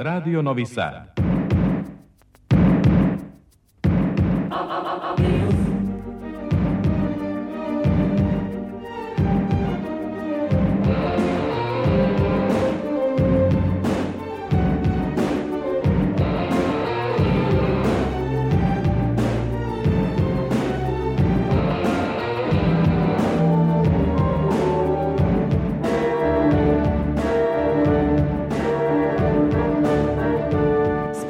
Radio 0.00 0.40
Novi 0.42 0.64
Sad. 0.64 1.17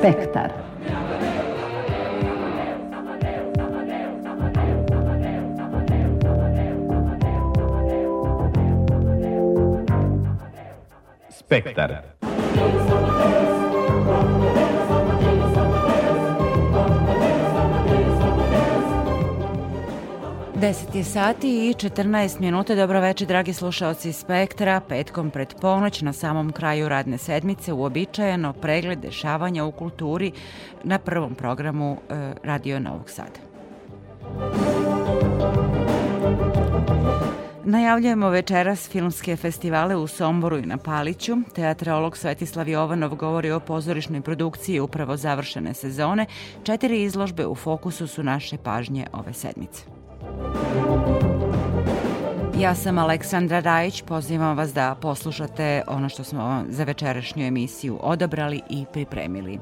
Spektar. 0.09 0.53
Spektar. 11.31 12.08
10 20.61 20.97
je 20.97 21.05
sati 21.05 21.69
i 21.69 21.75
14 21.75 22.41
minuta. 22.41 22.75
Dobro 22.75 23.01
večer, 23.01 23.29
dragi 23.29 23.53
slušalci 23.53 24.13
Spektra. 24.13 24.81
Petkom 24.81 25.31
pred 25.31 25.55
ponoć 25.61 26.03
na 26.03 26.13
samom 26.13 26.53
kraju 26.53 26.89
radne 26.89 27.19
sedmice 27.19 27.73
uobičajeno 27.73 28.53
pregled 28.53 28.99
dešavanja 28.99 29.65
u 29.65 29.73
kulturi 29.73 30.33
na 30.85 30.99
prvom 30.99 31.35
programu 31.35 31.97
e, 32.11 32.33
Radio 32.43 32.81
Novog 32.81 33.11
Sada. 33.11 33.41
Najavljujemo 37.65 38.29
večeras 38.29 38.89
filmske 38.89 39.37
festivale 39.37 39.97
u 39.97 40.07
Somboru 40.07 40.59
i 40.59 40.67
na 40.67 40.77
Paliću. 40.77 41.37
Teatrolog 41.55 42.17
Svetislav 42.17 42.69
Jovanov 42.69 43.15
govori 43.15 43.51
o 43.51 43.61
pozorišnoj 43.61 44.21
produkciji 44.21 44.81
upravo 44.81 45.17
završene 45.17 45.75
sezone. 45.75 46.27
Četiri 46.63 47.03
izložbe 47.03 47.47
u 47.47 47.55
fokusu 47.55 48.07
su 48.07 48.23
naše 48.23 48.57
pažnje 48.57 49.07
ove 49.13 49.33
sedmice. 49.33 49.98
Ja 52.61 52.75
sam 52.75 52.99
Aleksandra 52.99 53.61
Rajić, 53.61 54.03
pozivam 54.03 54.57
vas 54.57 54.75
da 54.75 54.95
poslušate 55.01 55.83
ono 55.87 56.09
što 56.09 56.25
smo 56.25 56.65
za 56.69 56.85
večerašnju 56.85 57.47
emisiju 57.47 57.99
odabrali 58.03 58.61
i 58.71 58.85
pripremili. 58.93 59.59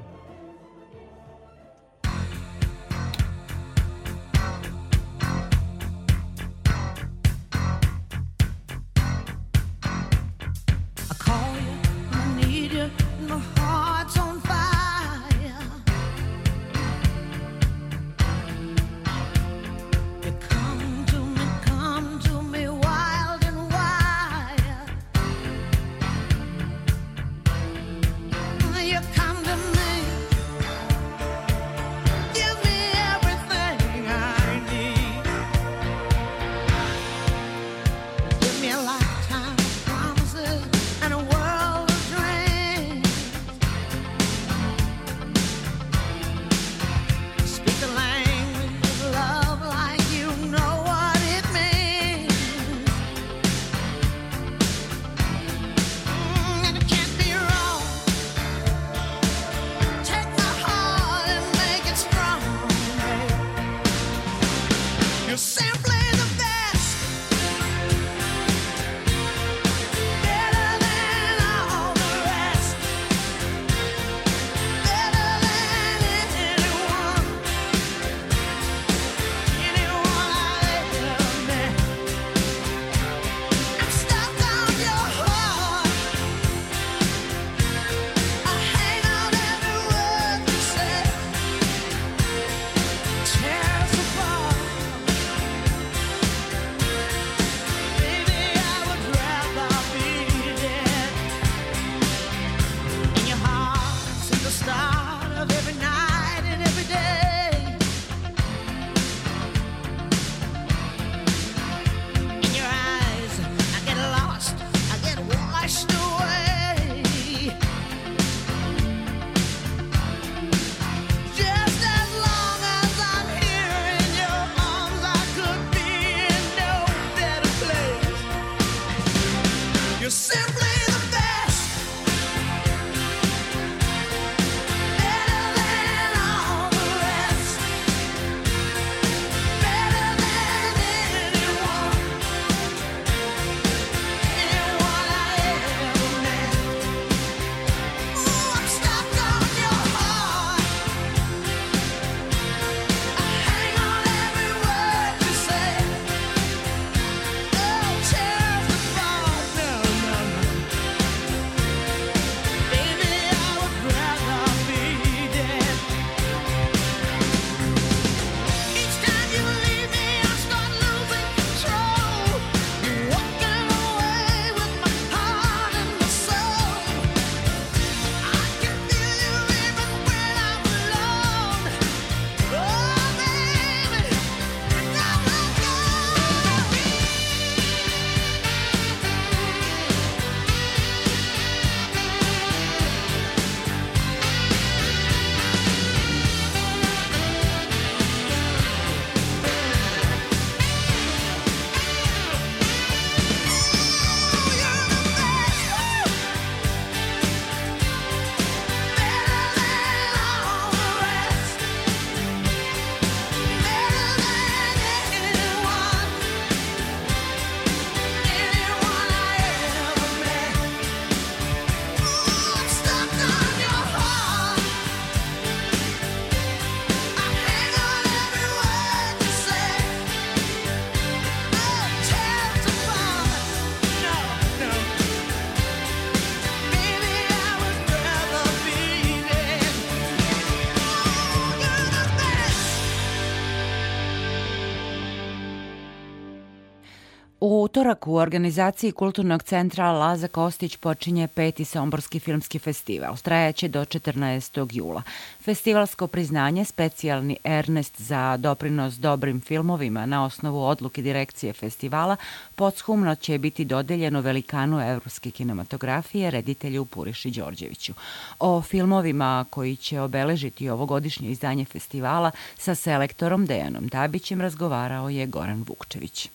Utorak 247.87 248.06
u 248.06 248.15
organizaciji 248.17 248.93
Kulturnog 248.93 249.43
centra 249.43 249.93
Laza 249.93 250.29
Kostić 250.29 250.77
počinje 250.77 251.29
peti 251.29 251.65
Somborski 251.65 252.21
filmski 252.21 252.59
festival. 252.59 253.17
Trajaće 253.17 253.69
do 253.69 253.85
14. 253.85 254.69
jula. 254.73 255.03
Festivalsko 255.41 256.06
priznanje, 256.06 256.65
specijalni 256.65 257.37
Ernest 257.44 258.00
za 258.00 258.37
doprinos 258.37 258.94
dobrim 258.94 259.41
filmovima 259.41 260.06
na 260.06 260.25
osnovu 260.25 260.65
odluke 260.65 261.03
direkcije 261.03 261.53
festivala, 261.53 262.17
podshumno 262.55 263.15
će 263.15 263.38
biti 263.38 263.65
dodeljeno 263.65 264.21
velikanu 264.21 264.81
evropske 264.81 265.31
kinematografije, 265.31 266.31
reditelju 266.31 266.85
Puriši 266.85 267.31
Đorđeviću. 267.31 267.93
O 268.38 268.62
filmovima 268.62 269.44
koji 269.50 269.77
će 269.77 270.00
obeležiti 270.00 270.69
ovogodišnje 270.69 271.31
izdanje 271.31 271.65
festivala 271.65 272.31
sa 272.59 272.75
selektorom 272.75 273.47
Dejanom 273.47 273.87
Dabićem 273.87 274.41
razgovarao 274.41 275.09
je 275.09 275.27
Goran 275.27 275.65
Vukčević 275.69 276.31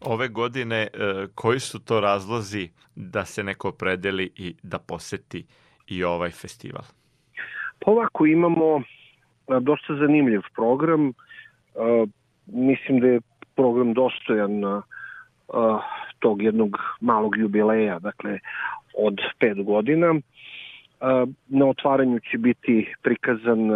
ove 0.00 0.28
godine 0.28 0.76
e, 0.82 0.88
koji 1.34 1.60
su 1.60 1.84
to 1.84 2.00
razlozi 2.00 2.68
da 2.94 3.24
se 3.24 3.44
neko 3.44 3.72
predeli 3.72 4.30
i 4.36 4.54
da 4.62 4.78
poseti 4.78 5.46
i 5.86 6.04
ovaj 6.04 6.30
festival? 6.30 6.82
Pa 7.78 7.90
ovako 7.90 8.26
imamo 8.26 8.78
e, 8.78 8.82
dosta 9.60 9.94
zanimljiv 9.94 10.40
program. 10.54 11.08
E, 11.08 11.12
mislim 12.46 13.00
da 13.00 13.06
je 13.06 13.20
program 13.54 13.94
dostojan 13.94 14.82
tog 16.18 16.42
jednog 16.42 16.76
malog 17.00 17.36
jubileja, 17.36 17.98
dakle 17.98 18.38
od 18.98 19.18
pet 19.38 19.64
godina. 19.64 20.14
Na 21.48 21.66
otvaranju 21.66 22.20
će 22.30 22.38
biti 22.38 22.94
prikazan 23.02 23.70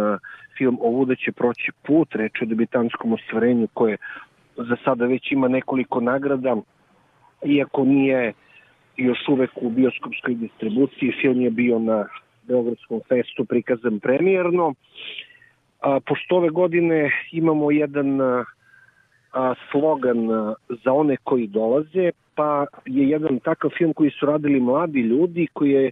film 0.57 0.77
Ovuda 0.81 1.15
će 1.15 1.31
proći 1.31 1.71
put, 1.83 2.15
reč 2.15 2.41
o 2.41 2.45
debitanskom 2.45 3.13
ostvarenju 3.13 3.67
koje 3.73 3.97
za 4.63 4.75
sada 4.85 5.05
već 5.05 5.31
ima 5.31 5.47
nekoliko 5.47 6.01
nagrada, 6.01 6.55
iako 7.45 7.85
nije 7.85 8.33
još 8.97 9.27
uvek 9.27 9.51
u 9.55 9.69
bioskopskoj 9.69 10.35
distribuciji, 10.35 11.13
film 11.21 11.41
je 11.41 11.49
bio 11.49 11.79
na 11.79 12.05
Beogradskom 12.47 13.01
festu 13.09 13.45
prikazan 13.45 13.99
premijerno. 13.99 14.73
A, 15.81 15.99
pošto 15.99 16.35
ove 16.35 16.49
godine 16.49 17.11
imamo 17.31 17.71
jedan 17.71 18.21
a, 18.21 19.53
slogan 19.71 20.31
a, 20.31 20.53
za 20.83 20.93
one 20.93 21.17
koji 21.23 21.47
dolaze, 21.47 22.11
pa 22.35 22.65
je 22.85 23.09
jedan 23.09 23.39
takav 23.39 23.71
film 23.77 23.93
koji 23.93 24.11
su 24.11 24.25
radili 24.25 24.59
mladi 24.59 24.99
ljudi, 24.99 25.47
koji 25.53 25.71
je 25.71 25.91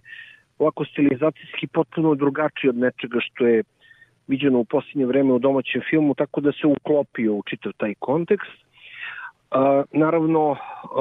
ovako 0.58 0.84
stilizacijski 0.84 1.66
potpuno 1.66 2.14
drugačiji 2.14 2.68
od 2.68 2.76
nečega 2.76 3.18
što 3.20 3.46
je 3.46 3.62
viđeno 4.30 4.58
u 4.58 4.64
posljednje 4.64 5.06
vreme 5.06 5.32
u 5.32 5.38
domaćem 5.38 5.82
filmu, 5.90 6.14
tako 6.14 6.40
da 6.40 6.52
se 6.52 6.66
uklopio 6.66 7.34
u 7.34 7.42
čitav 7.42 7.72
taj 7.76 7.94
kontekst. 7.98 8.56
Naravno, 9.92 10.56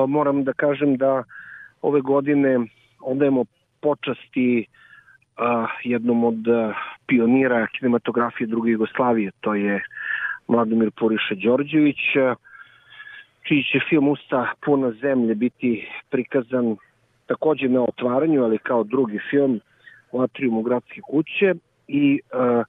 moram 0.08 0.44
da 0.44 0.54
kažem 0.54 0.98
da 0.98 1.24
ove 1.82 2.02
godine 2.02 2.60
odajemo 3.02 3.46
počasti 3.82 4.66
jednom 5.84 6.24
od 6.24 6.40
pionira 7.08 7.68
kinematografije 7.68 8.48
druge 8.48 8.72
Jugoslavije, 8.72 9.32
to 9.42 9.54
je 9.54 9.84
Mladomir 10.48 10.92
Puriša 11.00 11.36
Đorđević, 11.36 12.02
čiji 13.48 13.64
će 13.64 13.80
film 13.90 14.08
Usta 14.08 14.54
puna 14.66 14.92
zemlje 14.92 15.36
biti 15.36 15.88
prikazan 16.10 16.76
takođe 17.26 17.70
na 17.70 17.82
otvaranju, 17.84 18.44
ali 18.44 18.58
kao 18.58 18.84
drugi 18.84 19.20
film 19.30 19.60
u 20.12 20.22
atriumu 20.22 20.62
gradske 20.62 21.02
kuće 21.02 21.56
i 21.88 22.20
a, 22.34 22.64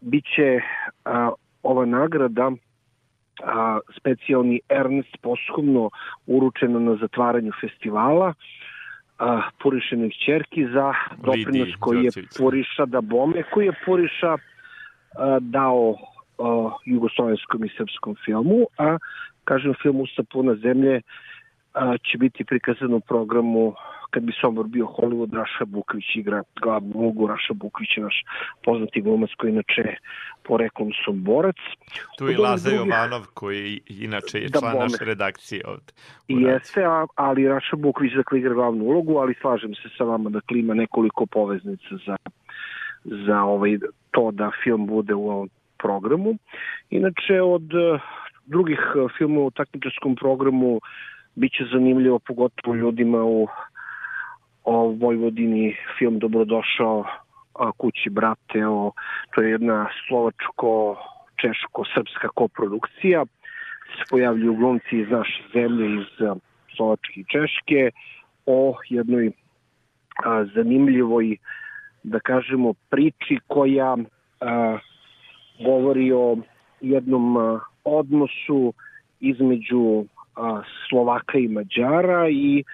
biće 0.00 0.60
a, 1.04 1.30
ova 1.62 1.84
nagrada 1.84 2.50
a, 3.44 3.78
specijalni 3.98 4.60
Ernest 4.68 5.16
posthumno 5.22 5.90
uručeno 6.26 6.80
na 6.80 6.96
zatvaranju 6.96 7.52
festivala 7.60 8.34
a, 9.18 9.42
Purišenih 9.62 10.12
čerki 10.26 10.66
za 10.66 10.94
doprinos 11.16 11.68
koji 11.80 12.04
je 12.04 12.10
Puriša 12.38 12.86
da 12.86 13.00
bome, 13.00 13.42
koji 13.42 13.66
je 13.66 13.80
Puriša 13.84 14.32
a, 14.32 15.38
dao 15.40 15.94
a, 16.38 16.70
jugoslovenskom 16.84 17.64
i 17.64 17.70
srpskom 17.76 18.16
filmu, 18.24 18.66
a 18.78 18.98
kažem 19.44 19.74
filmu 19.82 20.06
sa 20.16 20.22
puna 20.32 20.54
zemlje 20.54 21.02
a, 21.74 21.96
će 21.98 22.18
biti 22.18 22.44
prikazan 22.44 22.94
u 22.94 23.00
programu 23.00 23.74
kad 24.10 24.22
bi 24.22 24.32
Sombor 24.40 24.66
bio 24.66 24.86
Hollywood, 24.86 25.34
Raša 25.36 25.64
Bukvić 25.64 26.04
igra 26.16 26.42
glavnu 26.62 26.92
ulogu, 26.94 27.26
Raša 27.26 27.54
Bukvić 27.54 27.96
je 27.96 28.02
naš 28.02 28.24
poznati 28.64 29.00
glumac 29.00 29.30
koji 29.36 29.50
inače 29.50 29.82
poreklom 30.42 30.90
Somborac. 31.04 31.56
Tu 32.18 32.28
je 32.28 32.38
Laza. 32.38 32.70
Jovanov 32.70 33.26
koji 33.34 33.80
inače 33.88 34.38
je 34.38 34.48
da 34.48 34.58
član 34.58 34.72
bome. 34.72 34.84
naše 34.84 35.04
redakcije 35.04 35.62
ovde. 35.66 35.92
Jeste, 36.28 36.84
ali 37.14 37.48
Raša 37.48 37.76
Bukvić 37.76 38.12
dakle 38.12 38.38
igra 38.38 38.54
glavnu 38.54 38.84
ulogu, 38.84 39.16
ali 39.18 39.34
slažem 39.40 39.74
se 39.74 39.88
sa 39.98 40.04
vama 40.04 40.30
da 40.30 40.40
klima 40.40 40.74
nekoliko 40.74 41.26
poveznica 41.26 41.96
za, 42.06 42.16
za 43.04 43.42
ovaj, 43.42 43.78
to 44.10 44.30
da 44.30 44.50
film 44.64 44.86
bude 44.86 45.14
u 45.14 45.30
ovom 45.30 45.48
programu. 45.78 46.34
Inače, 46.90 47.40
od 47.40 47.74
uh, 47.74 48.00
drugih 48.46 48.80
uh, 48.96 49.10
filmova 49.18 49.46
u 49.46 49.50
takmičarskom 49.50 50.16
programu 50.16 50.80
biće 51.34 51.64
zanimljivo 51.72 52.18
pogotovo 52.18 52.74
ljudima 52.74 53.24
u 53.24 53.48
o 54.64 54.96
Vojvodini 55.00 55.76
film 55.98 56.18
Dobrodošao 56.18 57.04
kući 57.78 58.10
brate, 58.10 58.66
o, 58.66 58.92
to 59.34 59.42
je 59.42 59.50
jedna 59.50 59.88
slovačko-češko-srpska 60.08 62.28
koprodukcija. 62.34 63.24
Se 63.96 64.02
pojavljuju 64.10 64.54
glumci 64.54 64.98
iz 64.98 65.10
naše 65.10 65.42
zemlje, 65.54 66.00
iz 66.00 66.06
Slovačke 66.76 67.20
i 67.20 67.24
Češke, 67.24 67.90
o 68.46 68.74
jednoj 68.88 69.32
a, 70.24 70.44
zanimljivoj, 70.54 71.36
da 72.02 72.20
kažemo, 72.20 72.72
priči 72.90 73.38
koja 73.46 73.96
a, 74.40 74.78
govori 75.64 76.12
o 76.12 76.36
jednom 76.80 77.36
a, 77.36 77.60
odnosu 77.84 78.72
između 79.20 80.00
a, 80.00 80.04
Slovaka 80.88 81.38
i 81.38 81.48
Mađara 81.48 82.28
i 82.28 82.64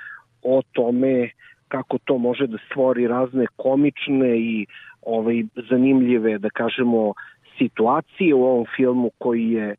o 0.43 0.63
tome 0.73 1.31
kako 1.69 1.99
to 1.99 2.19
može 2.19 2.47
da 2.47 2.59
stvori 2.71 3.07
razne 3.07 3.47
komične 3.57 4.39
i 4.39 4.67
ovaj 5.03 5.43
zanimljive, 5.71 6.39
da 6.39 6.51
kažemo, 6.51 7.13
situacije 7.59 8.35
u 8.35 8.45
ovom 8.45 8.67
filmu 8.77 9.11
koji 9.19 9.51
je 9.51 9.75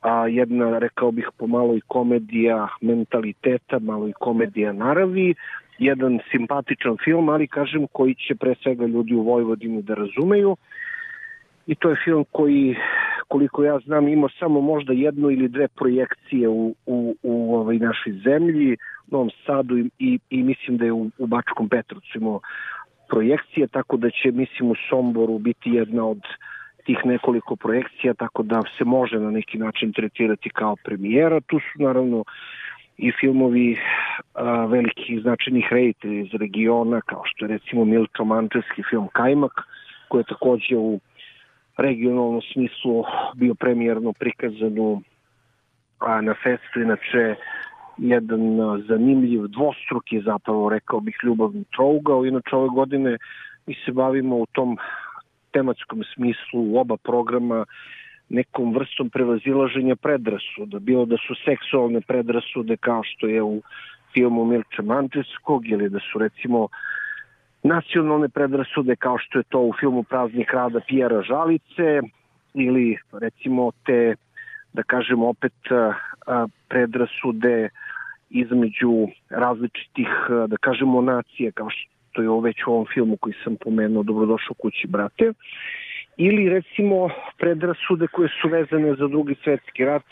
a, 0.00 0.26
jedna, 0.26 0.78
rekao 0.78 1.10
bih, 1.10 1.28
pomalo 1.38 1.76
i 1.76 1.80
komedija 1.86 2.68
mentaliteta, 2.80 3.78
malo 3.78 4.08
i 4.08 4.12
komedija 4.12 4.72
naravi, 4.72 5.34
jedan 5.78 6.18
simpatičan 6.30 6.96
film, 7.04 7.28
ali 7.28 7.46
kažem 7.46 7.86
koji 7.92 8.14
će 8.14 8.34
pre 8.34 8.54
svega 8.62 8.86
ljudi 8.86 9.14
u 9.14 9.22
Vojvodini 9.22 9.82
da 9.82 9.94
razumeju. 9.94 10.56
I 11.66 11.74
to 11.74 11.90
je 11.90 11.96
film 12.04 12.24
koji, 12.32 12.76
koliko 13.28 13.64
ja 13.64 13.78
znam, 13.78 14.08
ima 14.08 14.28
samo 14.38 14.60
možda 14.60 14.92
jednu 14.92 15.30
ili 15.30 15.48
dve 15.48 15.68
projekcije 15.68 16.48
u, 16.48 16.74
u, 16.86 17.16
u 17.22 17.56
ovoj 17.56 17.78
našoj 17.78 18.12
zemlji. 18.12 18.76
Novom 19.10 19.30
Sadu 19.46 19.78
i, 19.78 19.90
i, 19.98 20.18
i 20.30 20.42
mislim 20.42 20.76
da 20.76 20.84
je 20.84 20.92
u, 20.92 21.10
u 21.18 21.26
Bačkom 21.26 21.68
Petrovcu 21.68 22.18
imao 22.18 22.40
projekcije, 23.08 23.66
tako 23.66 23.96
da 23.96 24.10
će, 24.10 24.30
mislim, 24.30 24.70
u 24.70 24.74
Somboru 24.88 25.38
biti 25.38 25.70
jedna 25.70 26.06
od 26.06 26.20
tih 26.84 26.98
nekoliko 27.04 27.56
projekcija, 27.56 28.14
tako 28.14 28.42
da 28.42 28.62
se 28.78 28.84
može 28.84 29.18
na 29.18 29.30
neki 29.30 29.58
način 29.58 29.92
tretirati 29.92 30.50
kao 30.50 30.76
premijera. 30.84 31.40
Tu 31.40 31.58
su 31.58 31.82
naravno 31.82 32.24
i 32.98 33.12
filmovi 33.20 33.78
a, 34.34 34.66
velikih 34.66 35.20
značajnih 35.22 35.68
rejtelja 35.70 36.20
iz 36.20 36.32
regiona, 36.32 37.00
kao 37.00 37.22
što 37.24 37.44
je 37.44 37.48
recimo 37.48 37.84
Milčo 37.84 38.24
Mančevski 38.24 38.82
film 38.90 39.08
Kajmak, 39.12 39.60
koji 40.08 40.20
je 40.20 40.32
takođe 40.34 40.76
u 40.76 41.00
regionalnom 41.76 42.40
smislu 42.52 43.04
bio 43.34 43.54
premijerno 43.54 44.12
prikazan 44.12 44.78
u, 44.78 45.02
a, 45.98 46.20
na 46.20 46.34
festu, 46.42 46.80
inače 46.80 47.34
jedan 47.98 48.40
zanimljiv 48.88 49.46
dvostruki 49.46 50.20
zapravo 50.20 50.68
rekao 50.68 51.00
bih 51.00 51.16
ljubavni 51.22 51.64
trougao. 51.76 52.26
Inače 52.26 52.56
ove 52.56 52.68
godine 52.68 53.18
mi 53.66 53.74
se 53.84 53.92
bavimo 53.92 54.36
u 54.36 54.46
tom 54.46 54.78
tematskom 55.52 56.02
smislu 56.14 56.60
u 56.60 56.78
oba 56.78 56.96
programa 56.96 57.64
nekom 58.28 58.74
vrstom 58.74 59.10
prevazilaženja 59.10 59.96
predrasuda, 59.96 60.78
bilo 60.78 61.04
da 61.06 61.16
su 61.16 61.34
seksualne 61.44 62.00
predrasude 62.00 62.76
kao 62.76 63.02
što 63.04 63.26
je 63.26 63.42
u 63.42 63.62
filmu 64.12 64.44
Mirča 64.44 64.82
Mančevskog 64.82 65.68
ili 65.68 65.88
da 65.88 65.98
su 66.12 66.18
recimo 66.18 66.68
nacionalne 67.62 68.28
predrasude 68.28 68.96
kao 68.96 69.18
što 69.18 69.38
je 69.38 69.42
to 69.48 69.60
u 69.60 69.72
filmu 69.80 70.02
Praznih 70.02 70.50
rada 70.52 70.80
Pijera 70.88 71.22
Žalice 71.22 72.00
ili 72.54 72.98
recimo 73.12 73.70
te 73.86 74.14
da 74.72 74.82
kažemo 74.82 75.28
opet 75.28 75.52
predrasude 76.68 77.68
između 78.30 79.08
različitih, 79.30 80.08
da 80.46 80.56
kažemo, 80.56 81.00
nacije, 81.00 81.52
kao 81.52 81.68
što 81.70 82.22
je 82.22 82.28
već 82.42 82.66
u 82.66 82.70
ovom 82.70 82.86
filmu 82.94 83.16
koji 83.16 83.34
sam 83.44 83.56
pomenuo, 83.56 84.02
Dobrodošao 84.02 84.54
kući, 84.54 84.86
brate, 84.88 85.32
ili 86.16 86.48
recimo 86.48 87.10
predrasude 87.38 88.06
koje 88.06 88.28
su 88.42 88.48
vezane 88.48 88.94
za 88.94 89.08
drugi 89.08 89.34
svetski 89.44 89.84
rat, 89.84 90.04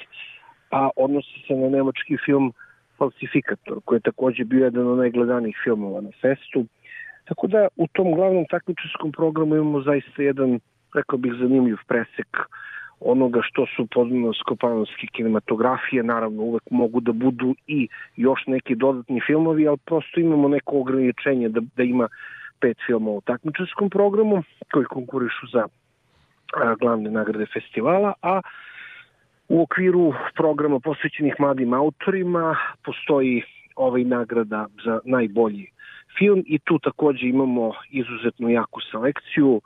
a 0.71 0.89
odnosi 0.97 1.43
se 1.47 1.55
na 1.55 1.69
nemački 1.69 2.17
film 2.25 2.53
Falsifikator, 2.99 3.81
koji 3.85 3.97
je 3.97 4.01
takođe 4.01 4.45
bio 4.45 4.65
jedan 4.65 4.87
od 4.89 4.99
najgledanijih 4.99 5.57
filmova 5.65 6.01
na 6.01 6.11
festu. 6.21 6.65
Tako 7.31 7.47
da 7.47 7.69
u 7.77 7.87
tom 7.87 8.15
glavnom 8.15 8.45
takmičarskom 8.51 9.13
programu 9.13 9.57
imamo 9.57 9.81
zaista 9.81 10.23
jedan, 10.23 10.61
rekao 10.95 11.19
bih, 11.19 11.33
zanimljiv 11.41 11.77
presek 11.87 12.37
onoga 13.01 13.41
što 13.43 13.67
su 13.77 13.87
podmino 13.95 14.33
skopanovske 14.33 15.07
kinematografije, 15.13 16.03
naravno 16.03 16.43
uvek 16.43 16.63
mogu 16.71 17.01
da 17.01 17.13
budu 17.13 17.55
i 17.67 17.89
još 18.17 18.47
neki 18.47 18.75
dodatni 18.75 19.21
filmovi, 19.27 19.69
ali 19.69 19.79
prosto 19.87 20.21
imamo 20.21 20.49
neko 20.49 20.81
ograničenje 20.81 21.49
da, 21.49 21.61
da 21.77 21.83
ima 21.83 22.09
pet 22.61 22.77
filmova 22.87 23.17
u 23.17 23.21
takmičarskom 23.21 23.91
programu 23.91 24.43
koji 24.73 24.85
konkurišu 24.85 25.47
za 25.53 25.67
a, 26.55 26.75
glavne 26.81 27.11
nagrade 27.11 27.47
festivala, 27.47 28.13
a 28.23 28.41
u 29.49 29.63
okviru 29.63 30.13
programa 30.37 30.81
posvećenih 30.81 31.35
mladim 31.39 31.75
autorima 31.75 32.57
postoji 32.85 33.43
ovaj 33.77 34.05
nagrada 34.05 34.67
za 34.85 35.01
najbolji 35.05 35.67
film 36.19 36.43
i 36.47 36.59
tu 36.59 36.79
takođe 36.79 37.27
imamo 37.27 37.73
izuzetno 37.91 38.49
jaku 38.49 38.81
selekciju. 38.91 39.61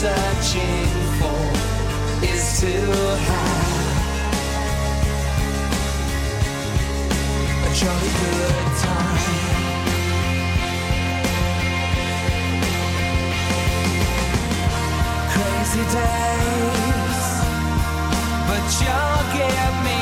Searching 0.00 0.88
for 1.18 1.42
is 2.24 2.60
to 2.60 2.72
have 3.28 3.72
a 7.66 7.74
jolly 7.78 8.12
good 8.22 8.68
time. 8.86 9.18
Crazy 15.34 15.84
days, 15.98 17.26
but 18.48 18.64
you'll 18.80 19.24
get 19.36 19.72
me 19.84 20.01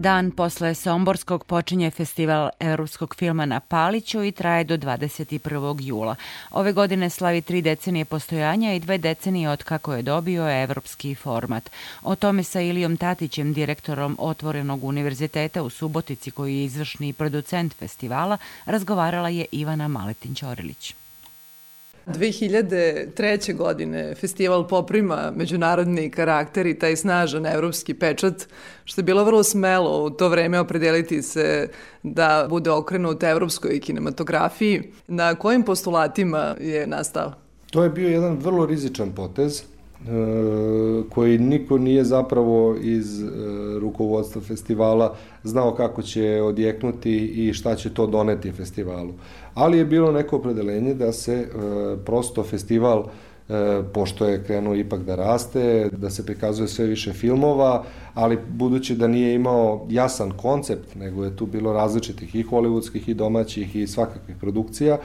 dan 0.00 0.30
posle 0.30 0.74
Somborskog 0.74 1.44
počinje 1.44 1.90
festival 1.90 2.50
evropskog 2.60 3.14
filma 3.14 3.46
na 3.46 3.60
Paliću 3.60 4.24
i 4.24 4.32
traje 4.32 4.64
do 4.64 4.76
21. 4.76 5.76
jula. 5.80 6.14
Ove 6.50 6.72
godine 6.72 7.10
slavi 7.10 7.42
tri 7.42 7.62
decenije 7.62 8.04
postojanja 8.04 8.72
i 8.72 8.80
dve 8.80 8.98
decenije 8.98 9.50
od 9.50 9.62
kako 9.62 9.94
je 9.94 10.02
dobio 10.02 10.62
evropski 10.62 11.14
format. 11.14 11.70
O 12.02 12.14
tome 12.14 12.42
sa 12.42 12.60
Ilijom 12.60 12.96
Tatićem, 12.96 13.52
direktorom 13.52 14.16
Otvorenog 14.18 14.84
univerziteta 14.84 15.62
u 15.62 15.70
Subotici, 15.70 16.30
koji 16.30 16.56
je 16.56 16.64
izvršni 16.64 17.12
producent 17.12 17.74
festivala, 17.74 18.38
razgovarala 18.64 19.28
je 19.28 19.46
Ivana 19.52 19.88
Maletin-Ćorilić. 19.88 20.99
2003. 22.06 23.56
godine 23.56 24.14
festival 24.14 24.68
poprima 24.68 25.32
međunarodni 25.36 26.10
karakter 26.10 26.66
i 26.66 26.78
taj 26.78 26.96
snažan 26.96 27.46
evropski 27.46 27.94
pečat, 27.94 28.48
što 28.84 29.00
je 29.00 29.04
bilo 29.04 29.24
vrlo 29.24 29.42
smelo 29.42 30.04
u 30.04 30.10
to 30.10 30.28
vreme 30.28 30.60
opredeliti 30.60 31.22
se 31.22 31.68
da 32.02 32.46
bude 32.50 32.70
okrenut 32.70 33.22
evropskoj 33.22 33.80
kinematografiji. 33.80 34.82
Na 35.06 35.34
kojim 35.34 35.62
postulatima 35.62 36.54
je 36.60 36.86
nastao? 36.86 37.32
To 37.70 37.82
je 37.82 37.90
bio 37.90 38.08
jedan 38.08 38.36
vrlo 38.36 38.66
rizičan 38.66 39.12
potez, 39.12 39.62
koji 41.08 41.38
niko 41.38 41.78
nije 41.78 42.04
zapravo 42.04 42.76
iz 42.80 43.22
e, 43.22 43.26
rukovodstva 43.80 44.42
festivala 44.42 45.14
znao 45.44 45.74
kako 45.74 46.02
će 46.02 46.42
odjeknuti 46.42 47.16
i 47.26 47.52
šta 47.52 47.74
će 47.74 47.94
to 47.94 48.06
doneti 48.06 48.52
festivalu. 48.52 49.12
Ali 49.54 49.78
je 49.78 49.84
bilo 49.84 50.12
neko 50.12 50.36
opredelenje 50.36 50.94
da 50.94 51.12
se 51.12 51.34
e, 51.34 51.46
prosto 52.04 52.42
festival 52.42 53.06
pošto 53.92 54.26
je 54.26 54.44
krenuo 54.44 54.74
ipak 54.74 55.02
da 55.02 55.14
raste, 55.14 55.88
da 55.92 56.10
se 56.10 56.26
prikazuje 56.26 56.68
sve 56.68 56.86
više 56.86 57.12
filmova, 57.12 57.84
ali 58.14 58.38
budući 58.48 58.94
da 58.94 59.08
nije 59.08 59.34
imao 59.34 59.86
jasan 59.88 60.30
koncept, 60.30 60.94
nego 60.94 61.24
je 61.24 61.36
tu 61.36 61.46
bilo 61.46 61.72
različitih 61.72 62.34
i 62.34 62.44
hollywoodskih 62.44 63.08
i 63.08 63.14
domaćih 63.14 63.76
i 63.76 63.86
svakakvih 63.86 64.36
produkcija, 64.40 64.98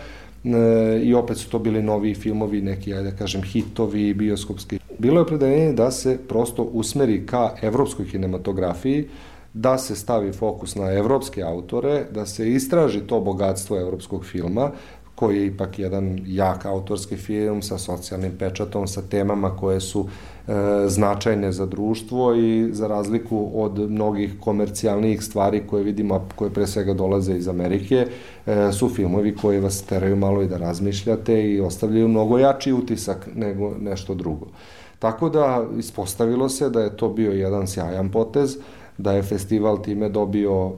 i 1.03 1.13
opet 1.13 1.37
su 1.37 1.49
to 1.49 1.59
bili 1.59 1.81
novi 1.83 2.15
filmovi, 2.15 2.61
neki, 2.61 2.93
ajde 2.93 3.11
da 3.11 3.17
kažem, 3.17 3.41
hitovi, 3.41 4.13
bioskopski. 4.13 4.79
Bilo 4.97 5.19
je 5.19 5.21
opredeljenje 5.21 5.73
da 5.73 5.91
se 5.91 6.17
prosto 6.27 6.63
usmeri 6.63 7.25
ka 7.25 7.49
evropskoj 7.61 8.07
kinematografiji, 8.11 9.07
da 9.53 9.77
se 9.77 9.95
stavi 9.95 10.31
fokus 10.33 10.75
na 10.75 10.91
evropske 10.91 11.43
autore, 11.43 12.05
da 12.11 12.25
se 12.25 12.51
istraži 12.51 12.99
to 12.99 13.19
bogatstvo 13.21 13.79
evropskog 13.79 14.25
filma, 14.25 14.71
koji 15.15 15.37
je 15.37 15.45
ipak 15.45 15.79
jedan 15.79 16.19
jak 16.25 16.65
autorski 16.65 17.17
film 17.17 17.61
sa 17.61 17.77
socijalnim 17.77 18.31
pečatom, 18.39 18.87
sa 18.87 19.01
temama 19.01 19.57
koje 19.57 19.79
su 19.79 20.07
e, 20.47 20.51
značajne 20.87 21.51
za 21.51 21.65
društvo 21.65 22.35
i 22.35 22.69
za 22.71 22.87
razliku 22.87 23.51
od 23.53 23.79
mnogih 23.91 24.33
komercijalnijih 24.39 25.23
stvari 25.23 25.63
koje 25.67 25.83
vidimo, 25.83 26.27
koje 26.35 26.53
pre 26.53 26.67
svega 26.67 26.93
dolaze 26.93 27.37
iz 27.37 27.47
Amerike, 27.47 28.07
e, 28.45 28.71
su 28.71 28.89
filmovi 28.89 29.35
koji 29.35 29.59
vas 29.59 29.81
teraju 29.81 30.15
malo 30.15 30.41
i 30.41 30.47
da 30.47 30.57
razmišljate 30.57 31.51
i 31.51 31.59
ostavljaju 31.61 32.07
mnogo 32.07 32.37
jači 32.37 32.73
utisak 32.73 33.29
nego 33.35 33.73
nešto 33.79 34.13
drugo. 34.13 34.47
Tako 34.99 35.29
da 35.29 35.65
ispostavilo 35.77 36.49
se 36.49 36.69
da 36.69 36.81
je 36.81 36.97
to 36.97 37.09
bio 37.09 37.31
jedan 37.31 37.67
sjajan 37.67 38.11
potez, 38.11 38.57
da 38.97 39.11
je 39.11 39.23
festival 39.23 39.81
time 39.81 40.09
dobio 40.09 40.65
e, 40.65 40.71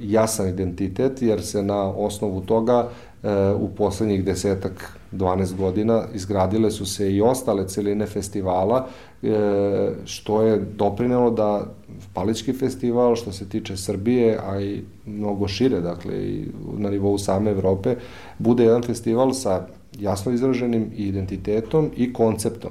jasan 0.00 0.48
identitet, 0.48 1.22
jer 1.22 1.42
se 1.42 1.62
na 1.62 1.82
osnovu 1.88 2.40
toga 2.40 2.88
e, 3.22 3.28
u 3.52 3.68
poslednjih 3.68 4.24
desetak, 4.24 4.98
12 5.12 5.56
godina 5.56 6.02
izgradile 6.14 6.70
su 6.70 6.86
se 6.86 7.12
i 7.12 7.20
ostale 7.20 7.68
celine 7.68 8.06
festivala, 8.06 8.86
e, 9.22 9.90
što 10.04 10.42
je 10.42 10.56
doprinelo 10.58 11.30
da 11.30 11.66
Palički 12.12 12.52
festival, 12.52 13.16
što 13.16 13.32
se 13.32 13.48
tiče 13.48 13.76
Srbije, 13.76 14.38
a 14.46 14.60
i 14.60 14.82
mnogo 15.06 15.48
šire, 15.48 15.80
dakle, 15.80 16.14
i 16.14 16.46
na 16.76 16.90
nivou 16.90 17.18
same 17.18 17.50
Evrope, 17.50 17.96
bude 18.38 18.64
jedan 18.64 18.82
festival 18.82 19.32
sa 19.32 19.66
jasno 19.98 20.32
izraženim 20.32 20.90
identitetom 20.96 21.90
i 21.96 22.12
konceptom 22.12 22.70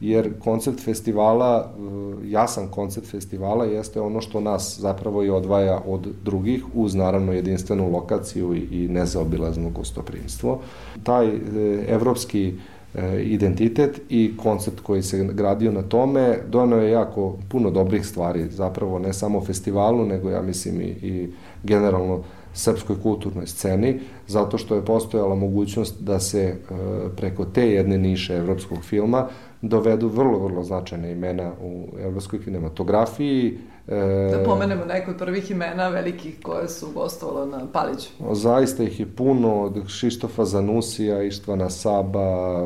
jer 0.00 0.30
koncept 0.38 0.80
festivala, 0.84 1.72
eh, 1.74 2.28
jasan 2.30 2.68
koncept 2.68 3.06
festivala 3.06 3.64
jeste 3.64 4.00
ono 4.00 4.20
što 4.20 4.40
nas 4.40 4.78
zapravo 4.80 5.24
i 5.24 5.30
odvaja 5.30 5.80
od 5.86 6.08
drugih, 6.24 6.64
uz 6.74 6.94
naravno 6.94 7.32
jedinstvenu 7.32 7.90
lokaciju 7.90 8.54
i 8.54 8.88
nezaobilazno 8.88 9.70
gostoprimstvo. 9.70 10.60
Taj 11.02 11.26
eh, 11.26 11.38
evropski 11.88 12.54
eh, 12.94 13.22
identitet 13.22 14.00
i 14.08 14.36
koncept 14.36 14.80
koji 14.80 15.02
se 15.02 15.24
gradio 15.24 15.72
na 15.72 15.82
tome 15.82 16.38
donao 16.48 16.80
je 16.80 16.90
jako 16.90 17.36
puno 17.48 17.70
dobrih 17.70 18.06
stvari, 18.06 18.48
zapravo 18.50 18.98
ne 18.98 19.12
samo 19.12 19.44
festivalu, 19.44 20.06
nego 20.06 20.30
ja 20.30 20.42
mislim 20.42 20.80
i, 20.80 20.84
i 20.84 21.28
generalno 21.62 22.22
srpskoj 22.54 22.96
kulturnoj 23.02 23.46
sceni, 23.46 24.00
zato 24.26 24.58
što 24.58 24.74
je 24.74 24.84
postojala 24.84 25.34
mogućnost 25.34 26.02
da 26.02 26.20
se 26.20 26.56
preko 27.16 27.44
te 27.44 27.70
jedne 27.70 27.98
niše 27.98 28.34
evropskog 28.34 28.78
filma 28.84 29.28
dovedu 29.62 30.08
vrlo, 30.08 30.38
vrlo 30.38 30.62
značajne 30.62 31.12
imena 31.12 31.52
u 31.62 31.86
evropskoj 32.00 32.44
kinematografiji. 32.44 33.58
E, 33.88 34.30
da 34.32 34.44
pomenemo 34.44 34.84
neko 34.84 35.10
od 35.10 35.16
prvih 35.16 35.50
imena 35.50 35.88
velikih 35.88 36.36
koje 36.42 36.68
su 36.68 36.86
gostovalo 36.94 37.46
na 37.46 37.66
Paliću. 37.72 38.08
Zaista 38.32 38.82
ih 38.82 39.00
je 39.00 39.06
puno, 39.06 39.62
od 39.62 39.88
Šištofa 39.88 40.44
Zanusija, 40.44 41.22
Ištvana 41.22 41.70
Saba, 41.70 42.60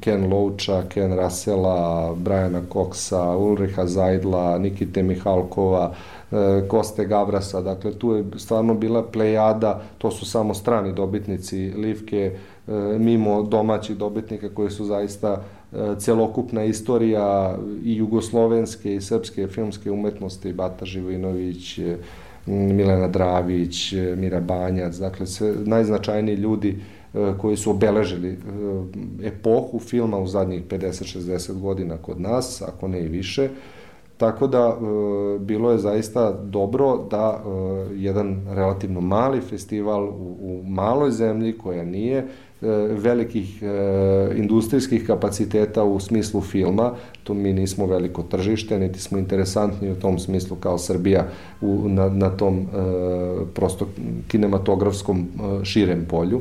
Ken 0.00 0.32
Louča, 0.32 0.82
Ken 0.88 1.12
Rasela, 1.12 2.14
Brajana 2.16 2.62
Koksa, 2.68 3.36
Ulriha 3.36 3.86
Zajdla, 3.86 4.58
Nikite 4.58 5.02
Mihalkova, 5.02 5.94
e, 6.32 6.68
Koste 6.68 7.04
Gavrasa, 7.04 7.60
dakle 7.60 7.92
tu 7.92 8.14
je 8.14 8.24
stvarno 8.36 8.74
bila 8.74 9.02
plejada, 9.02 9.82
to 9.98 10.10
su 10.10 10.26
samo 10.26 10.54
strani 10.54 10.92
dobitnici 10.92 11.56
Livke, 11.56 12.32
e, 12.68 12.72
mimo 12.98 13.42
domaćih 13.42 13.96
dobitnika 13.96 14.54
koji 14.54 14.70
su 14.70 14.84
zaista 14.84 15.42
celokupna 15.98 16.64
istorija 16.64 17.58
i 17.84 17.96
jugoslovenske 17.96 18.94
i 18.94 19.00
srpske 19.00 19.46
filmske 19.46 19.90
umetnosti, 19.90 20.52
Bata 20.52 20.84
Živojinović, 20.84 21.80
Milena 22.46 23.08
Dravić, 23.08 23.94
Mira 24.16 24.40
Banjac, 24.40 24.96
dakle 24.96 25.26
sve 25.26 25.54
najznačajniji 25.64 26.34
ljudi 26.34 26.78
e, 27.14 27.32
koji 27.38 27.56
su 27.56 27.70
obeležili 27.70 28.28
e, 28.28 28.36
epohu 29.26 29.78
filma 29.78 30.18
u 30.18 30.26
zadnjih 30.26 30.64
50-60 30.64 31.60
godina 31.60 31.96
kod 31.96 32.20
nas, 32.20 32.62
ako 32.62 32.88
ne 32.88 33.04
i 33.04 33.08
više. 33.08 33.48
Tako 34.16 34.46
da 34.46 34.58
e, 34.68 35.38
bilo 35.38 35.72
je 35.72 35.78
zaista 35.78 36.32
dobro 36.32 37.06
da 37.10 37.42
jedan 37.94 38.46
relativno 38.50 39.00
mali 39.00 39.40
festival 39.40 40.04
u, 40.04 40.36
u 40.40 40.62
maloj 40.64 41.10
zemlji 41.10 41.58
koja 41.58 41.84
nije 41.84 42.26
velikih 42.96 43.62
e, 43.62 43.66
industrijskih 44.36 45.06
kapaciteta 45.06 45.84
u 45.84 46.00
smislu 46.00 46.40
filma, 46.40 46.92
tu 47.24 47.34
mi 47.34 47.52
nismo 47.52 47.86
veliko 47.86 48.22
tržište, 48.22 48.78
niti 48.78 49.00
smo 49.00 49.18
interesantni 49.18 49.90
u 49.90 49.94
tom 49.94 50.18
smislu 50.18 50.56
kao 50.56 50.78
Srbija 50.78 51.26
u, 51.60 51.88
na, 51.88 52.08
na 52.08 52.30
tom 52.30 52.58
e, 52.58 52.64
prosto 53.54 53.88
kinematografskom 54.28 55.28
širem 55.64 56.06
polju. 56.08 56.40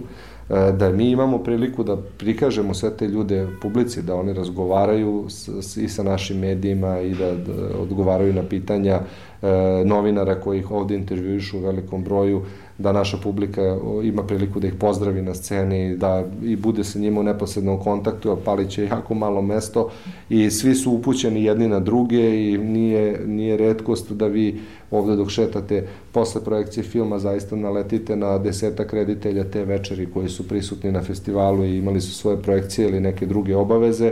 Da 0.78 0.90
mi 0.90 1.10
imamo 1.10 1.38
priliku 1.38 1.84
da 1.84 1.98
prikažemo 2.18 2.74
sve 2.74 2.98
te 2.98 3.08
ljude 3.08 3.48
publici, 3.62 4.02
da 4.02 4.16
oni 4.16 4.34
razgovaraju 4.34 5.26
s, 5.30 5.50
s, 5.62 5.78
i 5.78 5.90
sa 5.90 6.04
našim 6.04 6.40
medijima 6.40 7.00
i 7.00 7.14
da, 7.14 7.36
da 7.36 7.78
odgovaraju 7.82 8.34
na 8.34 8.44
pitanja 8.44 9.00
e, 9.42 9.48
novinara 9.86 10.40
koji 10.42 10.60
ih 10.60 10.72
ovde 10.72 10.96
intervjuišu 10.96 11.58
u 11.58 11.62
velikom 11.62 12.04
broju, 12.04 12.42
da 12.80 12.92
naša 12.92 13.18
publika 13.18 13.78
ima 14.04 14.24
priliku 14.24 14.60
da 14.60 14.68
ih 14.68 14.74
pozdravi 14.74 15.22
na 15.22 15.34
sceni, 15.36 15.98
da 15.98 16.24
i 16.44 16.56
bude 16.56 16.84
sa 16.84 17.00
njima 17.00 17.20
u 17.20 17.24
neposrednom 17.24 17.80
kontaktu, 17.80 18.32
a 18.32 18.38
Palić 18.46 18.78
je 18.78 18.86
jako 18.86 19.14
malo 19.14 19.42
mesto 19.42 19.90
i 20.30 20.50
svi 20.52 20.76
su 20.76 20.92
upućeni 20.92 21.44
jedni 21.44 21.68
na 21.68 21.80
druge 21.80 22.52
i 22.52 22.58
nije, 22.58 23.22
nije 23.26 23.58
redkost 23.58 24.12
da 24.12 24.28
vi 24.28 24.60
ovde 24.92 25.16
dok 25.16 25.30
šetate 25.30 25.88
posle 26.12 26.44
projekcije 26.44 26.84
filma 26.84 27.20
zaista 27.20 27.56
naletite 27.56 28.16
na 28.16 28.38
desetak 28.38 28.94
reditelja 28.94 29.44
te 29.44 29.66
večeri 29.66 30.08
koji 30.14 30.30
su 30.30 30.48
prisutni 30.48 30.92
na 30.92 31.02
festivalu 31.02 31.66
i 31.66 31.78
imali 31.78 32.02
su 32.02 32.14
svoje 32.14 32.42
projekcije 32.42 32.88
ili 32.88 33.00
neke 33.00 33.26
druge 33.26 33.56
obaveze. 33.56 34.12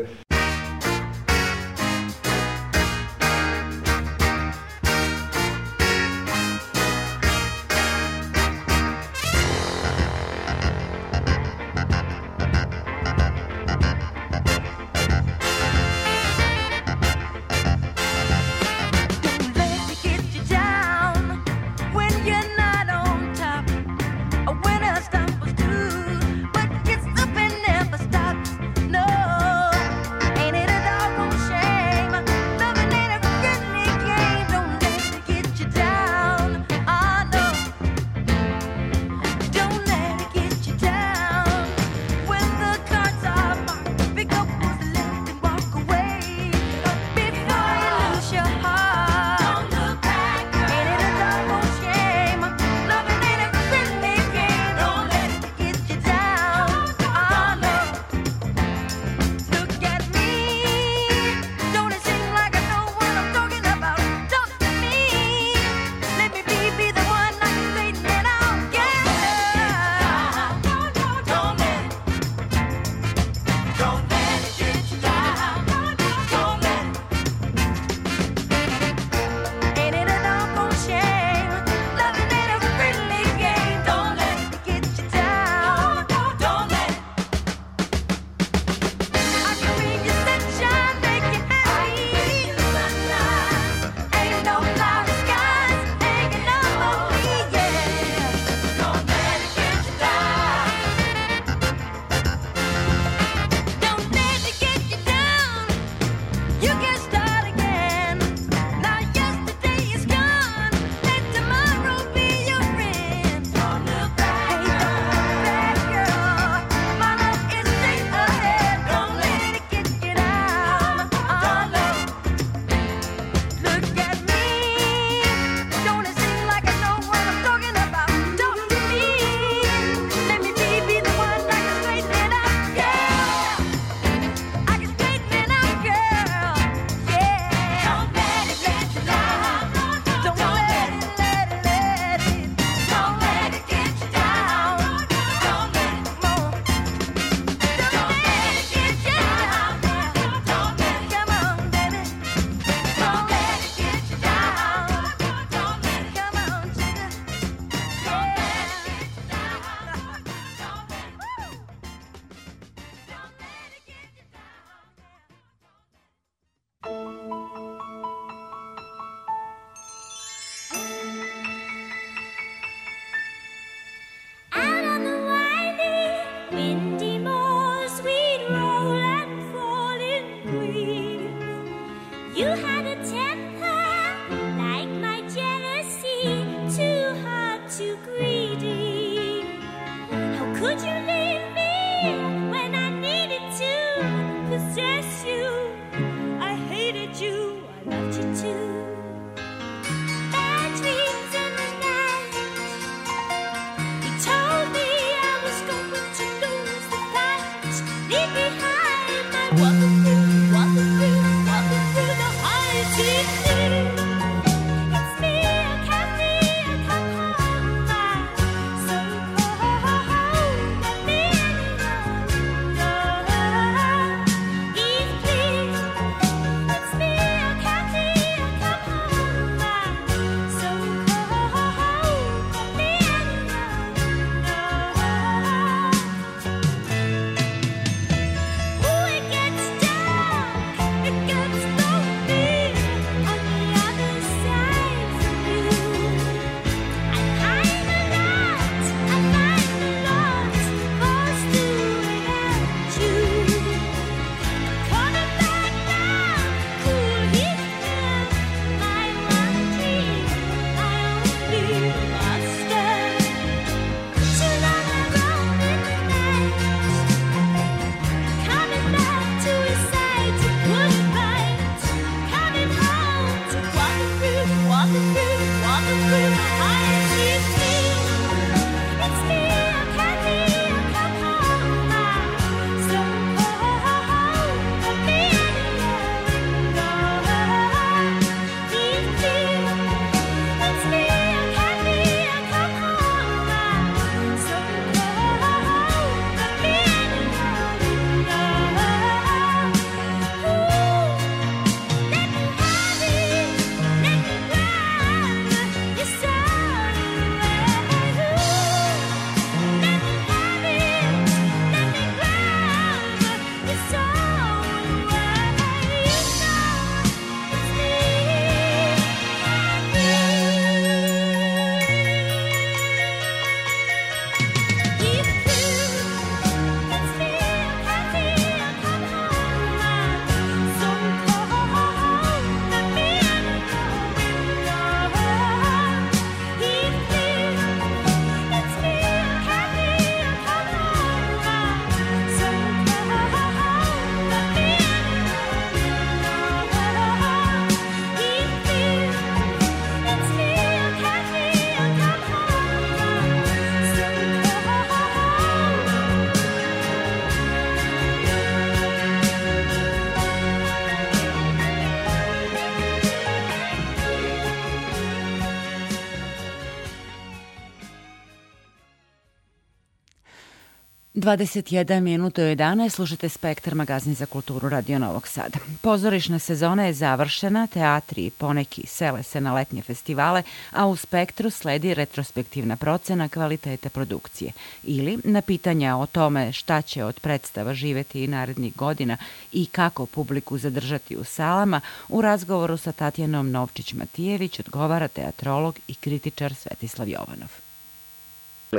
21 371.27 372.01
minuta 372.01 372.41
u 372.41 372.45
11 372.45 372.89
slušate 372.89 373.29
Spektar 373.29 373.75
magazin 373.75 374.13
za 374.13 374.25
kulturu 374.25 374.69
Radio 374.69 374.99
Novog 374.99 375.27
Sada. 375.27 375.59
Pozorišna 375.81 376.39
sezona 376.39 376.85
je 376.85 376.93
završena, 376.93 377.67
teatri 377.67 378.25
i 378.25 378.29
poneki 378.29 378.87
sele 378.87 379.23
se 379.23 379.41
na 379.41 379.53
letnje 379.53 379.81
festivale, 379.81 380.43
a 380.71 380.87
u 380.87 380.95
Spektru 380.95 381.49
sledi 381.49 381.93
retrospektivna 381.93 382.75
procena 382.75 383.29
kvalitete 383.29 383.89
produkcije. 383.89 384.51
Ili 384.83 385.17
na 385.23 385.41
pitanja 385.41 385.97
o 385.97 386.05
tome 386.05 386.51
šta 386.51 386.81
će 386.81 387.03
od 387.03 387.19
predstava 387.19 387.73
živeti 387.73 388.23
i 388.23 388.27
narednih 388.27 388.75
godina 388.75 389.17
i 389.51 389.65
kako 389.65 390.05
publiku 390.05 390.57
zadržati 390.57 391.17
u 391.17 391.23
salama, 391.23 391.81
u 392.09 392.21
razgovoru 392.21 392.77
sa 392.77 392.91
Tatjanom 392.91 393.51
Novčić-Matijević 393.51 394.59
odgovara 394.59 395.07
teatrolog 395.07 395.79
i 395.87 395.95
kritičar 395.95 396.55
Svetislav 396.55 397.09
Jovanov. 397.09 397.66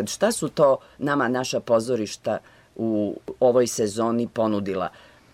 Šta 0.07 0.33
su 0.33 0.49
to 0.49 0.79
nama 0.99 1.29
naša 1.29 1.61
pozorišta 1.61 2.39
u 2.77 3.21
ovoj 3.41 3.67
sezoni 3.67 4.29
ponudila? 4.29 4.89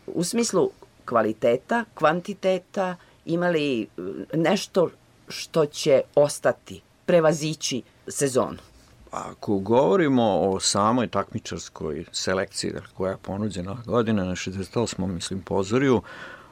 U 0.07 0.25
smislu 0.25 0.71
kvaliteta, 1.05 1.85
kvantiteta, 1.95 2.97
imali 3.25 3.83
e, 3.83 3.87
nešto 4.35 4.90
što 5.29 5.67
će 5.67 6.03
ostati, 6.14 6.81
prevazići 7.07 7.83
sezonu? 8.09 8.59
Ako 9.11 9.59
govorimo 9.59 10.40
o 10.40 10.61
samoj 10.61 11.09
takmičarskoj 11.09 12.05
selekciji 12.12 12.73
dakle, 12.73 12.88
koja 12.97 13.11
je 13.11 13.19
ponuđena 13.23 13.77
godine 13.87 14.25
na 14.25 14.33
68. 14.33 15.07
mislim 15.07 15.43
pozoriju, 15.43 16.03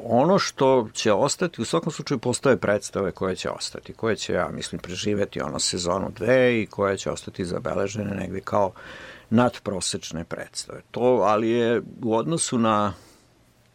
ono 0.04 0.38
što 0.38 0.88
će 0.92 1.12
ostati, 1.12 1.62
u 1.62 1.64
svakom 1.64 1.92
slučaju 1.92 2.18
postoje 2.18 2.56
predstave 2.56 3.12
koje 3.12 3.36
će 3.36 3.50
ostati, 3.50 3.92
koje 3.92 4.16
će, 4.16 4.32
ja 4.32 4.48
mislim, 4.48 4.80
preživeti 4.80 5.40
ono 5.40 5.58
sezonu 5.58 6.10
dve 6.16 6.62
i 6.62 6.66
koje 6.66 6.98
će 6.98 7.10
ostati 7.10 7.44
zabeležene 7.44 8.14
negde 8.14 8.40
kao 8.40 8.72
nadprosečne 9.30 10.24
predstave. 10.24 10.80
To, 10.90 11.00
ali 11.24 11.50
je 11.50 11.82
u 12.02 12.16
odnosu 12.16 12.58
na 12.58 12.94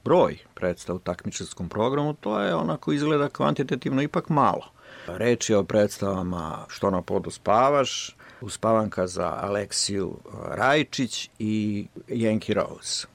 broj 0.04 0.38
predstava 0.54 0.96
u 0.96 1.00
takmičarskom 1.00 1.70
programu, 1.70 2.14
to 2.14 2.40
je 2.40 2.56
onako 2.56 2.94
izgleda 2.94 3.30
kvantitativno 3.30 4.02
ipak 4.02 4.30
malo. 4.30 4.72
Reč 5.08 5.50
je 5.50 5.58
o 5.58 5.64
predstavama 5.64 6.66
Što 6.68 6.90
na 6.90 7.02
podu 7.02 7.32
spavaš, 7.32 8.16
Uspavanka 8.42 9.08
za 9.08 9.40
Aleksiju 9.42 10.18
Rajčić 10.50 11.30
i 11.40 11.88
Yankee 12.08 12.54
Rose. 12.54 13.08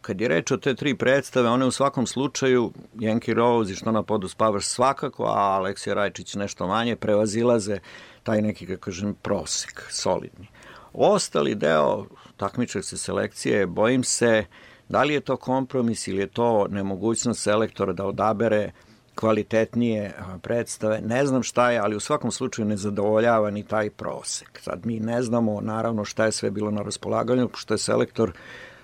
Kad 0.00 0.20
je 0.20 0.28
reč 0.28 0.50
o 0.50 0.56
te 0.56 0.74
tri 0.74 0.94
predstave, 0.94 1.48
one 1.48 1.66
u 1.66 1.70
svakom 1.70 2.06
slučaju, 2.06 2.72
Yankee 2.94 3.34
Rose 3.34 3.72
i 3.72 3.76
Što 3.76 3.92
na 3.92 4.02
podu 4.02 4.28
spavaš 4.28 4.66
svakako, 4.66 5.24
a 5.24 5.56
Aleksija 5.56 5.94
Rajčić 5.94 6.34
nešto 6.34 6.66
manje, 6.66 6.96
prevazilaze 6.96 7.78
taj 8.22 8.42
neki, 8.42 8.66
kako 8.66 8.80
kažem, 8.80 9.14
prosek, 9.22 9.86
solidni. 9.90 10.46
Ostali 10.92 11.54
deo 11.54 12.06
takmičarske 12.36 12.96
selekcije, 12.96 13.66
bojim 13.66 14.04
se, 14.04 14.44
da 14.88 15.02
li 15.02 15.14
je 15.14 15.20
to 15.20 15.36
kompromis 15.36 16.08
ili 16.08 16.20
je 16.20 16.26
to 16.26 16.66
nemogućnost 16.70 17.42
selektora 17.42 17.92
da 17.92 18.04
odabere 18.04 18.72
kvalitetnije 19.14 20.14
predstave. 20.42 21.00
Ne 21.00 21.26
znam 21.26 21.42
šta 21.42 21.70
je, 21.70 21.78
ali 21.78 21.96
u 21.96 22.00
svakom 22.00 22.30
slučaju 22.30 22.68
ne 22.68 22.76
zadovoljava 22.76 23.50
ni 23.50 23.62
taj 23.62 23.90
prosek. 23.90 24.60
Sad 24.62 24.86
mi 24.86 25.00
ne 25.00 25.22
znamo 25.22 25.60
naravno 25.60 26.04
šta 26.04 26.24
je 26.24 26.32
sve 26.32 26.50
bilo 26.50 26.70
na 26.70 26.82
raspolaganju, 26.82 27.48
što 27.54 27.74
je 27.74 27.78
selektor 27.78 28.32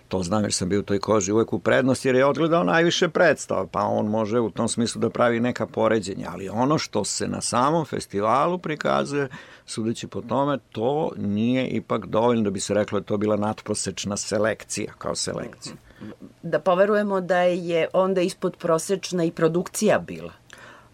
to 0.08 0.22
znam 0.22 0.42
jer 0.42 0.52
sam 0.52 0.68
bio 0.68 0.80
u 0.80 0.82
toj 0.82 0.98
koži 0.98 1.32
uvek 1.32 1.52
u 1.52 1.58
prednost 1.58 2.04
jer 2.04 2.14
je 2.14 2.26
odgledao 2.26 2.64
najviše 2.64 3.08
predstava, 3.08 3.66
pa 3.66 3.80
on 3.80 4.06
može 4.06 4.40
u 4.40 4.50
tom 4.50 4.68
smislu 4.68 5.00
da 5.00 5.10
pravi 5.10 5.40
neka 5.40 5.66
poređenja, 5.66 6.28
ali 6.32 6.48
ono 6.48 6.78
što 6.78 7.04
se 7.04 7.28
na 7.28 7.40
samom 7.40 7.84
festivalu 7.84 8.58
prikazuje, 8.58 9.28
sudeći 9.66 10.06
po 10.06 10.20
tome, 10.20 10.58
to 10.72 11.12
nije 11.16 11.68
ipak 11.68 12.06
dovoljno 12.06 12.42
da 12.42 12.50
bi 12.50 12.60
se 12.60 12.74
reklo 12.74 13.00
da 13.00 13.06
to 13.06 13.16
bila 13.16 13.36
natprosečna 13.36 14.16
selekcija 14.16 14.92
kao 14.98 15.14
selekcija. 15.14 15.74
Da 16.42 16.58
poverujemo 16.58 17.20
da 17.20 17.38
je 17.40 17.88
onda 17.92 18.20
ispod 18.20 18.56
prosečna 18.56 19.24
i 19.24 19.30
produkcija 19.30 19.98
bila. 19.98 20.32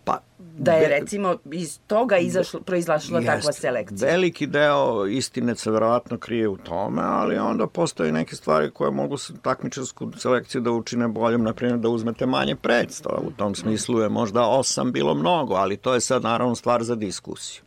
Pa, 0.04 0.18
Da 0.58 0.72
je 0.72 0.88
recimo 0.88 1.36
iz 1.52 1.78
toga 1.86 2.16
izašla, 2.18 2.60
proizlašla 2.60 3.20
takva 3.20 3.48
Jeste. 3.48 3.52
selekcija. 3.52 4.10
Veliki 4.10 4.46
deo 4.46 5.06
istine 5.06 5.54
se 5.56 5.70
verovatno 5.70 6.18
krije 6.18 6.48
u 6.48 6.56
tome, 6.56 7.02
ali 7.04 7.38
onda 7.38 7.66
postoje 7.66 8.12
neke 8.12 8.36
stvari 8.36 8.70
koje 8.70 8.90
mogu 8.90 9.16
takmičarsku 9.42 10.12
selekciju 10.16 10.60
da 10.60 10.70
učine 10.70 11.08
boljom, 11.08 11.42
na 11.42 11.52
primjer 11.52 11.78
da 11.78 11.88
uzmete 11.88 12.26
manje 12.26 12.56
predstava. 12.56 13.18
U 13.26 13.30
tom 13.30 13.54
smislu 13.54 14.00
je 14.00 14.08
možda 14.08 14.42
osam 14.42 14.92
bilo 14.92 15.14
mnogo, 15.14 15.54
ali 15.54 15.76
to 15.76 15.94
je 15.94 16.00
sad 16.00 16.22
naravno 16.22 16.54
stvar 16.54 16.82
za 16.82 16.94
diskusiju. 16.94 17.62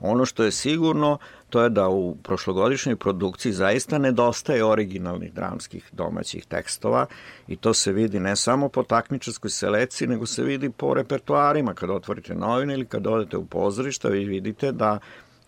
Ono 0.00 0.24
što 0.24 0.44
je 0.44 0.52
sigurno, 0.52 1.18
to 1.50 1.62
je 1.62 1.70
da 1.70 1.88
u 1.88 2.16
prošlogodišnjoj 2.22 2.96
produkciji 2.96 3.52
zaista 3.52 3.98
nedostaje 3.98 4.64
originalnih 4.64 5.32
dramskih 5.32 5.88
domaćih 5.92 6.46
tekstova 6.46 7.06
i 7.48 7.56
to 7.56 7.74
se 7.74 7.92
vidi 7.92 8.20
ne 8.20 8.36
samo 8.36 8.68
po 8.68 8.82
takmičarskoj 8.82 9.50
selekciji, 9.50 10.08
nego 10.08 10.26
se 10.26 10.42
vidi 10.42 10.70
po 10.70 10.94
repertoarima. 10.94 11.74
Kada 11.74 11.92
otvorite 11.92 12.34
novine 12.34 12.74
ili 12.74 12.86
kada 12.86 13.10
odete 13.10 13.36
u 13.36 13.46
pozorišta, 13.46 14.08
vi 14.08 14.24
vidite 14.24 14.72
da 14.72 14.98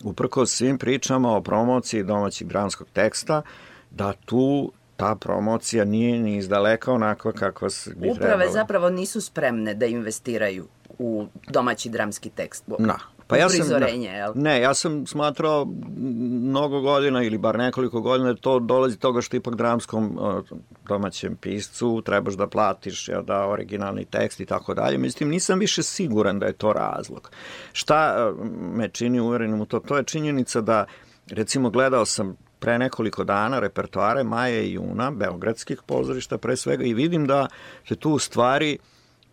uprko 0.05 0.47
svim 0.47 0.79
pričama 0.79 1.37
o 1.37 1.41
promociji 1.43 2.03
domaćih 2.03 2.47
dramskog 2.47 2.87
teksta, 2.93 3.43
da 3.91 4.13
tu 4.13 4.73
ta 4.97 5.15
promocija 5.15 5.85
nije 5.85 6.19
ni 6.19 6.37
izdaleka 6.37 6.93
onakva 6.93 7.33
kakva 7.33 7.71
se 7.71 7.91
bi 7.95 8.11
Uprave 8.11 8.29
trebala. 8.29 8.53
zapravo 8.53 8.91
nisu 8.91 9.21
spremne 9.21 9.75
da 9.75 9.87
investiraju 9.87 10.67
u 10.99 11.27
domaći 11.49 11.89
dramski 11.89 12.31
tekst. 12.31 12.65
Da. 12.79 12.99
Pa 13.31 13.37
ja 13.37 13.49
sam, 13.49 13.83
jel? 14.03 14.33
Ne, 14.35 14.61
ja 14.61 14.75
sam 14.75 15.07
smatrao 15.07 15.67
mnogo 15.97 16.81
godina 16.81 17.23
ili 17.23 17.39
bar 17.39 17.59
nekoliko 17.59 18.01
godina 18.01 18.33
da 18.33 18.41
to 18.41 18.59
dolazi 18.59 18.99
toga 18.99 19.21
što 19.21 19.37
ipak 19.37 19.55
dramskom 19.55 20.19
o, 20.21 20.43
domaćem 20.89 21.37
piscu 21.37 22.03
trebaš 22.05 22.35
da 22.35 22.47
platiš 22.47 23.09
jel, 23.09 23.23
da 23.23 23.47
originalni 23.47 24.05
tekst 24.05 24.41
i 24.41 24.47
tako 24.47 24.75
dalje. 24.75 24.99
Mislim, 24.99 25.29
nisam 25.29 25.59
više 25.59 25.83
siguran 25.83 26.39
da 26.39 26.47
je 26.47 26.53
to 26.53 26.73
razlog. 26.73 27.31
Šta 27.73 28.17
e, 28.19 28.45
me 28.77 28.89
čini 28.89 29.21
uverenim 29.21 29.61
u 29.61 29.67
to? 29.67 29.81
To 29.81 29.97
je 29.97 30.05
činjenica 30.05 30.61
da, 30.61 30.85
recimo, 31.31 31.71
gledao 31.71 32.05
sam 32.05 32.37
pre 32.59 32.79
nekoliko 32.79 33.25
dana 33.25 33.61
repertoare 33.61 34.25
Maje 34.25 34.67
i 34.67 34.73
Juna, 34.73 35.11
beogradskih 35.11 35.83
pozorišta 35.87 36.39
pre 36.39 36.57
svega 36.57 36.85
i 36.85 36.95
vidim 36.95 37.27
da 37.27 37.49
se 37.89 37.97
tu 37.97 38.11
u 38.11 38.19
stvari 38.19 38.79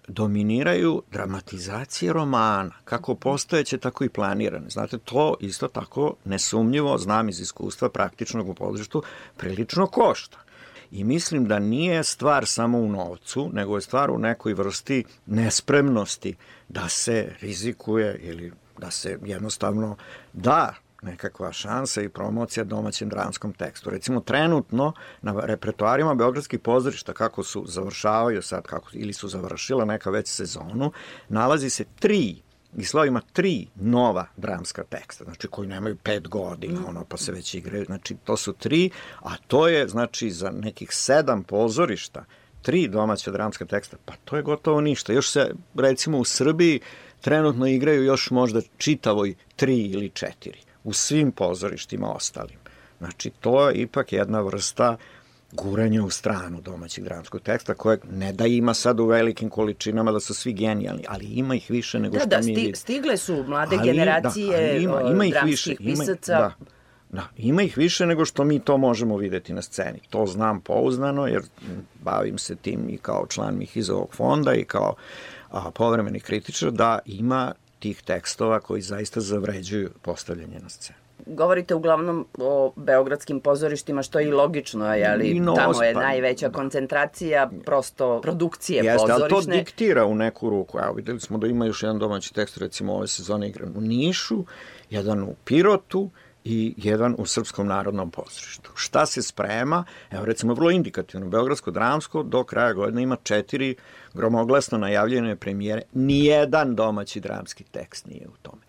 dominiraju 0.08 1.04
dramatizacije 1.12 2.13
romana, 2.13 2.72
kako 2.86 3.15
postojeće, 3.15 3.78
tako 3.78 4.04
i 4.04 4.10
planirane. 4.10 4.70
Znate, 4.70 4.98
to 4.98 5.36
isto 5.39 5.67
tako 5.67 6.15
nesumnjivo, 6.26 6.98
znam 6.98 7.30
iz 7.30 7.39
iskustva 7.39 7.89
praktičnog 7.89 8.50
u 8.50 8.54
pozorištu, 8.54 9.04
prilično 9.38 9.88
košta. 9.88 10.38
I 10.91 11.04
mislim 11.04 11.48
da 11.48 11.60
nije 11.60 12.04
stvar 12.04 12.46
samo 12.46 12.78
u 12.78 12.89
novcu, 12.89 13.50
nego 13.54 13.76
je 13.76 13.82
stvar 13.82 14.12
u 14.12 14.17
nekoj 14.17 14.54
vrsti 14.54 15.04
nespremnosti 15.26 16.36
da 16.70 16.89
se 16.89 17.36
rizikuje 17.41 18.20
ili 18.24 18.52
da 18.78 18.91
se 18.91 19.20
jednostavno 19.26 19.96
da 20.34 20.74
nekakva 21.02 21.52
šansa 21.52 22.02
i 22.02 22.10
promocija 22.10 22.64
domaćem 22.64 23.10
dramskom 23.10 23.54
tekstu. 23.54 23.90
Recimo, 23.90 24.20
trenutno 24.20 24.94
na 25.22 25.34
repertoarima 25.46 26.16
Beogradskih 26.16 26.60
pozorišta, 26.60 27.14
kako 27.14 27.44
su 27.44 27.64
završavaju 27.68 28.42
sad, 28.42 28.64
kako, 28.64 28.90
ili 28.94 29.14
su 29.14 29.28
završila 29.28 29.86
neka 29.86 30.10
već 30.10 30.28
sezonu, 30.28 30.92
nalazi 31.30 31.70
se 31.70 31.86
tri 32.00 32.36
i 32.78 32.84
slovima 32.84 33.22
tri 33.34 33.68
nova 33.76 34.26
dramska 34.38 34.84
teksta, 34.84 35.24
znači 35.24 35.48
koji 35.48 35.68
nemaju 35.68 35.96
pet 36.04 36.28
godina, 36.28 36.80
ono, 36.88 37.06
pa 37.06 37.18
se 37.18 37.32
već 37.32 37.54
igraju, 37.54 37.86
znači 37.86 38.16
to 38.24 38.38
su 38.38 38.54
tri, 38.54 38.90
a 39.20 39.38
to 39.48 39.68
je, 39.68 39.88
znači, 39.88 40.32
za 40.32 40.52
nekih 40.52 40.90
sedam 40.92 41.44
pozorišta, 41.44 42.26
tri 42.62 42.88
domaća 42.88 43.32
dramska 43.32 43.66
teksta, 43.66 43.98
pa 44.06 44.14
to 44.26 44.36
je 44.36 44.42
gotovo 44.42 44.82
ništa. 44.82 45.14
Još 45.14 45.32
se, 45.32 45.52
recimo, 45.76 46.18
u 46.18 46.26
Srbiji 46.26 46.80
trenutno 47.22 47.68
igraju 47.68 48.04
još 48.04 48.32
možda 48.32 48.62
čitavoj 48.78 49.36
tri 49.56 49.82
ili 49.82 50.10
četiri 50.10 50.67
u 50.88 50.93
svim 50.93 51.32
pozorištima 51.32 52.12
ostalim. 52.15 52.58
Znači, 53.00 53.30
to 53.30 53.69
je 53.69 53.76
ipak 53.76 54.13
jedna 54.13 54.41
vrsta 54.41 54.97
guranja 55.52 56.04
u 56.04 56.10
stranu 56.10 56.62
domaćeg 56.62 57.04
dramskog 57.04 57.41
teksta, 57.41 57.73
kojeg 57.73 58.00
ne 58.12 58.34
da 58.34 58.45
ima 58.45 58.73
sad 58.73 59.00
u 59.00 59.06
velikim 59.06 59.50
količinama 59.50 60.12
da 60.12 60.19
su 60.19 60.34
svi 60.34 60.54
genijalni, 60.54 61.04
ali 61.08 61.26
ima 61.26 61.56
ih 61.56 61.71
više 61.71 62.00
nego 62.00 62.13
Da, 62.13 62.19
što 62.19 62.30
da, 62.30 62.38
mi 62.38 62.43
sti, 62.43 62.54
vidimo. 62.54 62.76
stigle 62.76 63.17
su 63.17 63.43
mlade 63.47 63.76
Ali, 63.80 63.89
generacije 63.89 64.58
da, 64.58 64.63
ali 64.73 64.84
ima, 64.84 65.02
ima 65.02 65.26
ih 65.26 65.36
više, 65.45 65.76
ima, 65.80 66.00
pisaca. 66.04 66.34
da, 66.39 66.54
da, 67.10 67.28
ima 67.38 67.62
ih 67.62 67.78
više 67.78 68.06
nego 68.06 68.26
što 68.26 68.43
mi 68.43 68.60
to 68.60 68.78
možemo 68.78 69.17
videti 69.17 69.54
na 69.54 69.62
sceni. 69.62 70.00
To 70.10 70.26
znam 70.26 70.62
pouznano 70.62 71.28
jer 71.28 71.41
bavim 72.04 72.38
se 72.38 72.56
tim 72.56 72.89
i 72.89 72.97
kao 72.97 73.26
član 73.30 73.58
Mihizovog 73.58 74.13
fonda 74.13 74.54
i 74.54 74.63
kao 74.63 74.95
a, 75.52 75.71
povremeni 75.71 76.19
kritičar 76.19 76.71
da 76.71 77.00
ima 77.06 77.54
tih 77.80 78.02
tekstova 78.02 78.60
koji 78.60 78.82
zaista 78.82 79.22
zavređuju 79.22 79.90
postavljanje 80.02 80.60
na 80.60 80.70
scenu. 80.70 80.98
Govorite 81.26 81.76
uglavnom 81.76 82.28
o 82.38 82.74
beogradskim 82.76 83.40
pozorištima, 83.40 84.04
što 84.04 84.20
je 84.20 84.28
i 84.28 84.32
logično, 84.32 84.86
ali 84.86 85.28
I 85.28 85.40
no, 85.40 85.54
tamo 85.56 85.84
je 85.84 85.94
pa- 85.94 86.02
najveća 86.02 86.50
koncentracija 86.50 87.50
prosto 87.66 88.22
produkcije 88.22 88.84
Jeste, 88.84 89.12
ali 89.12 89.22
to 89.22 89.28
pozorišne. 89.30 89.58
diktira 89.58 90.06
u 90.06 90.16
neku 90.16 90.50
ruku. 90.50 90.80
Evo, 90.84 90.94
videli 90.94 91.20
smo 91.20 91.38
da 91.38 91.48
ima 91.48 91.66
još 91.66 91.84
jedan 91.84 92.00
domaći 92.00 92.34
tekst, 92.34 92.58
recimo 92.58 92.94
ove 92.94 93.08
sezone 93.08 93.50
igran 93.50 93.74
u 93.78 93.82
Nišu, 93.82 94.44
jedan 94.90 95.24
u 95.24 95.36
Pirotu 95.46 96.10
i 96.50 96.74
jedan 96.78 97.16
u 97.18 97.26
Srpskom 97.26 97.68
narodnom 97.68 98.12
pozorištu. 98.12 98.72
Šta 98.76 99.06
se 99.06 99.22
sprema? 99.22 99.84
Evo, 100.12 100.26
recimo, 100.26 100.54
vrlo 100.54 100.72
indikativno, 100.72 101.28
Beogradsko 101.28 101.72
dramsko 101.72 102.24
do 102.24 102.44
kraja 102.44 102.74
godine 102.74 103.04
ima 103.04 103.18
četiri 103.24 103.76
gromoglasno 104.14 104.78
najavljene 104.78 105.36
premijere. 105.36 105.82
Nijedan 105.94 106.76
domaći 106.76 107.20
dramski 107.20 107.64
tekst 107.64 108.06
nije 108.06 108.28
u 108.28 108.38
tome. 108.42 108.62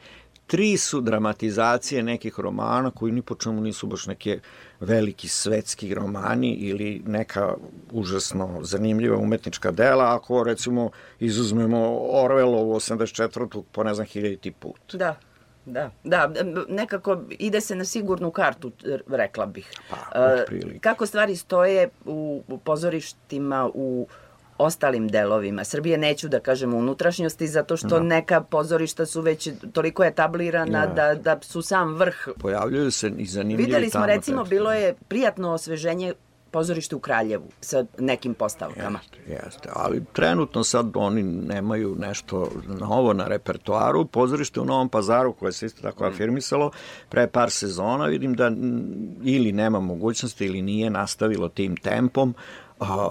Tri 0.47 0.77
su 0.77 1.01
dramatizacije 1.01 2.03
nekih 2.03 2.41
romana 2.41 2.91
koji 2.91 3.13
ni 3.13 3.23
po 3.23 3.35
čemu 3.35 3.61
nisu 3.61 3.87
baš 3.87 4.07
neke 4.07 4.41
veliki 4.81 5.29
svetski 5.29 5.95
romani 5.95 6.55
ili 6.55 7.03
neka 7.07 7.55
užasno 7.93 8.59
zanimljiva 8.63 9.17
umetnička 9.17 9.71
dela, 9.71 10.17
ako 10.17 10.45
recimo 10.45 10.91
izuzmemo 11.21 11.79
Orwellovu 12.13 12.75
84. 12.75 13.63
po 13.73 13.85
ne 13.85 13.95
znam 13.95 14.07
hiljaditi 14.07 14.51
put. 14.51 14.95
Da, 14.95 15.17
da, 15.69 15.91
da, 16.05 16.31
nekako 16.69 17.19
ide 17.31 17.61
se 17.61 17.75
na 17.75 17.85
sigurnu 17.85 18.31
kartu, 18.31 18.73
rekla 19.09 19.47
bih. 19.47 19.71
Pa, 19.91 19.97
E, 20.15 20.41
otprilike. 20.41 20.79
Kako 20.79 21.07
stvari 21.07 21.37
stoje 21.37 21.89
u, 22.05 22.43
pozorištima 22.65 23.71
u 23.75 24.07
ostalim 24.59 25.09
delovima 25.09 25.65
Srbije, 25.65 25.99
neću 25.99 26.29
da 26.29 26.41
kažem 26.41 26.75
unutrašnjosti, 26.75 27.47
zato 27.49 27.77
što 27.77 27.89
Da. 27.89 28.01
neka 28.01 28.41
pozorišta 28.41 29.07
su 29.07 29.21
već 29.21 29.49
toliko 29.73 30.05
etablirana 30.05 30.87
Da. 30.87 31.15
da, 31.15 31.15
da 31.15 31.41
su 31.43 31.63
sam 31.63 31.95
vrh. 31.95 32.29
Pojavljuju 32.39 32.91
se 32.91 33.13
i 33.19 33.27
zanimljivi 33.27 33.65
Videli 33.65 33.91
smo 33.91 34.01
tamo 34.01 34.07
recimo, 34.07 34.45
bilo 34.45 34.73
je 34.73 34.95
prijatno 35.09 35.53
osveženje 35.53 36.15
pozorište 36.51 36.97
u 36.97 36.99
Kraljevu 36.99 37.49
sa 37.61 37.85
nekim 37.99 38.35
postavkama. 38.35 39.01
Jeste, 39.03 39.33
jeste, 39.33 39.69
ali 39.73 40.05
trenutno 40.13 40.65
sad 40.65 40.91
oni 40.95 41.23
nemaju 41.23 41.97
nešto 41.99 42.51
novo 42.81 43.13
na 43.13 43.27
repertoaru. 43.27 44.05
Pozorište 44.05 44.61
u 44.61 44.65
Novom 44.65 44.89
pazaru, 44.89 45.33
koje 45.33 45.53
se 45.53 45.67
isto 45.67 45.83
tako 45.83 46.05
afirmisalo, 46.05 46.71
pre 47.09 47.27
par 47.27 47.51
sezona 47.51 48.07
vidim 48.07 48.35
da 48.35 48.51
mm, 48.51 49.17
ili 49.25 49.53
nema 49.53 49.81
mogućnosti 49.81 50.47
ili 50.47 50.63
nije 50.63 50.91
nastavilo 50.91 51.49
tim 51.49 51.77
tempom. 51.77 52.35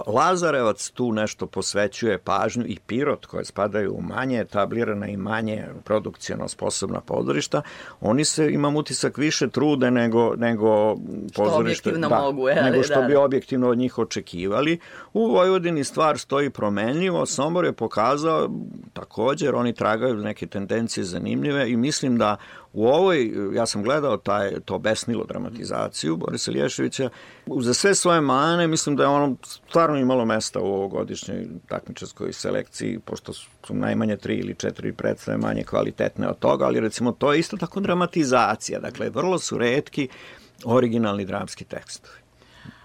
Lazarevac 0.06 0.90
tu 0.90 1.12
nešto 1.12 1.46
posvećuje 1.46 2.18
pažnju 2.18 2.64
i 2.66 2.78
Pirot, 2.86 3.26
koje 3.26 3.44
spadaju 3.44 3.94
u 3.94 4.02
manje 4.02 4.40
etablirana 4.40 5.06
i 5.06 5.16
manje 5.16 5.64
produkcijno 5.84 6.48
sposobna 6.48 7.00
pozorišta, 7.00 7.62
oni 8.00 8.24
se, 8.24 8.52
imam 8.52 8.76
utisak, 8.76 9.18
više 9.18 9.48
trude 9.48 9.90
nego, 9.90 10.34
nego 10.36 10.96
pozorište. 11.36 11.90
objektivno 11.90 12.08
da, 12.08 12.20
mogu, 12.20 12.48
je, 12.48 12.54
nego 12.54 12.76
ali 12.76 12.82
što 12.82 13.00
da, 13.00 13.06
bi 13.06 13.16
objektivno 13.16 13.68
od 13.68 13.78
njih 13.78 13.98
očekivali. 13.98 14.78
U 15.12 15.26
Vojvodini 15.26 15.84
stvar 15.84 16.18
stoji 16.18 16.50
promenljivo, 16.50 17.26
Sombor 17.26 17.64
je 17.64 17.72
pokazao 17.72 18.50
također, 18.92 19.54
oni 19.54 19.72
tragaju 19.72 20.14
neke 20.14 20.46
tendencije 20.46 21.04
zanimljive 21.04 21.70
i 21.70 21.76
mislim 21.76 22.18
da 22.18 22.36
u 22.72 22.86
ovoj, 22.86 23.32
ja 23.54 23.66
sam 23.66 23.82
gledao 23.82 24.16
taj, 24.16 24.60
to 24.64 24.78
besnilo 24.78 25.24
dramatizaciju 25.24 26.16
Borisa 26.16 26.50
Lješevića, 26.50 27.08
za 27.60 27.74
sve 27.74 27.94
svoje 27.94 28.20
mane 28.20 28.66
mislim 28.66 28.96
da 28.96 29.02
je 29.02 29.08
ono 29.08 29.36
stvarno 29.42 29.98
imalo 29.98 30.24
mesta 30.24 30.60
u 30.60 30.66
ovogodišnjoj 30.66 31.46
takmičarskoj 31.68 32.32
selekciji, 32.32 32.98
pošto 32.98 33.32
su 33.32 33.48
najmanje 33.68 34.16
tri 34.16 34.34
ili 34.34 34.54
četiri 34.54 34.92
predstave 34.92 35.38
manje 35.38 35.64
kvalitetne 35.64 36.28
od 36.28 36.38
toga, 36.38 36.64
ali 36.64 36.80
recimo 36.80 37.12
to 37.12 37.32
je 37.32 37.38
isto 37.38 37.56
tako 37.56 37.80
dramatizacija, 37.80 38.80
dakle 38.80 39.10
vrlo 39.10 39.38
su 39.38 39.58
redki 39.58 40.08
originalni 40.64 41.24
dramski 41.24 41.64
tekstovi. 41.64 42.18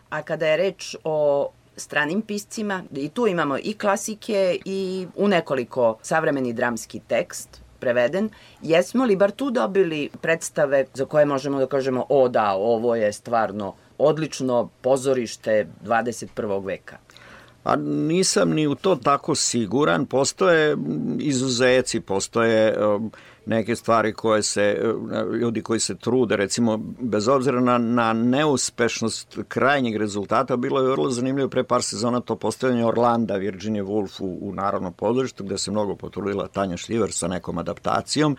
A 0.10 0.22
kada 0.22 0.48
je 0.48 0.58
reč 0.58 0.96
o 1.04 1.50
stranim 1.78 2.22
piscima, 2.22 2.84
i 2.96 3.10
tu 3.10 3.28
imamo 3.28 3.58
i 3.58 3.74
klasike 3.74 4.58
i 4.65 5.08
u 5.15 5.28
nekoliko 5.28 5.98
savremeni 6.02 6.54
dramski 6.54 7.00
tekst 7.08 7.62
preveden, 7.84 8.30
jesmo 8.62 9.06
li 9.06 9.15
bar 9.15 9.32
tu 9.32 9.52
dobili 9.52 10.10
predstave 10.22 10.86
za 10.93 11.06
koje 11.06 11.26
možemo 11.26 11.60
da 11.60 11.67
kažemo 11.67 12.06
o 12.10 12.28
da, 12.30 12.54
ovo 12.54 12.96
je 12.96 13.12
stvarno 13.13 13.74
odlično 13.98 14.69
pozorište 14.82 15.67
21. 15.86 16.65
veka? 16.65 16.98
A 17.63 17.76
nisam 17.76 18.50
ni 18.50 18.67
u 18.67 18.76
to 18.76 18.96
tako 18.96 19.36
siguran. 19.36 20.06
Postoje 20.06 20.78
izuzeci, 21.19 22.00
postoje 22.00 22.74
um, 22.78 23.12
neke 23.45 23.75
stvari 23.75 24.13
koje 24.13 24.43
se, 24.43 24.84
uh, 24.84 25.36
ljudi 25.36 25.62
koji 25.62 25.79
se 25.79 25.95
trude, 25.95 26.36
recimo, 26.36 26.77
bez 26.99 27.27
obzira 27.27 27.60
na, 27.60 27.77
na 27.77 28.13
neuspešnost 28.13 29.39
krajnjeg 29.47 29.97
rezultata, 29.97 30.56
bilo 30.58 30.82
je 30.82 30.91
vrlo 30.91 31.10
zanimljivo 31.10 31.49
pre 31.49 31.63
par 31.63 31.84
sezona 31.84 32.19
to 32.19 32.36
postavljanje 32.36 32.86
Orlanda, 32.86 33.36
Virginia 33.36 33.84
Woolf 33.84 34.21
u, 34.21 34.38
u 34.41 34.53
Narodnom 34.53 34.93
pozorištu, 34.93 35.43
gde 35.43 35.58
se 35.58 35.71
mnogo 35.71 35.95
potrudila 35.95 36.47
Tanja 36.47 36.77
Šljiver 36.77 37.12
sa 37.12 37.27
nekom 37.27 37.58
adaptacijom, 37.58 38.38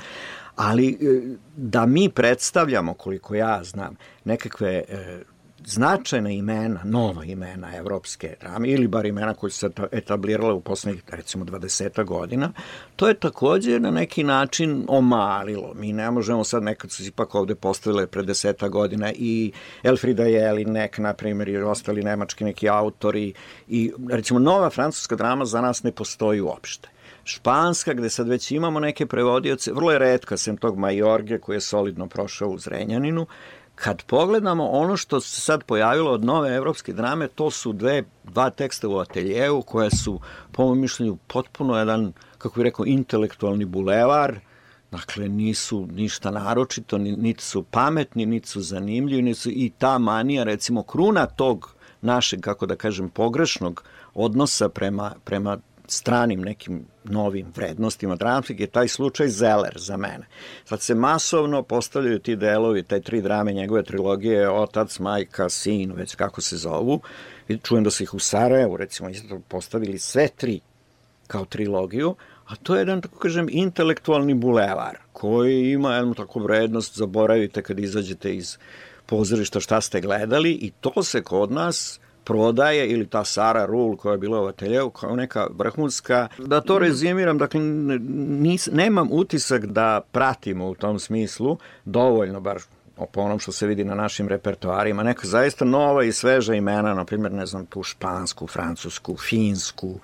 ali 0.57 0.89
e, 0.89 1.37
da 1.57 1.87
mi 1.87 2.09
predstavljamo, 2.09 2.95
koliko 2.95 3.35
ja 3.35 3.65
znam, 3.65 3.97
nekakve 4.25 4.85
e, 4.89 5.23
značajna 5.67 6.31
imena, 6.31 6.81
nova 6.85 7.25
imena 7.25 7.77
evropske 7.77 8.37
drame, 8.41 8.69
ili 8.69 8.89
bar 8.89 9.07
imena 9.07 9.35
koje 9.35 9.51
su 9.51 9.59
se 9.59 9.67
eta- 9.67 9.89
etablirale 9.93 10.53
u 10.53 10.61
poslednjih, 10.61 11.03
recimo, 11.09 11.45
20 11.45 12.05
godina, 12.05 12.53
to 12.97 13.09
je 13.09 13.15
takođe 13.15 13.81
na 13.81 13.91
neki 13.91 14.25
način 14.25 14.85
omalilo. 14.89 15.75
Mi 15.75 15.93
ne 15.93 16.11
možemo 16.11 16.45
sad, 16.45 16.63
nekad 16.63 16.91
su 16.91 17.03
ipak 17.05 17.35
ovde 17.35 17.55
postavile 17.55 18.07
pre 18.07 18.23
deseta 18.23 18.69
godina 18.69 19.13
i 19.13 19.53
Elfrida 19.83 20.25
Jelinek, 20.25 20.99
na 20.99 21.13
primjer, 21.13 21.49
i 21.49 21.57
ostali 21.57 22.03
nemački 22.03 22.45
neki 22.45 22.69
autori, 22.69 23.33
i 23.69 23.93
recimo 24.11 24.41
nova 24.41 24.71
francuska 24.71 25.17
drama 25.17 25.45
za 25.45 25.61
nas 25.61 25.83
ne 25.83 25.93
postoji 25.93 26.41
uopšte. 26.41 26.89
Španska, 27.25 27.95
gde 27.95 28.11
sad 28.11 28.29
već 28.29 28.51
imamo 28.51 28.81
neke 28.81 29.07
prevodioce, 29.07 29.73
vrlo 29.73 29.93
je 29.93 29.99
redka, 29.99 30.37
sem 30.37 30.57
tog 30.57 30.79
Majorge 30.79 31.39
koji 31.39 31.57
je 31.57 31.61
solidno 31.61 32.07
prošao 32.07 32.49
u 32.49 32.59
Zrenjaninu, 32.59 33.27
kad 33.75 34.03
pogledamo 34.03 34.69
ono 34.69 34.97
što 34.97 35.21
se 35.21 35.41
sad 35.41 35.65
pojavilo 35.65 36.11
od 36.11 36.25
nove 36.25 36.55
evropske 36.55 36.93
drame, 36.93 37.29
to 37.29 37.51
su 37.51 37.73
dve, 37.73 38.03
dva 38.25 38.51
teksta 38.51 38.89
u 38.89 38.99
ateljevu 38.99 39.63
koje 39.63 39.91
su, 39.91 40.21
po 40.53 40.63
mojom 40.63 40.81
mišljenju, 40.81 41.17
potpuno 41.27 41.79
jedan, 41.79 42.13
kako 42.39 42.55
bih 42.55 42.65
rekao, 42.65 42.87
intelektualni 42.87 43.65
bulevar, 43.65 44.39
Dakle, 44.95 45.29
nisu 45.29 45.87
ništa 45.93 46.31
naročito, 46.31 46.99
ni- 46.99 47.17
niti 47.17 47.45
su 47.45 47.63
pametni, 47.63 48.27
niti 48.27 48.49
su 48.49 48.61
zanimljivi, 48.61 49.23
niti 49.23 49.41
su 49.41 49.51
i 49.51 49.73
ta 49.79 49.99
manija, 49.99 50.45
recimo, 50.45 50.83
kruna 50.83 51.27
tog 51.27 51.75
našeg, 52.01 52.41
kako 52.41 52.67
da 52.67 52.77
kažem, 52.77 53.09
pogrešnog 53.09 53.83
odnosa 54.15 54.69
prema, 54.69 55.15
prema 55.25 55.59
stranim 55.89 56.41
nekim 56.41 56.85
novim 57.05 57.47
vrednostima 57.57 58.17
dramskih 58.17 58.61
je 58.61 58.67
taj 58.67 58.89
slučaj 58.89 59.29
Zeller 59.29 59.75
za 59.79 59.97
mene. 59.97 60.27
Sad 60.65 60.81
se 60.81 60.95
masovno 60.95 61.63
postavljaju 61.63 62.19
ti 62.19 62.37
delovi, 62.37 62.83
taj 62.83 63.01
tri 63.01 63.23
drame 63.23 63.53
njegove 63.53 63.83
trilogije, 63.83 64.51
otac, 64.51 64.99
majka, 64.99 65.49
sin, 65.49 65.93
već 65.93 66.15
kako 66.15 66.41
se 66.41 66.57
zovu. 66.57 67.01
I 67.49 67.59
čujem 67.59 67.85
da 67.85 67.91
su 67.91 68.03
ih 68.03 68.15
u 68.15 68.19
Sarajevu, 68.19 68.77
recimo, 68.77 69.11
postavili 69.49 69.99
sve 69.99 70.29
tri 70.29 70.61
kao 71.27 71.45
trilogiju, 71.45 72.15
a 72.47 72.57
to 72.57 72.75
je 72.75 72.81
jedan, 72.81 73.01
tako 73.01 73.19
kažem, 73.19 73.49
intelektualni 73.51 74.35
bulevar, 74.35 74.99
koji 75.13 75.71
ima 75.71 75.95
jednu 75.97 76.15
tako 76.15 76.41
vrednost, 76.41 76.97
zaboravite 76.97 77.63
kad 77.63 77.79
izađete 77.79 78.35
iz 78.35 78.59
pozorišta 79.07 79.61
šta 79.61 79.81
ste 79.81 80.01
gledali 80.01 80.51
i 80.51 80.71
to 80.81 81.03
se 81.03 81.23
kod 81.23 81.53
nas 81.53 82.01
prodaje 82.25 82.91
ili 82.91 83.07
ta 83.07 83.25
Sara 83.25 83.67
Rule 83.67 83.97
koja 83.97 84.13
je 84.13 84.19
bila 84.19 84.43
u 84.43 84.47
ateljevu 84.47 84.91
kao 84.91 85.17
neka 85.17 85.47
vrhunska. 85.51 86.29
Da 86.39 86.61
to 86.61 86.79
rezimiram, 86.79 87.39
dakle, 87.39 87.61
nis, 87.61 88.69
nemam 88.73 89.09
utisak 89.11 89.67
da 89.67 90.01
pratimo 90.13 90.69
u 90.69 90.75
tom 90.75 90.99
smislu 90.99 91.59
dovoljno, 91.85 92.41
bar 92.41 92.59
po 93.13 93.21
onom 93.21 93.39
što 93.39 93.53
se 93.53 93.67
vidi 93.67 93.85
na 93.85 93.95
našim 93.95 94.29
repertoarima, 94.29 95.03
neka 95.03 95.27
zaista 95.27 95.65
nova 95.65 96.05
i 96.05 96.13
sveža 96.13 96.55
imena, 96.55 96.95
na 96.95 97.05
primjer, 97.05 97.33
ne 97.33 97.47
znam, 97.47 97.67
tu 97.67 97.83
špansku, 97.83 98.47
francusku, 98.47 99.17
finsku, 99.17 99.95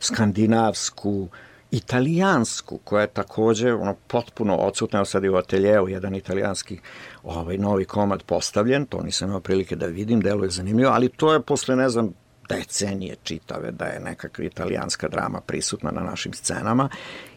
skandinavsku, 0.00 1.28
italijansku, 1.70 2.78
koja 2.84 3.00
je 3.00 3.06
takođe 3.06 3.74
ono, 3.74 3.94
potpuno 4.06 4.56
odsutna, 4.56 5.04
sad 5.04 5.24
je 5.24 5.30
u 5.30 5.36
ateljevu 5.36 5.88
jedan 5.88 6.14
italijanski 6.14 6.78
ovaj, 7.22 7.58
novi 7.58 7.84
komad 7.84 8.22
postavljen, 8.22 8.86
to 8.86 9.02
nisam 9.02 9.28
imao 9.28 9.40
prilike 9.40 9.76
da 9.76 9.86
vidim, 9.86 10.20
deluje 10.20 10.50
zanimljivo, 10.50 10.90
ali 10.90 11.08
to 11.08 11.32
je 11.32 11.42
posle, 11.42 11.76
ne 11.76 11.88
znam, 11.88 12.12
decenije 12.48 13.16
čitave 13.22 13.70
da 13.70 13.84
je 13.84 14.00
nekakva 14.00 14.44
italijanska 14.44 15.08
drama 15.08 15.40
prisutna 15.40 15.90
na 15.90 16.00
našim 16.00 16.32
scenama. 16.32 16.88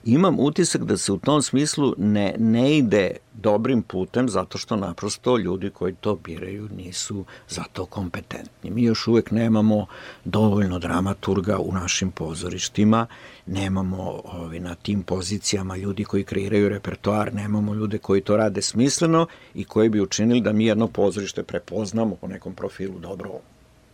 Imam 0.06 0.40
utisak 0.40 0.84
da 0.84 0.98
se 0.98 1.12
u 1.12 1.18
tom 1.18 1.42
smislu 1.42 1.94
ne, 1.98 2.36
ne 2.38 2.78
ide 2.78 3.12
dobrim 3.34 3.82
putem 3.82 4.30
zato 4.30 4.58
što 4.58 4.76
naprosto 4.76 5.38
ljudi 5.38 5.70
koji 5.70 5.94
to 5.94 6.16
biraju 6.16 6.70
nisu 6.78 7.26
za 7.50 7.64
to 7.74 7.86
kompetentni. 7.86 8.72
Mi 8.72 8.84
još 8.84 9.08
uvek 9.08 9.32
nemamo 9.32 9.86
dovoljno 10.26 10.80
dramaturga 10.80 11.58
u 11.58 11.72
našim 11.74 12.12
pozorištima, 12.12 13.08
nemamo 13.46 14.22
ovi, 14.24 14.60
na 14.60 14.76
tim 14.76 15.04
pozicijama 15.04 15.78
ljudi 15.78 16.04
koji 16.04 16.24
kreiraju 16.24 16.70
repertoar, 16.70 17.34
nemamo 17.34 17.74
ljude 17.74 17.98
koji 17.98 18.22
to 18.22 18.38
rade 18.38 18.62
smisleno 18.62 19.28
i 19.54 19.64
koji 19.64 19.90
bi 19.90 20.02
učinili 20.02 20.42
da 20.42 20.54
mi 20.54 20.66
jedno 20.66 20.88
pozorište 20.88 21.44
prepoznamo 21.44 22.16
po 22.16 22.28
nekom 22.28 22.56
profilu 22.56 23.00
dobro 23.00 23.30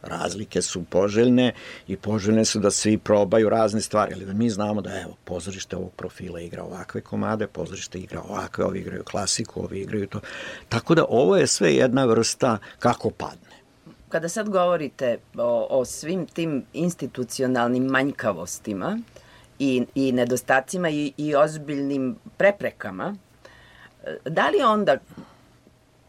razlike 0.01 0.61
su 0.61 0.83
poželjne 0.83 1.53
i 1.87 1.97
poželjne 1.97 2.45
su 2.45 2.59
da 2.59 2.71
svi 2.71 2.97
probaju 2.97 3.49
razne 3.49 3.81
stvari, 3.81 4.13
ali 4.15 4.25
da 4.25 4.33
mi 4.33 4.49
znamo 4.49 4.81
da 4.81 5.01
evo, 5.01 5.15
pozorište 5.23 5.75
ovog 5.75 5.91
profila 5.91 6.41
igra 6.41 6.63
ovakve 6.63 7.01
komade, 7.01 7.47
pozorište 7.47 7.99
igra 7.99 8.21
ovakve, 8.21 8.65
ovi 8.65 8.79
igraju 8.79 9.03
klasiku, 9.03 9.63
ovi 9.63 9.79
igraju 9.79 10.07
to. 10.07 10.19
Tako 10.69 10.95
da 10.95 11.05
ovo 11.09 11.37
je 11.37 11.47
sve 11.47 11.73
jedna 11.73 12.05
vrsta 12.05 12.57
kako 12.79 13.09
padne. 13.09 13.57
Kada 14.09 14.29
sad 14.29 14.49
govorite 14.49 15.17
o, 15.37 15.67
o 15.69 15.85
svim 15.85 16.25
tim 16.25 16.65
institucionalnim 16.73 17.83
manjkavostima 17.83 18.99
i, 19.59 19.85
i 19.95 20.11
nedostacima 20.11 20.89
i, 20.89 21.13
i 21.17 21.35
ozbiljnim 21.35 22.15
preprekama, 22.37 23.15
da 24.25 24.49
li 24.49 24.63
onda 24.63 24.97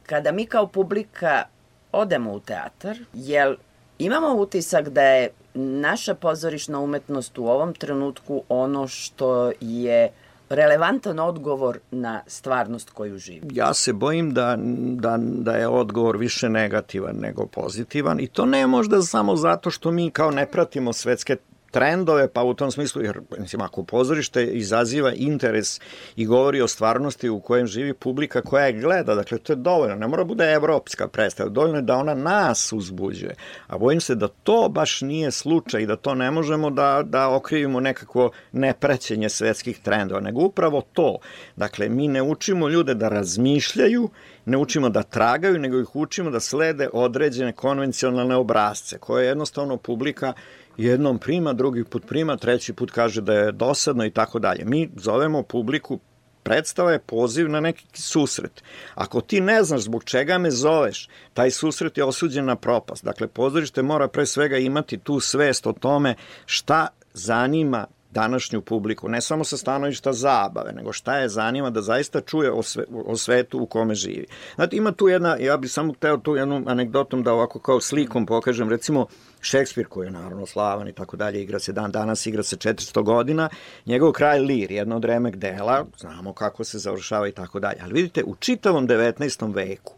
kada 0.07 0.32
mi 0.32 0.47
kao 0.47 0.66
publika 0.66 1.45
odemo 1.93 2.32
u 2.32 2.41
teatar, 2.41 2.99
jel 3.12 3.57
imamo 3.99 4.34
utisak 4.34 4.88
da 4.88 5.03
je 5.03 5.30
naša 5.55 6.14
pozorišna 6.14 6.80
umetnost 6.80 7.38
u 7.38 7.46
ovom 7.46 7.74
trenutku 7.74 8.42
ono 8.49 8.88
što 8.88 9.53
je 9.61 10.11
relevantan 10.49 11.18
odgovor 11.18 11.78
na 11.90 12.20
stvarnost 12.26 12.90
koju 12.90 13.18
živi. 13.18 13.49
Ja 13.53 13.74
se 13.74 13.92
bojim 13.92 14.34
da, 14.34 14.57
da, 14.94 15.18
da 15.20 15.53
je 15.53 15.68
odgovor 15.68 16.16
više 16.16 16.49
negativan 16.49 17.16
nego 17.20 17.46
pozitivan 17.46 18.20
i 18.20 18.26
to 18.26 18.46
ne 18.46 18.66
možda 18.66 19.03
samo 19.03 19.36
zato 19.36 19.70
što 19.70 19.90
mi 19.90 20.11
kao 20.11 20.30
ne 20.30 20.46
pratimo 20.46 20.92
svetske 20.92 21.36
trendove, 21.71 22.29
pa 22.29 22.43
u 22.43 22.55
tom 22.55 22.71
smislu, 22.71 23.03
jer 23.03 23.21
mislim, 23.39 23.62
ako 23.62 23.83
pozorište 23.83 24.45
izaziva 24.45 25.12
interes 25.14 25.81
i 26.16 26.27
govori 26.27 26.61
o 26.61 26.69
stvarnosti 26.69 27.29
u 27.29 27.41
kojem 27.41 27.66
živi 27.66 27.95
publika 27.95 28.43
koja 28.43 28.66
je 28.66 28.81
gleda, 28.81 29.14
dakle 29.14 29.39
to 29.39 29.53
je 29.53 29.57
dovoljno, 29.57 29.95
ne 29.95 30.07
mora 30.07 30.25
bude 30.25 30.53
evropska 30.53 31.09
predstava, 31.09 31.51
dovoljno 31.51 31.77
je 31.77 31.83
da 31.83 31.97
ona 31.97 32.14
nas 32.14 32.73
uzbuđuje, 32.73 33.35
a 33.66 33.79
bojim 33.79 34.01
se 34.01 34.14
da 34.14 34.29
to 34.29 34.69
baš 34.69 35.01
nije 35.01 35.31
slučaj 35.31 35.83
i 35.83 35.87
da 35.87 35.97
to 35.97 36.14
ne 36.14 36.31
možemo 36.31 36.71
da, 36.71 37.03
da 37.05 37.29
okrivimo 37.29 37.81
nekakvo 37.81 38.31
nepraćenje 38.53 39.29
svetskih 39.29 39.79
trendova, 39.79 40.21
nego 40.21 40.41
upravo 40.41 40.83
to. 40.93 41.19
Dakle, 41.57 41.89
mi 41.89 42.09
ne 42.09 42.23
učimo 42.23 42.69
ljude 42.69 42.95
da 42.95 43.09
razmišljaju, 43.09 44.09
ne 44.45 44.57
učimo 44.57 44.89
da 44.89 45.03
tragaju, 45.03 45.59
nego 45.59 45.81
ih 45.81 45.97
učimo 45.97 46.31
da 46.31 46.41
slede 46.41 46.89
određene 46.93 47.53
konvencionalne 47.53 48.37
obrazce, 48.37 48.99
koje 48.99 49.27
jednostavno 49.27 49.77
publika 49.77 50.33
jednom 50.79 51.18
prima, 51.18 51.53
drugi 51.53 51.85
put 51.85 52.07
prima, 52.07 52.37
treći 52.37 52.72
put 52.72 52.91
kaže 52.91 53.20
da 53.20 53.33
je 53.33 53.53
dosadno 53.53 54.05
i 54.05 54.11
tako 54.11 54.39
dalje. 54.39 54.64
Mi 54.64 54.91
zovemo 54.97 55.43
publiku 55.43 55.99
predstava 56.43 56.93
je 56.93 56.99
poziv 56.99 57.49
na 57.49 57.61
neki 57.61 57.87
susret. 57.95 58.62
Ako 58.95 59.20
ti 59.20 59.41
ne 59.41 59.62
znaš 59.62 59.81
zbog 59.81 60.05
čega 60.05 60.39
me 60.39 60.51
zoveš, 60.51 61.09
taj 61.35 61.51
susret 61.51 61.99
je 61.99 62.05
osuđen 62.05 62.45
na 62.45 62.57
propast. 62.57 63.05
Dakle, 63.05 63.26
pozorište 63.26 63.83
mora 63.83 64.09
pre 64.09 64.26
svega 64.26 64.57
imati 64.57 64.99
tu 64.99 65.20
svest 65.20 65.66
o 65.66 65.72
tome 65.72 66.14
šta 66.47 66.89
zanima 67.14 67.87
današnju 68.11 68.61
publiku, 68.61 69.09
ne 69.09 69.20
samo 69.20 69.45
sa 69.45 69.57
stanovišta 69.57 70.12
zabave, 70.12 70.72
nego 70.72 70.93
šta 70.93 71.18
je 71.18 71.29
zanima 71.29 71.70
da 71.70 71.83
zaista 71.83 72.20
čuje 72.20 72.53
o, 72.53 72.62
sve, 72.62 72.85
o 73.05 73.16
svetu 73.16 73.59
u 73.59 73.66
kome 73.66 73.95
živi. 73.95 74.26
Znate, 74.55 74.76
ima 74.76 74.93
tu 74.93 75.09
jedna, 75.09 75.37
ja 75.41 75.57
bih 75.57 75.72
samo 75.72 75.93
teo 76.01 76.16
tu 76.16 76.37
jednu 76.37 76.62
anegdotom 76.66 77.22
da 77.22 77.33
ovako 77.33 77.59
kao 77.59 77.81
slikom 77.81 78.26
pokažem, 78.26 78.70
recimo 78.70 79.07
Šekspir 79.41 79.86
koji 79.86 80.07
je 80.07 80.11
naravno 80.11 80.47
slavan 80.47 80.89
i 80.89 80.93
tako 80.93 81.16
dalje, 81.16 81.43
igra 81.43 81.59
se 81.59 81.72
dan 81.72 81.91
danas, 81.93 82.26
igra 82.26 82.43
se 82.43 82.57
400 82.57 83.03
godina, 83.03 83.49
njegov 83.86 84.12
kraj 84.12 84.39
Lir, 84.39 84.72
jedno 84.72 84.97
od 84.97 85.05
remek 85.05 85.36
dela, 85.36 85.86
znamo 85.99 86.32
kako 86.32 86.64
se 86.64 86.78
završava 86.78 87.28
i 87.28 87.32
tako 87.32 87.61
dalje. 87.61 87.78
Ali 87.82 87.93
vidite, 87.93 88.24
u 88.24 88.34
čitavom 88.34 88.89
19. 88.89 89.55
veku 89.55 89.95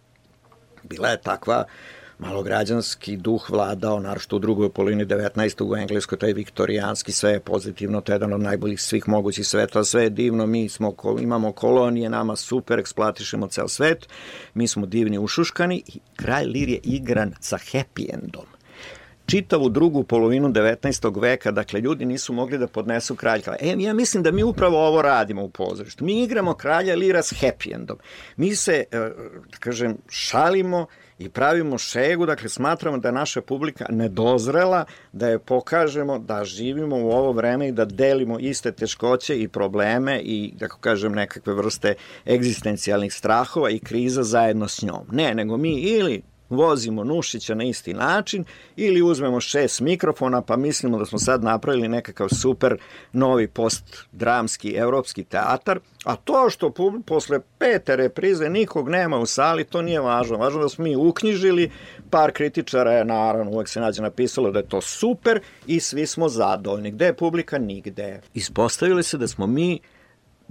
bila 0.83 1.09
je 1.09 1.21
takva 1.21 1.65
malograđanski 2.19 3.17
duh 3.17 3.51
vladao, 3.51 4.01
naravno 4.01 4.37
u 4.37 4.39
drugoj 4.39 4.71
polovini 4.73 5.07
19. 5.07 5.71
u 5.71 5.77
Engleskoj, 5.77 6.19
taj 6.19 6.33
viktorijanski, 6.33 7.13
sve 7.13 7.31
je 7.31 7.41
pozitivno, 7.41 8.01
to 8.01 8.13
je 8.13 8.15
jedan 8.15 8.33
od 8.33 8.41
najboljih 8.41 8.83
svih 8.83 9.09
mogućih 9.09 9.47
sveta, 9.47 9.85
sve 9.85 10.03
je 10.03 10.11
divno, 10.11 10.47
mi 10.47 10.69
smo, 10.69 10.95
imamo 11.21 11.53
kolonije, 11.53 12.11
nama 12.11 12.37
super, 12.37 12.79
eksploatišemo 12.79 13.47
ceo 13.47 13.69
svet, 13.69 14.09
mi 14.55 14.69
smo 14.69 14.87
divni 14.87 15.19
ušuškani 15.19 15.83
i 15.87 16.01
kralj 16.17 16.47
Lir 16.47 16.69
je 16.69 16.81
igran 16.83 17.35
sa 17.41 17.57
happy 17.57 18.15
endom 18.15 18.60
čitavu 19.31 19.69
drugu 19.69 20.03
polovinu 20.03 20.49
19. 20.49 21.21
veka, 21.21 21.51
dakle, 21.51 21.81
ljudi 21.81 22.05
nisu 22.05 22.33
mogli 22.33 22.59
da 22.59 22.67
podnesu 22.67 23.17
kralj. 23.17 23.43
E, 23.61 23.75
ja 23.79 23.95
mislim 23.95 24.23
da 24.23 24.31
mi 24.31 24.43
upravo 24.43 24.87
ovo 24.87 25.03
radimo 25.03 25.45
u 25.45 25.49
pozorištu. 25.49 26.05
Mi 26.05 26.23
igramo 26.23 26.55
kralja 26.55 26.95
Lira 26.95 27.23
s 27.23 27.33
happy 27.33 27.75
endom. 27.75 27.99
Mi 28.37 28.57
se, 28.57 28.85
e, 28.91 28.99
da 29.51 29.59
kažem, 29.59 29.97
šalimo 30.09 30.87
i 31.19 31.29
pravimo 31.29 31.79
šegu, 31.79 32.27
dakle 32.27 32.49
smatramo 32.49 32.99
da 32.99 33.09
je 33.09 33.13
naša 33.13 33.41
publika 33.43 33.87
nedozrela, 33.91 34.85
da 35.13 35.29
je 35.29 35.39
pokažemo 35.39 36.19
da 36.19 36.45
živimo 36.45 36.97
u 36.97 37.11
ovo 37.11 37.33
vreme 37.33 37.69
i 37.69 37.73
da 37.73 37.85
delimo 37.85 38.39
iste 38.39 38.73
teškoće 38.73 39.41
i 39.41 39.49
probleme 39.49 40.21
i, 40.25 40.55
kako 40.59 40.79
kažem, 40.79 41.13
nekakve 41.13 41.55
vrste 41.55 41.95
egzistencijalnih 42.27 43.15
strahova 43.15 43.71
i 43.71 43.79
kriza 43.79 44.23
zajedno 44.23 44.69
s 44.69 44.83
njom. 44.83 45.07
Ne, 45.13 45.35
nego 45.35 45.57
mi 45.57 45.81
ili 45.81 46.23
vozimo 46.51 47.05
Nušića 47.05 47.55
na 47.55 47.65
isti 47.65 47.95
način 47.95 48.45
ili 48.77 49.03
uzmemo 49.03 49.41
šest 49.41 49.81
mikrofona 49.81 50.43
pa 50.43 50.57
mislimo 50.57 50.99
da 50.99 51.07
smo 51.07 51.19
sad 51.19 51.45
napravili 51.45 51.89
nekakav 51.89 52.29
super 52.29 52.77
novi 53.13 53.49
postdramski 53.49 54.75
evropski 54.75 55.25
teatar, 55.25 55.79
a 56.05 56.17
to 56.17 56.51
što 56.51 56.73
posle 57.07 57.41
pete 57.59 57.97
reprize 57.97 58.49
nikog 58.49 58.89
nema 58.89 59.19
u 59.19 59.27
sali, 59.27 59.65
to 59.65 59.83
nije 59.83 60.01
važno. 60.01 60.37
Važno 60.37 60.63
da 60.63 60.69
smo 60.69 60.85
mi 60.85 60.97
uknjižili, 60.97 61.71
par 62.11 62.33
kritičara 62.33 62.93
je 62.93 63.05
naravno 63.05 63.51
uvek 63.51 63.69
se 63.69 63.81
nađe 63.81 64.03
napisalo 64.03 64.51
da 64.51 64.59
je 64.59 64.69
to 64.69 64.81
super 64.81 65.41
i 65.67 65.81
svi 65.81 66.07
smo 66.07 66.29
zadovoljni. 66.29 66.91
Gde 66.91 67.05
je 67.05 67.17
publika? 67.17 67.59
Nigde. 67.59 68.21
Ispostavili 68.35 69.03
se 69.03 69.19
da 69.19 69.29
smo 69.29 69.47
mi 69.47 69.81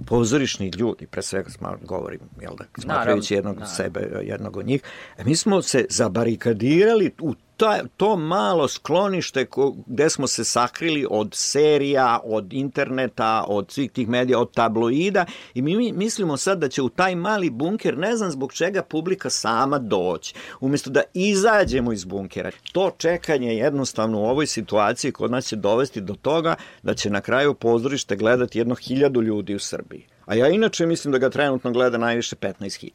pozorišni 0.06 0.68
ljudi, 0.68 1.06
pre 1.06 1.22
svega 1.22 1.50
govorim, 1.82 2.20
jel 2.40 2.52
da, 2.58 2.64
smatrajući 2.82 3.34
jednog 3.34 3.56
od 3.60 3.68
sebe, 3.76 4.22
jednog 4.22 4.56
od 4.56 4.66
njih, 4.66 4.82
e, 5.18 5.24
mi 5.24 5.36
smo 5.36 5.62
se 5.62 5.86
zabarikadirali 5.90 7.10
u 7.20 7.34
ta, 7.60 7.80
to 7.96 8.16
malo 8.16 8.68
sklonište 8.68 9.44
ko, 9.44 9.74
gde 9.86 10.10
smo 10.10 10.26
se 10.26 10.44
sakrili 10.44 11.06
od 11.10 11.28
serija, 11.34 12.20
od 12.24 12.52
interneta, 12.52 13.44
od 13.48 13.70
svih 13.70 13.90
tih 13.90 14.08
medija, 14.08 14.38
od 14.38 14.54
tabloida 14.54 15.26
i 15.54 15.62
mi, 15.62 15.76
mi 15.76 15.92
mislimo 15.92 16.36
sad 16.36 16.58
da 16.58 16.68
će 16.68 16.82
u 16.82 16.88
taj 16.88 17.14
mali 17.14 17.50
bunker, 17.50 17.98
ne 17.98 18.16
znam 18.16 18.30
zbog 18.30 18.52
čega 18.52 18.82
publika 18.82 19.30
sama 19.30 19.78
doći, 19.78 20.34
umjesto 20.60 20.90
da 20.90 21.02
izađemo 21.14 21.92
iz 21.92 22.04
bunkera. 22.04 22.50
To 22.72 22.90
čekanje 22.98 23.56
jednostavno 23.56 24.20
u 24.20 24.24
ovoj 24.24 24.46
situaciji 24.46 25.12
kod 25.12 25.30
nas 25.30 25.46
će 25.46 25.56
dovesti 25.56 26.00
do 26.00 26.14
toga 26.14 26.54
da 26.82 26.94
će 26.94 27.10
na 27.10 27.20
kraju 27.20 27.54
pozorište 27.54 28.16
gledati 28.16 28.58
jedno 28.58 28.74
hiljadu 28.74 29.22
ljudi 29.22 29.54
u 29.54 29.58
Srbiji. 29.58 30.06
A 30.26 30.34
ja 30.34 30.48
inače 30.48 30.86
mislim 30.86 31.12
da 31.12 31.18
ga 31.18 31.30
trenutno 31.30 31.70
gleda 31.70 31.98
najviše 31.98 32.36
15.000. 32.36 32.90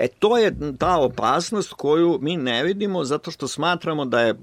E 0.00 0.08
to 0.08 0.38
je 0.38 0.52
ta 0.78 0.98
opasnost 0.98 1.72
koju 1.72 2.18
mi 2.22 2.36
ne 2.36 2.62
vidimo 2.62 3.04
zato 3.04 3.30
što 3.30 3.48
smatramo 3.48 4.04
da 4.04 4.20
je 4.20 4.34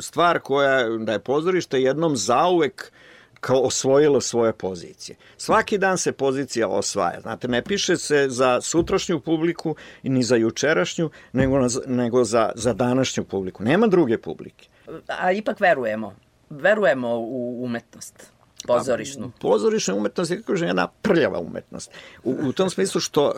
stvar 0.00 0.38
koja, 0.38 0.88
da 0.88 1.12
je 1.12 1.18
pozorište 1.18 1.82
jednom 1.82 2.16
zauvek 2.16 2.92
kao 3.40 3.60
osvojilo 3.60 4.20
svoje 4.20 4.52
pozicije. 4.52 5.16
Svaki 5.36 5.78
dan 5.78 5.98
se 5.98 6.12
pozicija 6.12 6.68
osvaja. 6.68 7.20
Znate, 7.20 7.48
ne 7.48 7.62
piše 7.62 7.96
se 7.96 8.26
za 8.28 8.60
sutrašnju 8.60 9.20
publiku 9.20 9.76
ni 10.02 10.22
za 10.22 10.36
jučerašnju, 10.36 11.10
nego, 11.32 11.58
na, 11.58 11.68
nego 11.86 12.24
za, 12.24 12.52
za 12.54 12.72
današnju 12.72 13.24
publiku. 13.24 13.64
Nema 13.64 13.86
druge 13.86 14.18
publike. 14.18 14.68
A 15.06 15.32
ipak 15.32 15.60
verujemo. 15.60 16.14
Verujemo 16.50 17.08
u 17.18 17.64
umetnost 17.64 18.31
pozorišnu. 18.66 19.32
Pozorišna 19.40 19.94
umetnost 19.94 20.30
je, 20.30 20.42
kako 20.42 20.64
jedna 20.64 20.88
prljava 20.88 21.38
umetnost. 21.40 21.90
U, 22.24 22.36
u 22.42 22.52
tom 22.52 22.70
smislu 22.70 23.00
što, 23.00 23.32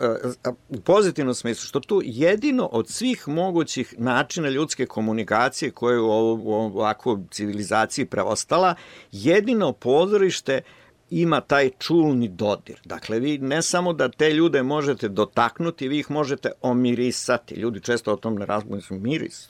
e, 0.45 0.49
u 0.69 0.79
pozitivnom 0.79 1.35
smislu, 1.35 1.67
što 1.67 1.79
tu 1.79 2.01
jedino 2.05 2.65
od 2.65 2.89
svih 2.89 3.27
mogućih 3.27 3.95
načina 3.97 4.49
ljudske 4.49 4.85
komunikacije 4.85 5.71
koje 5.71 5.99
u, 5.99 6.05
ovo, 6.05 6.83
u 7.05 7.19
civilizaciji 7.31 8.05
preostala, 8.05 8.75
jedino 9.11 9.71
pozorište 9.73 10.61
ima 11.09 11.41
taj 11.41 11.69
čulni 11.79 12.27
dodir. 12.27 12.81
Dakle, 12.85 13.19
vi 13.19 13.37
ne 13.37 13.61
samo 13.61 13.93
da 13.93 14.09
te 14.09 14.33
ljude 14.33 14.63
možete 14.63 15.09
dotaknuti, 15.09 15.87
vi 15.87 15.99
ih 15.99 16.11
možete 16.11 16.51
omirisati. 16.61 17.55
Ljudi 17.55 17.79
često 17.79 18.13
o 18.13 18.15
tom 18.15 18.35
ne 18.35 18.45
razbuju, 18.45 18.81
miris. 18.89 19.49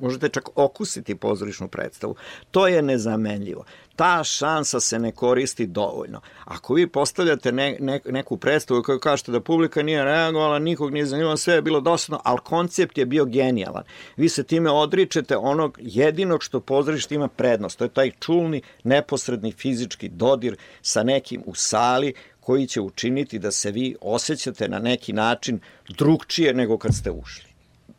Možete 0.00 0.28
čak 0.28 0.48
okusiti 0.54 1.14
pozorišnu 1.14 1.68
predstavu. 1.68 2.16
To 2.50 2.68
je 2.68 2.82
nezamenljivo 2.82 3.64
ta 3.98 4.24
šansa 4.24 4.80
se 4.80 4.98
ne 4.98 5.12
koristi 5.12 5.66
dovoljno. 5.66 6.20
Ako 6.44 6.74
vi 6.74 6.86
postavljate 6.86 7.52
ne, 7.52 7.76
ne, 7.80 8.00
neku 8.04 8.36
predstavu 8.36 8.82
koju 8.82 9.00
kažete 9.00 9.32
da 9.32 9.40
publika 9.40 9.82
nije 9.82 10.04
reagovala, 10.04 10.58
nikog 10.58 10.92
nije 10.92 11.06
zanimalo, 11.06 11.36
sve 11.36 11.54
je 11.54 11.62
bilo 11.62 11.80
dosadno, 11.80 12.20
ali 12.24 12.38
koncept 12.44 12.98
je 12.98 13.06
bio 13.06 13.24
genijalan. 13.24 13.82
Vi 14.16 14.28
se 14.28 14.42
time 14.42 14.70
odričete 14.70 15.36
onog 15.36 15.78
jedinog 15.82 16.42
što 16.42 16.60
pozorište 16.60 17.14
ima 17.14 17.28
prednost. 17.28 17.78
To 17.78 17.84
je 17.84 17.88
taj 17.88 18.10
čulni, 18.20 18.62
neposredni 18.84 19.52
fizički 19.52 20.08
dodir 20.08 20.56
sa 20.82 21.02
nekim 21.02 21.42
u 21.46 21.54
sali 21.54 22.14
koji 22.40 22.66
će 22.66 22.80
učiniti 22.80 23.38
da 23.38 23.50
se 23.50 23.70
vi 23.70 23.96
osjećate 24.00 24.68
na 24.68 24.78
neki 24.78 25.12
način 25.12 25.60
drugčije 25.88 26.54
nego 26.54 26.78
kad 26.78 26.94
ste 26.94 27.10
ušli. 27.10 27.48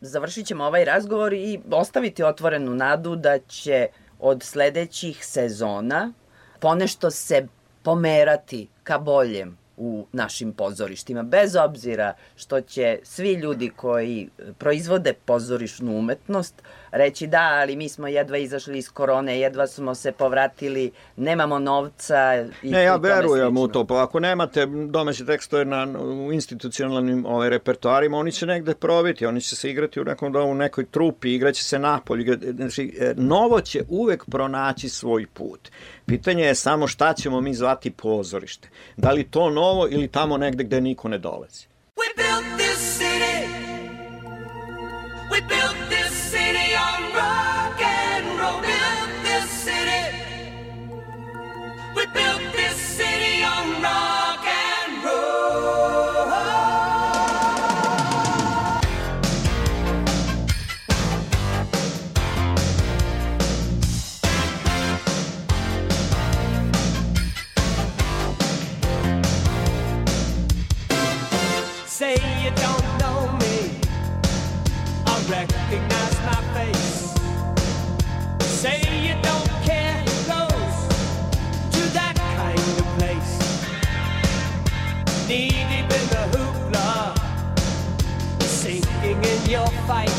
Završit 0.02 0.46
ćemo 0.46 0.64
ovaj 0.64 0.86
razgovor 0.86 1.34
i 1.34 1.60
ostaviti 1.72 2.24
otvorenu 2.24 2.76
nadu 2.76 3.16
da 3.16 3.40
će 3.40 3.88
od 4.20 4.44
sledećih 4.44 5.26
sezona 5.26 6.14
ponešto 6.60 7.12
se 7.12 7.48
pomerati 7.84 8.68
ka 8.84 8.98
boljem 8.98 9.58
u 9.78 10.06
našim 10.12 10.54
pozorištima, 10.54 11.24
bez 11.24 11.56
obzira 11.56 12.14
što 12.36 12.62
će 12.62 13.00
svi 13.04 13.34
ljudi 13.34 13.70
koji 13.76 14.30
proizvode 14.58 15.14
pozorišnu 15.14 15.98
umetnost 15.98 16.56
reći 16.92 17.28
da, 17.28 17.58
ali 17.62 17.76
mi 17.76 17.90
smo 17.90 18.08
jedva 18.08 18.38
izašli 18.38 18.78
iz 18.78 18.90
korone, 18.90 19.40
jedva 19.40 19.68
smo 19.68 19.96
se 19.96 20.12
povratili, 20.12 20.92
nemamo 21.16 21.60
novca 21.60 22.46
i 22.64 22.72
Ne, 22.72 22.84
ja 22.84 22.96
verujem 22.96 23.58
u 23.58 23.68
to, 23.68 23.86
pa 23.86 24.04
ako 24.04 24.20
nemate 24.20 24.66
domaće 24.66 25.26
tekstove 25.26 25.66
na, 25.66 25.88
u 26.00 26.34
institucionalnim 26.34 27.26
ovaj, 27.26 27.50
repertoarima, 27.50 28.18
oni 28.18 28.32
će 28.32 28.46
negde 28.46 28.74
probiti, 28.74 29.26
oni 29.26 29.42
će 29.42 29.56
se 29.56 29.70
igrati 29.70 30.02
u, 30.02 30.04
nekom, 30.04 30.36
u 30.36 30.56
nekoj 30.56 30.86
trupi, 30.86 31.34
igraće 31.34 31.64
se 31.64 31.80
napolju, 31.80 32.24
igra- 32.24 32.56
znači, 32.56 32.98
e, 33.00 33.14
novo 33.18 33.62
će 33.62 33.84
uvek 33.90 34.26
pronaći 34.26 34.90
svoj 34.90 35.28
put. 35.34 35.70
Pitanje 36.06 36.44
je 36.44 36.56
samo 36.56 36.88
šta 36.88 37.14
ćemo 37.14 37.42
mi 37.42 37.54
zvati 37.54 37.92
pozorište. 37.92 38.70
Da 38.98 39.12
li 39.12 39.24
to 39.24 39.50
novo 39.50 39.88
ili 39.90 40.08
tamo 40.08 40.38
negde 40.38 40.64
gde 40.64 40.82
niko 40.82 41.08
ne 41.08 41.18
dolazi. 41.18 41.68
We 41.96 42.08
built 42.18 42.60
this 42.60 43.00
city. 43.00 43.48
We 45.32 45.42
built 45.48 45.90
this 45.90 45.99
your 89.50 89.66
fight. 89.88 90.19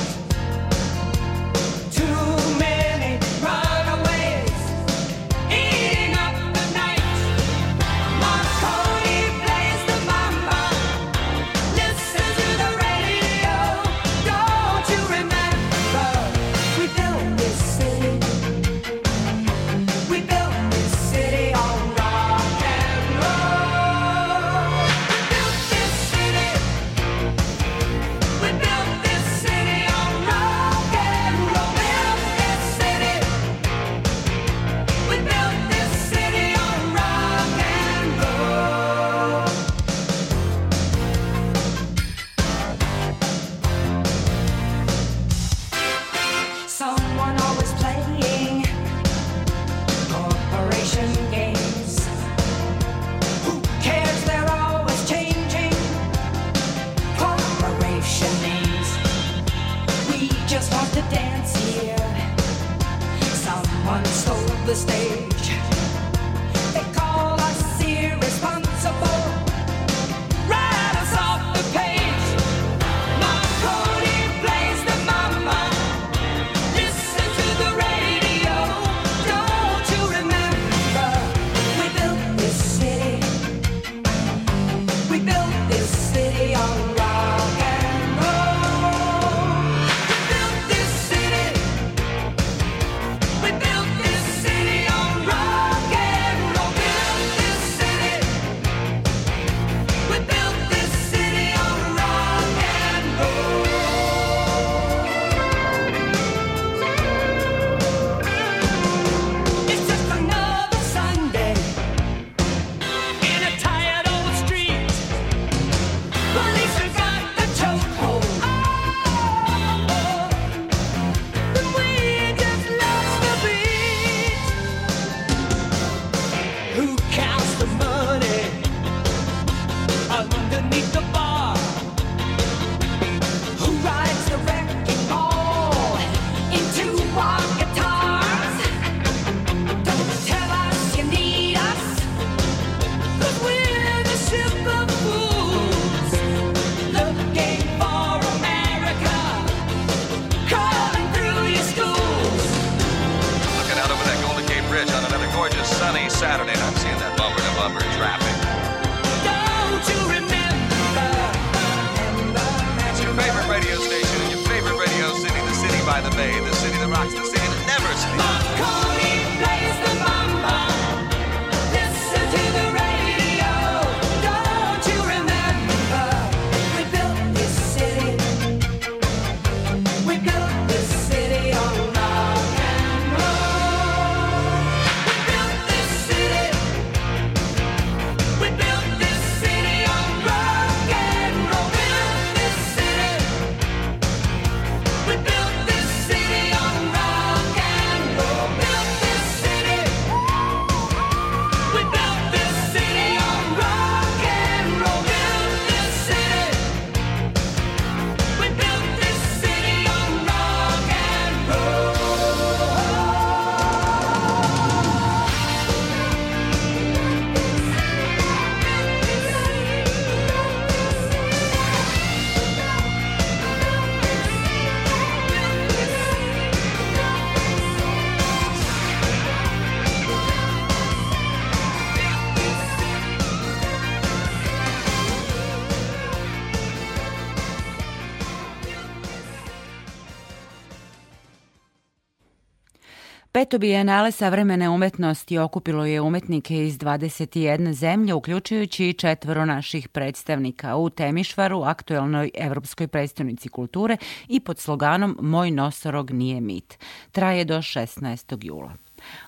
Peto 243.50 243.58
bijenale 243.58 244.12
savremene 244.12 244.68
umetnosti 244.68 245.38
okupilo 245.38 245.84
je 245.84 246.00
umetnike 246.00 246.66
iz 246.66 246.78
21 246.78 247.72
zemlje, 247.72 248.14
uključujući 248.14 248.88
i 248.88 248.92
četvoro 248.92 249.44
naših 249.44 249.88
predstavnika 249.88 250.76
u 250.76 250.90
Temišvaru, 250.90 251.62
aktuelnoj 251.62 252.30
evropskoj 252.34 252.88
predstavnici 252.88 253.48
kulture 253.48 253.96
i 254.28 254.40
pod 254.40 254.58
sloganom 254.58 255.18
Moj 255.20 255.50
nosorog 255.50 256.10
nije 256.10 256.40
mit. 256.40 256.78
Traje 257.12 257.44
do 257.44 257.58
16. 257.58 258.44
jula. 258.44 258.72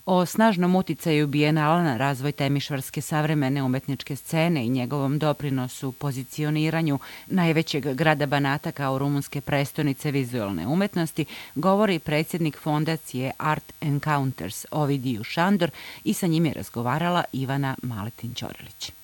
O 0.06 0.26
snažnom 0.26 0.76
uticaju 0.76 1.26
Bijenala 1.26 1.82
na 1.82 1.96
razvoj 1.96 2.32
temišvarske 2.32 3.00
savremene 3.00 3.62
umetničke 3.62 4.16
scene 4.16 4.66
i 4.66 4.68
njegovom 4.68 5.18
doprinosu 5.18 5.92
pozicioniranju 5.92 6.98
najvećeg 7.26 7.94
grada 7.94 8.26
Banata 8.26 8.72
kao 8.72 8.98
rumunske 8.98 9.40
prestonice 9.40 10.10
vizualne 10.10 10.66
umetnosti 10.66 11.24
govori 11.54 11.98
predsjednik 11.98 12.58
fondacije 12.58 13.30
Art 13.38 13.72
Encounters 13.80 14.66
Ovidiju 14.70 15.24
Šandor 15.24 15.70
i 16.04 16.14
sa 16.14 16.26
njim 16.26 16.46
je 16.46 16.52
razgovarala 16.52 17.24
Ivana 17.32 17.76
Maletin-Ćorilić. 17.82 19.01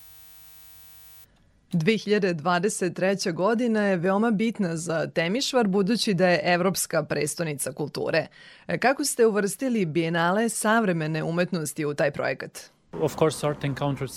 2023. 1.72 3.32
godina 3.32 3.86
je 3.86 3.96
veoma 3.96 4.30
bitna 4.30 4.76
za 4.76 5.06
Temišvar 5.06 5.66
budući 5.66 6.14
da 6.14 6.28
je 6.28 6.40
evropska 6.44 7.02
prestonica 7.02 7.72
kulture. 7.72 8.26
E, 8.68 8.78
Kako 8.78 9.04
ste 9.04 9.26
uvrstili 9.26 9.86
bijenale 9.86 10.48
savremene 10.48 11.22
umetnosti 11.22 11.84
u 11.84 11.94
taj 11.94 12.10
projekat? 12.10 12.77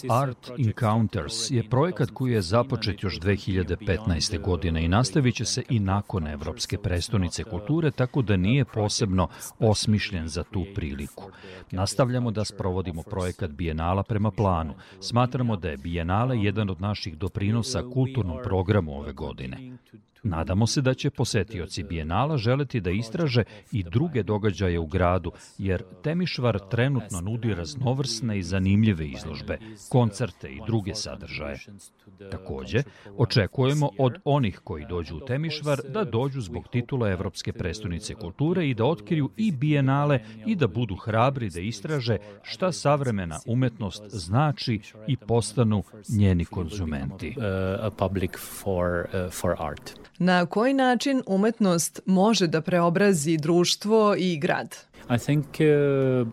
Art 0.09 0.51
Encounters 0.57 1.51
je 1.51 1.69
projekat 1.69 2.09
koji 2.13 2.31
je 2.31 2.41
započet 2.41 3.03
još 3.03 3.19
2015. 3.19 4.41
godine 4.41 4.85
i 4.85 4.87
nastavit 4.87 5.35
će 5.35 5.45
se 5.45 5.63
i 5.69 5.79
nakon 5.79 6.27
Evropske 6.27 6.77
prestonice 6.77 7.43
kulture, 7.43 7.91
tako 7.91 8.21
da 8.21 8.37
nije 8.37 8.65
posebno 8.65 9.27
osmišljen 9.59 10.27
za 10.27 10.43
tu 10.43 10.65
priliku. 10.75 11.31
Nastavljamo 11.71 12.31
da 12.31 12.45
sprovodimo 12.45 13.03
projekat 13.03 13.51
Bijenala 13.51 14.03
prema 14.03 14.31
planu. 14.31 14.73
Smatramo 14.99 15.55
da 15.55 15.69
je 15.69 15.77
Bijenala 15.77 16.33
jedan 16.33 16.69
od 16.69 16.81
naših 16.81 17.17
doprinosa 17.17 17.83
kulturnom 17.93 18.37
programu 18.43 18.99
ove 18.99 19.13
godine. 19.13 19.77
Nadamo 20.23 20.67
se 20.67 20.81
da 20.81 20.93
će 20.93 21.09
posetioci 21.09 21.83
Bijenala 21.83 22.37
želeti 22.37 22.81
da 22.81 22.91
istraže 22.91 23.43
i 23.71 23.83
druge 23.83 24.23
događaje 24.23 24.79
u 24.79 24.85
gradu, 24.85 25.31
jer 25.57 25.83
Temišvar 26.03 26.59
trenutno 26.71 27.21
nudi 27.21 27.53
raznovrsne 27.53 28.39
i 28.39 28.43
zanimljive 28.43 29.07
izložbe, 29.07 29.57
koncerte 29.89 30.49
i 30.49 30.59
druge 30.67 30.95
sadržaje. 30.95 31.57
Takođe, 32.31 32.83
očekujemo 33.17 33.89
od 33.99 34.13
onih 34.23 34.59
koji 34.63 34.85
dođu 34.89 35.15
u 35.17 35.25
Temišvar 35.25 35.79
da 35.89 36.03
dođu 36.03 36.41
zbog 36.41 36.67
titula 36.67 37.09
Evropske 37.09 37.53
prestonice 37.53 38.15
kulture 38.15 38.69
i 38.69 38.73
da 38.73 38.85
otkriju 38.85 39.29
i 39.37 39.51
Bijenale 39.51 40.19
i 40.45 40.55
da 40.55 40.67
budu 40.67 40.95
hrabri 40.95 41.49
da 41.49 41.59
istraže 41.59 42.17
šta 42.43 42.71
savremena 42.71 43.39
umetnost 43.45 44.03
znači 44.07 44.79
i 45.07 45.17
postanu 45.17 45.83
njeni 46.09 46.45
konzumenti. 46.45 47.35
Na 50.23 50.45
koji 50.45 50.73
način 50.73 51.21
umetnost 51.27 51.99
može 52.05 52.47
da 52.47 52.61
preobrazi 52.61 53.37
društvo 53.37 54.15
i 54.17 54.37
grad? 54.37 54.77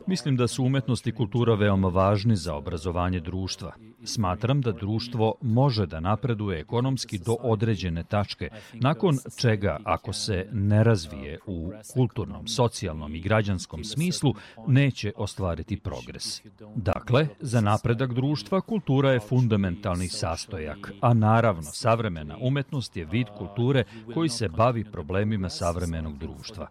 Mislim 0.07 0.37
da 0.37 0.49
su 0.49 0.65
umetnost 0.65 1.07
i 1.07 1.13
kultura 1.13 1.55
veoma 1.55 1.89
važni 1.89 2.37
za 2.37 2.55
obrazovanje 2.55 3.21
društva. 3.21 3.73
Smatram 4.05 4.61
da 4.61 4.73
društvo 4.73 5.35
može 5.43 5.87
da 5.87 6.01
napreduje 6.01 6.61
ekonomski 6.61 7.19
do 7.19 7.37
određene 7.41 8.05
tačke, 8.05 8.49
nakon 8.75 9.19
čega, 9.41 9.81
ako 9.85 10.13
se 10.13 10.47
ne 10.53 10.85
razvije 10.85 11.39
u 11.47 11.73
kulturnom, 11.95 12.49
socijalnom 12.49 13.15
i 13.15 13.21
građanskom 13.21 13.85
smislu, 13.85 14.35
neće 14.67 15.13
ostvariti 15.17 15.77
progres. 15.77 16.43
Dakle, 16.77 17.29
za 17.41 17.61
napredak 17.61 18.13
društva 18.13 18.61
kultura 18.61 19.13
je 19.13 19.21
fundamentalni 19.21 20.09
sastojak, 20.09 20.93
a 21.01 21.15
naravno, 21.15 21.63
savremena 21.63 22.37
umetnost 22.41 22.97
je 22.97 23.05
vid 23.05 23.27
kulture 23.39 23.85
koji 24.15 24.29
se 24.29 24.49
bavi 24.49 24.85
problemima 24.85 25.49
savremenog 25.49 26.19
društva. 26.19 26.69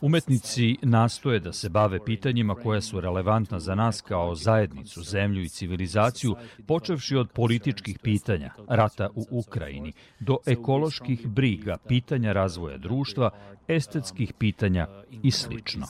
Umetnici 0.00 0.76
nastoje 0.82 1.40
da 1.40 1.52
se 1.52 1.68
bave 1.68 2.04
pitanjima 2.04 2.54
koja 2.54 2.80
su 2.80 3.00
relevantna 3.00 3.60
za 3.60 3.74
nas 3.74 4.00
kao 4.00 4.34
zajednicu, 4.34 5.02
zemlju 5.02 5.42
i 5.42 5.48
civilizaciju, 5.48 6.36
počevši 6.66 7.16
od 7.16 7.30
političkih 7.32 7.98
pitanja, 7.98 8.50
rata 8.68 9.08
u 9.14 9.26
Ukrajini, 9.30 9.92
do 10.20 10.36
ekoloških 10.46 11.26
briga, 11.26 11.76
pitanja 11.88 12.32
razvoja 12.32 12.76
društva, 12.76 13.30
estetskih 13.68 14.32
pitanja 14.32 14.86
i 15.22 15.30
slično. 15.30 15.86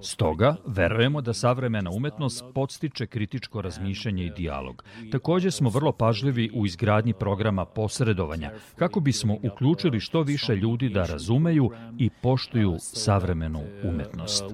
Stoga, 0.00 0.56
verujemo 0.66 1.20
da 1.20 1.34
savremena 1.34 1.90
umetnost 1.90 2.44
podstiče 2.54 3.06
kritičko 3.06 3.62
razmišljanje 3.62 4.24
i 4.24 4.30
dijalog. 4.30 4.84
Takođe 5.12 5.50
smo 5.50 5.70
vrlo 5.70 5.92
pažljivi 5.92 6.50
u 6.54 6.66
izgradnji 6.66 7.12
programa 7.12 7.64
posredovanja, 7.64 8.52
kako 8.76 9.00
bismo 9.00 9.36
uključili 9.42 10.00
što 10.00 10.22
više 10.22 10.56
ljudi 10.56 10.88
da 10.88 11.06
razumeju 11.06 11.70
i 11.98 12.10
poštuju 12.22 12.76
savremenu 12.78 13.60
umetnost. 13.84 14.44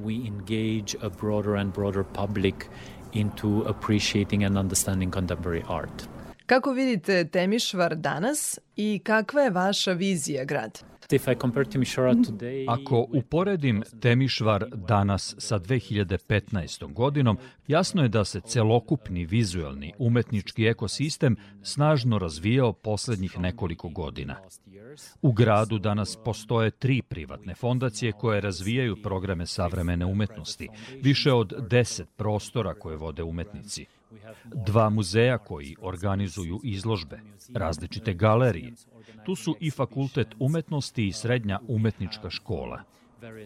Into 3.13 3.65
appreciating 3.69 4.45
and 4.45 4.59
understanding 4.59 5.11
contemporary 5.11 5.63
art. 5.69 6.09
Kako 6.47 6.73
vidite 6.73 7.25
Temišvar 7.25 7.95
danas 7.95 8.59
i 8.77 9.01
kakva 9.05 9.43
je 9.43 9.51
vaša 9.51 9.93
vizija 9.93 10.45
grada? 10.45 10.81
If 11.11 11.29
I 11.29 11.35
compare 11.41 11.65
Timisoara 11.65 12.15
today, 12.15 12.65
Ako 12.69 13.07
uporedim 13.13 13.83
Temišvar 14.01 14.67
danas 14.75 15.35
sa 15.39 15.59
2015. 15.59 16.93
godinom, 16.93 17.39
jasno 17.69 18.03
je 18.03 18.09
da 18.09 18.25
se 18.25 18.41
celokupni 18.41 19.25
vizuelni 19.25 19.93
umetnički 19.99 20.65
ekosistem 20.65 21.37
snažno 21.63 22.19
razvijao 22.19 22.73
poslednjih 22.73 23.39
nekoliko 23.39 23.89
godina. 23.89 24.37
U 25.23 25.33
gradu 25.33 25.79
danas 25.79 26.19
postoje 26.25 26.71
tri 26.71 27.03
privatne 27.03 27.55
fondacije 27.55 28.13
koje 28.13 28.41
razvijaju 28.41 29.03
programe 29.03 29.47
savremene 29.47 30.07
umetnosti, 30.07 30.69
više 31.03 31.33
od 31.33 31.53
deset 31.71 32.09
prostora 32.17 32.75
koje 32.75 32.97
vode 32.97 33.23
umetnici, 33.23 33.87
dva 34.45 34.91
muzeja 34.91 35.39
koji 35.39 35.77
organizuju 35.81 36.61
izložbe, 36.63 37.21
različite 37.55 38.15
galerije. 38.15 38.73
Tu 39.25 39.35
su 39.35 39.57
i 39.61 39.71
fakultet 39.71 40.29
umetnosti 40.39 41.07
i 41.07 41.13
srednja 41.13 41.61
umetnička 41.69 42.31
škola. 42.31 42.83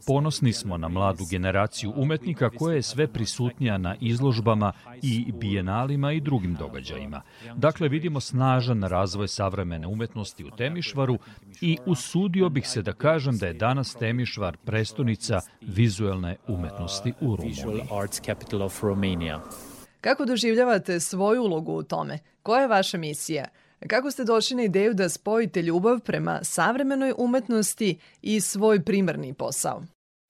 Ponosni 0.07 0.53
smo 0.53 0.77
na 0.77 0.89
mladu 0.89 1.25
generaciju 1.31 1.93
umetnika 1.97 2.51
koja 2.51 2.75
je 2.75 2.83
sve 2.83 3.07
prisutnija 3.07 3.79
na 3.79 3.97
izložbama 4.01 4.73
i 5.03 5.33
bijenalima 5.33 6.12
i 6.12 6.21
drugim 6.21 6.55
događajima. 6.55 7.23
Dakle, 7.57 7.89
vidimo 7.89 8.21
snažan 8.21 8.83
razvoj 8.83 9.29
savremene 9.29 9.87
umetnosti 9.87 10.45
u 10.45 10.51
Temišvaru 10.51 11.18
i 11.61 11.79
usudio 11.87 12.49
bih 12.49 12.68
se 12.68 12.83
da 12.83 12.93
kažem 12.93 13.39
da 13.39 13.47
je 13.47 13.55
danas 13.55 13.95
Temišvar 13.95 14.57
prestonica 14.57 15.41
vizuelne 15.61 16.37
umetnosti 16.49 17.12
u 17.21 17.37
Rumuniji. 17.37 17.83
Kako 20.01 20.24
doživljavate 20.24 21.01
svoju 21.01 21.42
ulogu 21.42 21.72
u 21.72 21.82
tome? 21.82 22.18
Koja 22.42 22.61
je 22.61 22.68
vaša 22.68 22.98
misija? 22.98 23.44
Kako 23.88 24.11
ste 24.11 24.24
došli 24.24 24.57
na 24.57 24.62
ideju 24.62 24.94
da 24.94 25.09
spojite 25.09 25.62
ljubav 25.62 26.01
prema 26.01 26.40
savremenoj 26.42 27.12
umetnosti 27.18 27.98
i 28.22 28.40
svoj 28.40 28.84
primarni 28.84 29.34
posao? 29.34 29.82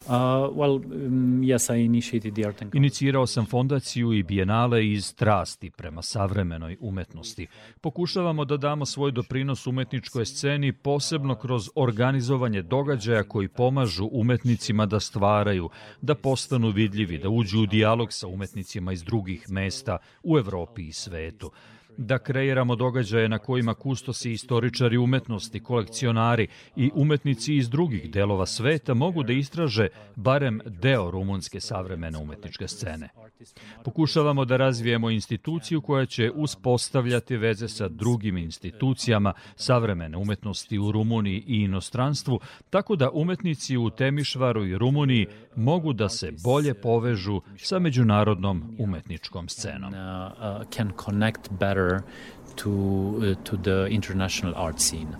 Uh, 0.07 0.13
well, 0.57 0.77
um, 0.77 1.43
yes, 1.43 1.69
I 1.69 1.85
initiated 1.85 2.35
the 2.35 2.47
art 2.47 2.63
and 2.63 2.75
Inicirao 2.75 3.27
sam 3.27 3.47
fondaciju 3.47 4.13
i 4.13 4.23
bijenale 4.23 4.87
iz 4.87 5.07
strasti 5.07 5.71
prema 5.71 6.03
savremenoj 6.03 6.77
umetnosti. 6.81 7.47
Pokušavamo 7.81 8.45
da 8.45 8.57
damo 8.57 8.87
svoj 8.87 9.13
doprinos 9.13 9.67
umetničkoj 9.67 10.27
sceni 10.27 10.73
posebno 10.73 11.35
kroz 11.35 11.71
organizovanje 11.75 12.63
događaja 12.63 13.23
koji 13.23 13.49
pomažu 13.49 14.09
umetnicima 14.13 14.87
da 14.87 15.01
stvaraju, 15.01 15.71
da 16.01 16.15
postanu 16.15 16.71
vidljivi, 16.71 17.19
da 17.19 17.29
uđu 17.29 17.61
u 17.61 17.67
dijalog 17.67 18.13
sa 18.13 18.27
umetnicima 18.27 18.93
iz 18.93 19.05
drugih 19.05 19.51
mesta 19.51 19.99
u 20.23 20.39
Evropi 20.39 20.83
i 20.83 20.93
svetu 20.93 21.51
da 22.01 22.19
kreiramo 22.19 22.77
događaje 22.77 23.29
na 23.29 23.39
kojima 23.39 23.75
kustosi 23.75 24.33
istoričari 24.33 24.97
umetnosti, 24.97 25.61
kolekcionari 25.61 26.47
i 26.77 26.91
umetnici 26.95 27.57
iz 27.57 27.71
drugih 27.71 28.11
delova 28.11 28.47
sveta 28.47 28.95
mogu 28.95 29.23
da 29.23 29.33
istraže 29.33 29.89
barem 30.17 30.61
deo 30.67 31.11
rumunske 31.11 31.61
savremene 31.61 32.19
umetničke 32.19 32.69
scene. 32.69 33.09
Pokušavamo 33.85 34.45
da 34.45 34.57
razvijemo 34.57 35.11
instituciju 35.11 35.81
koja 35.81 36.07
će 36.07 36.31
uspostavljati 36.31 37.37
veze 37.37 37.69
sa 37.69 37.89
drugim 37.89 38.37
institucijama 38.37 39.33
savremene 39.57 40.17
umetnosti 40.17 40.79
u 40.79 40.93
Rumuniji 40.93 41.45
i 41.47 41.57
inostranstvu, 41.57 42.41
tako 42.71 42.97
da 42.97 43.11
umetnici 43.11 43.77
u 43.77 43.91
Temišvaru 43.91 44.67
i 44.67 44.79
Rumuniji 44.79 45.27
mogu 45.57 45.93
da 45.93 46.09
se 46.09 46.33
bolje 46.45 46.75
povežu 46.75 47.41
sa 47.57 47.79
međunarodnom 47.79 48.77
umetničkom 48.79 49.49
scenom. 49.49 49.93
uh, 49.95 50.65
can 50.71 50.93
connect 51.05 51.51
better 51.51 51.90
to 52.57 52.71
uh, 53.23 53.45
to 53.45 53.57
the 53.57 53.87
international 53.87 54.55
art 54.55 54.81
scene. 54.81 55.17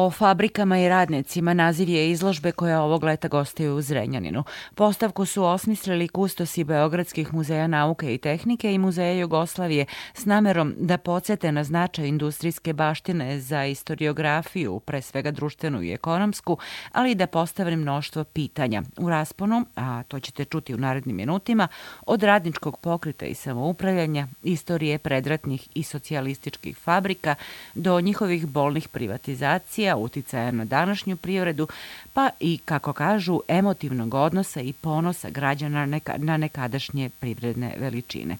O 0.00 0.10
fabrikama 0.10 0.78
i 0.78 0.88
radnicima 0.88 1.54
naziv 1.54 1.88
je 1.88 2.10
izložbe 2.10 2.52
koja 2.52 2.82
ovog 2.82 3.04
leta 3.04 3.28
gostuje 3.28 3.72
u 3.72 3.82
Zrenjaninu. 3.82 4.44
Postavku 4.74 5.26
su 5.26 5.44
osmislili 5.44 6.08
kustosi 6.08 6.64
Beogradskih 6.64 7.34
muzeja 7.34 7.66
nauke 7.66 8.14
i 8.14 8.18
tehnike 8.18 8.74
i 8.74 8.78
Muzeja 8.78 9.12
Jugoslavije 9.12 9.86
s 10.14 10.24
namerom 10.24 10.74
da 10.78 10.98
podsete 10.98 11.52
na 11.52 11.64
značaj 11.64 12.06
industrijske 12.06 12.72
baštine 12.72 13.40
za 13.40 13.64
istoriografiju, 13.64 14.80
pre 14.80 15.02
svega 15.02 15.30
društvenu 15.30 15.82
i 15.82 15.92
ekonomsku, 15.92 16.58
ali 16.92 17.10
i 17.10 17.14
da 17.14 17.26
postave 17.26 17.76
mnoštvo 17.76 18.24
pitanja. 18.24 18.82
U 18.98 19.10
rasponu, 19.10 19.66
a 19.76 20.02
to 20.02 20.20
ćete 20.20 20.44
čuti 20.44 20.74
u 20.74 20.78
narednim 20.78 21.16
minutima, 21.16 21.68
od 22.06 22.22
radničkog 22.22 22.76
pokrita 22.76 23.26
i 23.26 23.34
samoupravljanja, 23.34 24.26
istorije 24.42 24.98
predratnih 24.98 25.68
i 25.74 25.82
socijalističkih 25.82 26.76
fabrika 26.76 27.34
do 27.74 28.00
njihovih 28.00 28.46
bolnih 28.46 28.88
privatizacija, 28.88 29.87
uticaja 29.96 30.50
na 30.50 30.64
današnju 30.64 31.16
privredu, 31.16 31.68
pa 32.12 32.30
i, 32.40 32.58
kako 32.64 32.92
kažu, 32.92 33.40
emotivnog 33.48 34.14
odnosa 34.14 34.60
i 34.60 34.72
ponosa 34.72 35.30
građana 35.30 35.86
neka, 35.86 36.14
na 36.18 36.36
nekadašnje 36.36 37.10
privredne 37.20 37.74
veličine. 37.78 38.36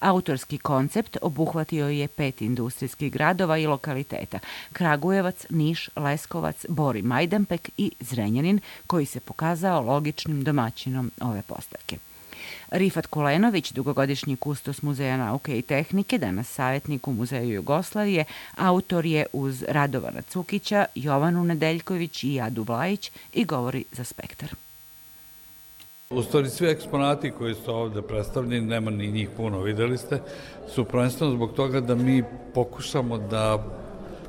Autorski 0.00 0.58
koncept 0.58 1.16
obuhvatio 1.22 1.88
je 1.88 2.08
pet 2.08 2.42
industrijskih 2.42 3.12
gradova 3.12 3.58
i 3.58 3.66
lokaliteta 3.66 4.38
Kragujevac, 4.72 5.46
Niš, 5.50 5.88
Leskovac, 5.96 6.64
Bori 6.68 7.02
Majdanpek 7.02 7.70
i 7.76 7.92
Zrenjanin, 8.00 8.60
koji 8.86 9.06
se 9.06 9.20
pokazao 9.20 9.82
logičnim 9.82 10.44
domaćinom 10.44 11.10
ove 11.20 11.42
postavke. 11.42 12.11
Rifat 12.72 13.06
Kulenović, 13.06 13.72
dugogodišnji 13.72 14.36
kustos 14.36 14.82
Muzeja 14.82 15.16
nauke 15.16 15.58
i 15.58 15.62
tehnike, 15.62 16.18
danas 16.18 16.48
savjetnik 16.48 17.08
u 17.08 17.12
Muzeju 17.12 17.54
Jugoslavije, 17.54 18.24
autor 18.56 19.06
je 19.06 19.26
uz 19.32 19.64
Radovana 19.68 20.22
Cukića, 20.22 20.84
Jovanu 20.94 21.44
Nedeljković 21.44 22.24
i 22.24 22.40
Adu 22.40 22.62
Vlajić 22.62 23.10
i 23.32 23.44
govori 23.44 23.84
za 23.92 24.04
spektar. 24.04 24.48
U 26.10 26.22
stvari 26.22 26.50
svi 26.50 26.66
eksponati 26.66 27.30
koji 27.30 27.54
su 27.54 27.74
ovde 27.74 28.02
predstavljeni, 28.02 28.66
nema 28.66 28.90
ni 28.90 29.12
njih 29.12 29.28
puno, 29.36 29.60
videli 29.60 29.98
ste, 29.98 30.20
su 30.74 30.84
prvenstveno 30.84 31.32
zbog 31.32 31.52
toga 31.52 31.80
da 31.80 31.94
mi 31.94 32.22
pokušamo 32.54 33.18
da 33.18 33.64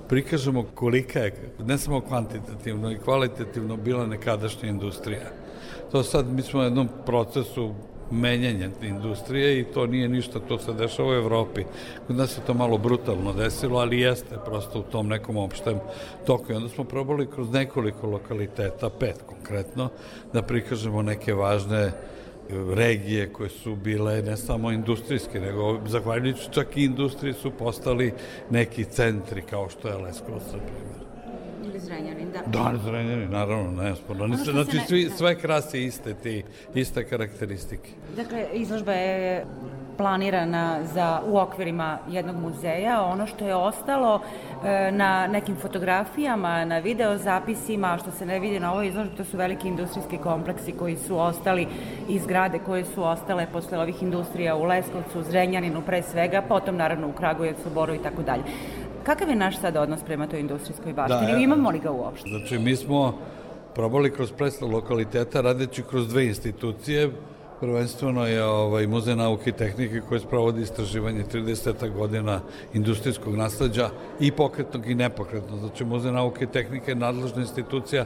prikažemo 0.09 0.63
kolika 0.75 1.19
je, 1.19 1.53
ne 1.59 1.77
samo 1.77 2.01
kvantitativno 2.01 2.91
i 2.91 2.97
kvalitativno, 2.97 3.77
bila 3.77 4.07
nekadašnja 4.07 4.69
industrija. 4.69 5.31
To 5.91 6.03
sad, 6.03 6.33
mi 6.33 6.41
smo 6.41 6.59
u 6.59 6.63
jednom 6.63 6.89
procesu 7.05 7.73
menjanja 8.13 8.69
industrije 8.81 9.59
i 9.59 9.63
to 9.63 9.87
nije 9.87 10.09
ništa, 10.09 10.39
to 10.39 10.59
se 10.59 10.73
dešava 10.73 11.09
u 11.09 11.13
Evropi. 11.13 11.63
Kod 12.07 12.15
nas 12.15 12.31
se 12.31 12.41
to 12.47 12.53
malo 12.53 12.77
brutalno 12.77 13.33
desilo, 13.33 13.79
ali 13.79 13.99
jeste 13.99 14.35
prosto 14.45 14.79
u 14.79 14.83
tom 14.83 15.07
nekom 15.07 15.37
opštem 15.37 15.79
toku. 16.25 16.51
I 16.51 16.55
onda 16.55 16.69
smo 16.69 16.83
probali 16.83 17.27
kroz 17.27 17.51
nekoliko 17.51 18.07
lokaliteta, 18.07 18.89
pet 18.89 19.23
konkretno, 19.25 19.89
da 20.33 20.41
prikažemo 20.41 21.01
neke 21.01 21.33
važne 21.33 21.91
regije 22.73 23.33
koje 23.33 23.49
su 23.49 23.75
bile 23.75 24.21
ne 24.21 24.37
samo 24.37 24.71
industrijske, 24.71 25.39
nego 25.39 25.79
zahvaljujući 25.87 26.51
čak 26.51 26.77
i 26.77 26.83
industriji 26.83 27.33
su 27.33 27.51
postali 27.51 28.13
neki 28.49 28.85
centri 28.85 29.41
kao 29.41 29.69
što 29.69 29.87
je 29.87 29.97
Leskovac, 29.97 30.43
na 30.43 30.59
primjer. 30.59 31.12
Zrenjanin, 31.83 32.31
da. 32.31 32.39
Da, 32.59 32.77
Zrenjanin, 32.83 33.31
naravno, 33.31 33.83
nesporno. 33.83 34.23
Ono 34.23 34.35
Znači, 34.35 34.77
ne- 34.77 34.85
svi, 34.87 35.03
da. 35.09 35.15
sve 35.15 35.35
krase 35.39 35.83
iste, 35.83 36.13
ti, 36.13 36.43
iste 36.75 37.03
karakteristike. 37.03 37.89
Dakle, 38.15 38.45
izložba 38.53 38.91
je 38.93 39.45
planirana 39.97 40.79
za, 40.93 41.21
u 41.27 41.37
okvirima 41.37 41.97
jednog 42.09 42.35
muzeja. 42.35 43.01
Ono 43.03 43.27
što 43.27 43.47
je 43.47 43.55
ostalo 43.55 44.21
e, 44.65 44.91
na 44.91 45.27
nekim 45.27 45.55
fotografijama, 45.55 46.65
na 46.65 46.79
videozapisima, 46.79 47.97
što 47.97 48.11
se 48.11 48.25
ne 48.25 48.39
vidi 48.39 48.59
na 48.59 48.71
ovoj 48.73 48.87
izložbi, 48.87 49.15
to 49.17 49.23
su 49.23 49.37
veliki 49.37 49.67
industrijski 49.67 50.17
kompleksi 50.17 50.71
koji 50.71 50.97
su 50.97 51.19
ostali 51.19 51.67
i 52.09 52.19
zgrade 52.19 52.59
koje 52.59 52.85
su 52.85 53.03
ostale 53.03 53.47
posle 53.53 53.79
ovih 53.79 54.03
industrija 54.03 54.55
u 54.55 54.63
Leskovcu, 54.63 55.23
Zrenjaninu 55.23 55.81
pre 55.81 56.01
svega, 56.01 56.41
potom 56.41 56.77
naravno 56.77 57.07
u 57.07 57.13
Kragujevcu, 57.13 57.69
Boru 57.73 57.93
i 57.93 58.03
tako 58.03 58.21
dalje. 58.23 58.43
Kakav 59.03 59.29
je 59.29 59.35
naš 59.35 59.59
sad 59.59 59.77
odnos 59.77 59.99
prema 60.05 60.27
toj 60.27 60.39
industrijskoj 60.39 60.93
baštini? 60.93 61.21
Da, 61.21 61.27
ja- 61.29 61.37
Imamo 61.37 61.69
li 61.69 61.79
ga 61.79 61.91
uopšte? 61.91 62.29
Znači, 62.29 62.59
mi 62.59 62.75
smo 62.75 63.17
probali 63.75 64.11
kroz 64.11 64.31
predstav 64.31 64.69
lokaliteta 64.71 65.41
radeći 65.41 65.83
kroz 65.83 66.07
dve 66.07 66.25
institucije. 66.25 67.09
Prvenstveno 67.59 68.27
je 68.27 68.43
ovaj, 68.43 68.87
Muzej 68.87 69.15
nauke 69.15 69.49
i 69.49 69.53
tehnike 69.53 70.01
koji 70.09 70.19
sprovodi 70.19 70.61
istraživanje 70.61 71.23
30 71.23 71.93
godina 71.93 72.39
industrijskog 72.73 73.35
nasleđa 73.35 73.89
i 74.19 74.31
pokretnog 74.31 74.89
i 74.89 74.95
nepokretnog. 74.95 75.59
Znači, 75.59 75.85
Muzej 75.85 76.11
nauke 76.11 76.43
i 76.43 76.47
tehnike 76.47 76.91
je 76.91 76.95
nadležna 76.95 77.41
institucija 77.41 78.05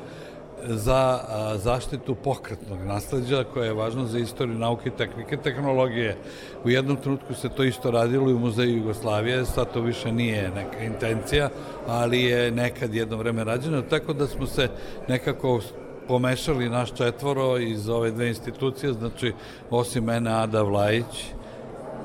za 0.65 1.19
zaštitu 1.55 2.15
pokretnog 2.15 2.79
nasleđa 2.85 3.43
koja 3.43 3.65
je 3.65 3.73
važna 3.73 4.05
za 4.05 4.19
istoriju 4.19 4.57
nauke, 4.57 4.89
tehnike, 4.89 5.37
tehnologije. 5.37 6.17
U 6.63 6.69
jednom 6.69 6.97
trenutku 6.97 7.33
se 7.33 7.49
to 7.49 7.63
isto 7.63 7.91
radilo 7.91 8.29
i 8.29 8.33
u 8.33 8.39
Muzeju 8.39 8.77
Jugoslavije, 8.77 9.45
sad 9.45 9.73
to 9.73 9.81
više 9.81 10.11
nije 10.11 10.51
neka 10.55 10.83
intencija, 10.83 11.49
ali 11.87 12.23
je 12.23 12.51
nekad 12.51 12.93
jedno 12.93 13.17
vreme 13.17 13.43
rađeno, 13.43 13.81
tako 13.81 14.13
da 14.13 14.27
smo 14.27 14.47
se 14.47 14.69
nekako 15.07 15.59
pomešali 16.07 16.69
naš 16.69 16.93
četvoro 16.93 17.57
iz 17.57 17.89
ove 17.89 18.11
dve 18.11 18.27
institucije, 18.27 18.93
znači 18.93 19.33
osim 19.69 20.03
mene 20.03 20.31
Ada 20.31 20.61
Vlajić, 20.61 21.25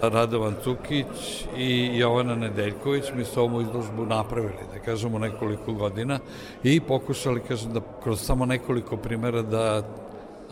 Radovan 0.03 0.55
Cukić 0.65 1.47
i 1.57 1.99
Jovana 1.99 2.35
Nedeljković, 2.35 3.05
mi 3.17 3.25
su 3.25 3.41
ovu 3.41 3.61
izložbu 3.61 4.07
napravili, 4.07 4.63
da 4.73 4.79
kažemo, 4.79 5.19
nekoliko 5.19 5.73
godina 5.73 6.19
i 6.65 6.81
pokušali, 6.81 7.41
kažem, 7.49 7.73
da 7.73 7.81
kroz 8.03 8.21
samo 8.21 8.47
nekoliko 8.47 8.97
primera 8.97 9.43
da 9.43 9.83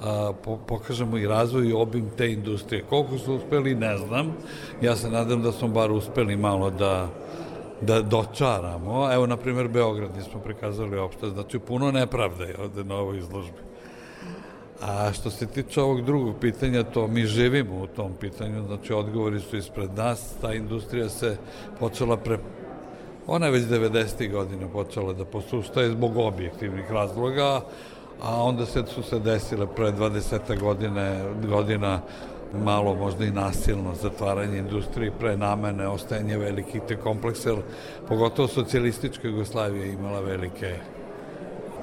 a, 0.02 0.32
po, 0.44 0.56
pokažemo 0.66 1.18
i 1.18 1.26
razvoj 1.26 1.68
i 1.68 1.72
obim 1.72 2.10
te 2.16 2.32
industrije. 2.32 2.84
Koliko 2.88 3.18
su 3.18 3.34
uspeli, 3.34 3.74
ne 3.74 3.98
znam. 3.98 4.36
Ja 4.82 4.96
se 4.96 5.10
nadam 5.10 5.42
da 5.42 5.52
smo 5.52 5.68
bar 5.68 5.92
uspeli 5.92 6.36
malo 6.36 6.70
da 6.70 7.08
da 7.80 8.02
dočaramo. 8.02 9.12
Evo, 9.12 9.26
na 9.26 9.36
primjer, 9.36 9.68
Beograd 9.68 10.16
nismo 10.16 10.40
prikazali 10.40 10.98
uopšte, 10.98 11.30
znači 11.30 11.58
puno 11.58 11.90
nepravde 11.90 12.44
je 12.44 12.56
ovde 12.62 12.84
na 12.84 12.96
ovoj 12.96 13.18
izložbi. 13.18 13.69
A 14.82 15.12
što 15.12 15.30
se 15.30 15.46
tiče 15.46 15.80
ovog 15.80 16.04
drugog 16.04 16.34
pitanja, 16.40 16.82
to 16.82 17.06
mi 17.06 17.26
živimo 17.26 17.82
u 17.82 17.86
tom 17.86 18.12
pitanju, 18.20 18.62
znači 18.66 18.92
odgovori 18.92 19.40
su 19.40 19.56
ispred 19.56 19.90
nas, 19.96 20.34
ta 20.40 20.54
industrija 20.54 21.08
se 21.08 21.36
počela 21.78 22.16
pre... 22.16 22.38
Ona 23.26 23.46
je 23.46 23.52
već 23.52 23.64
90. 23.64 24.30
godina 24.30 24.68
počela 24.68 25.12
da 25.12 25.24
posustaje 25.24 25.90
zbog 25.90 26.16
objektivnih 26.16 26.90
razloga, 26.90 27.60
a 28.22 28.42
onda 28.42 28.66
se 28.66 28.84
su 28.94 29.02
se 29.02 29.18
desile 29.18 29.66
pre 29.76 29.92
20 29.92 30.60
godine, 30.60 31.24
godina 31.48 32.00
malo 32.64 32.94
možda 32.94 33.24
i 33.24 33.30
nasilno 33.30 33.94
zatvaranje 33.94 34.58
industrije, 34.58 35.12
prenamene, 35.18 35.88
ostajanje 35.88 36.38
velikih 36.38 36.82
te 36.88 36.96
kompleksa, 36.96 37.50
jer 37.50 37.58
pogotovo 38.08 38.48
socijalistička 38.48 39.28
Jugoslavija 39.28 39.86
imala 39.86 40.20
velike 40.20 40.76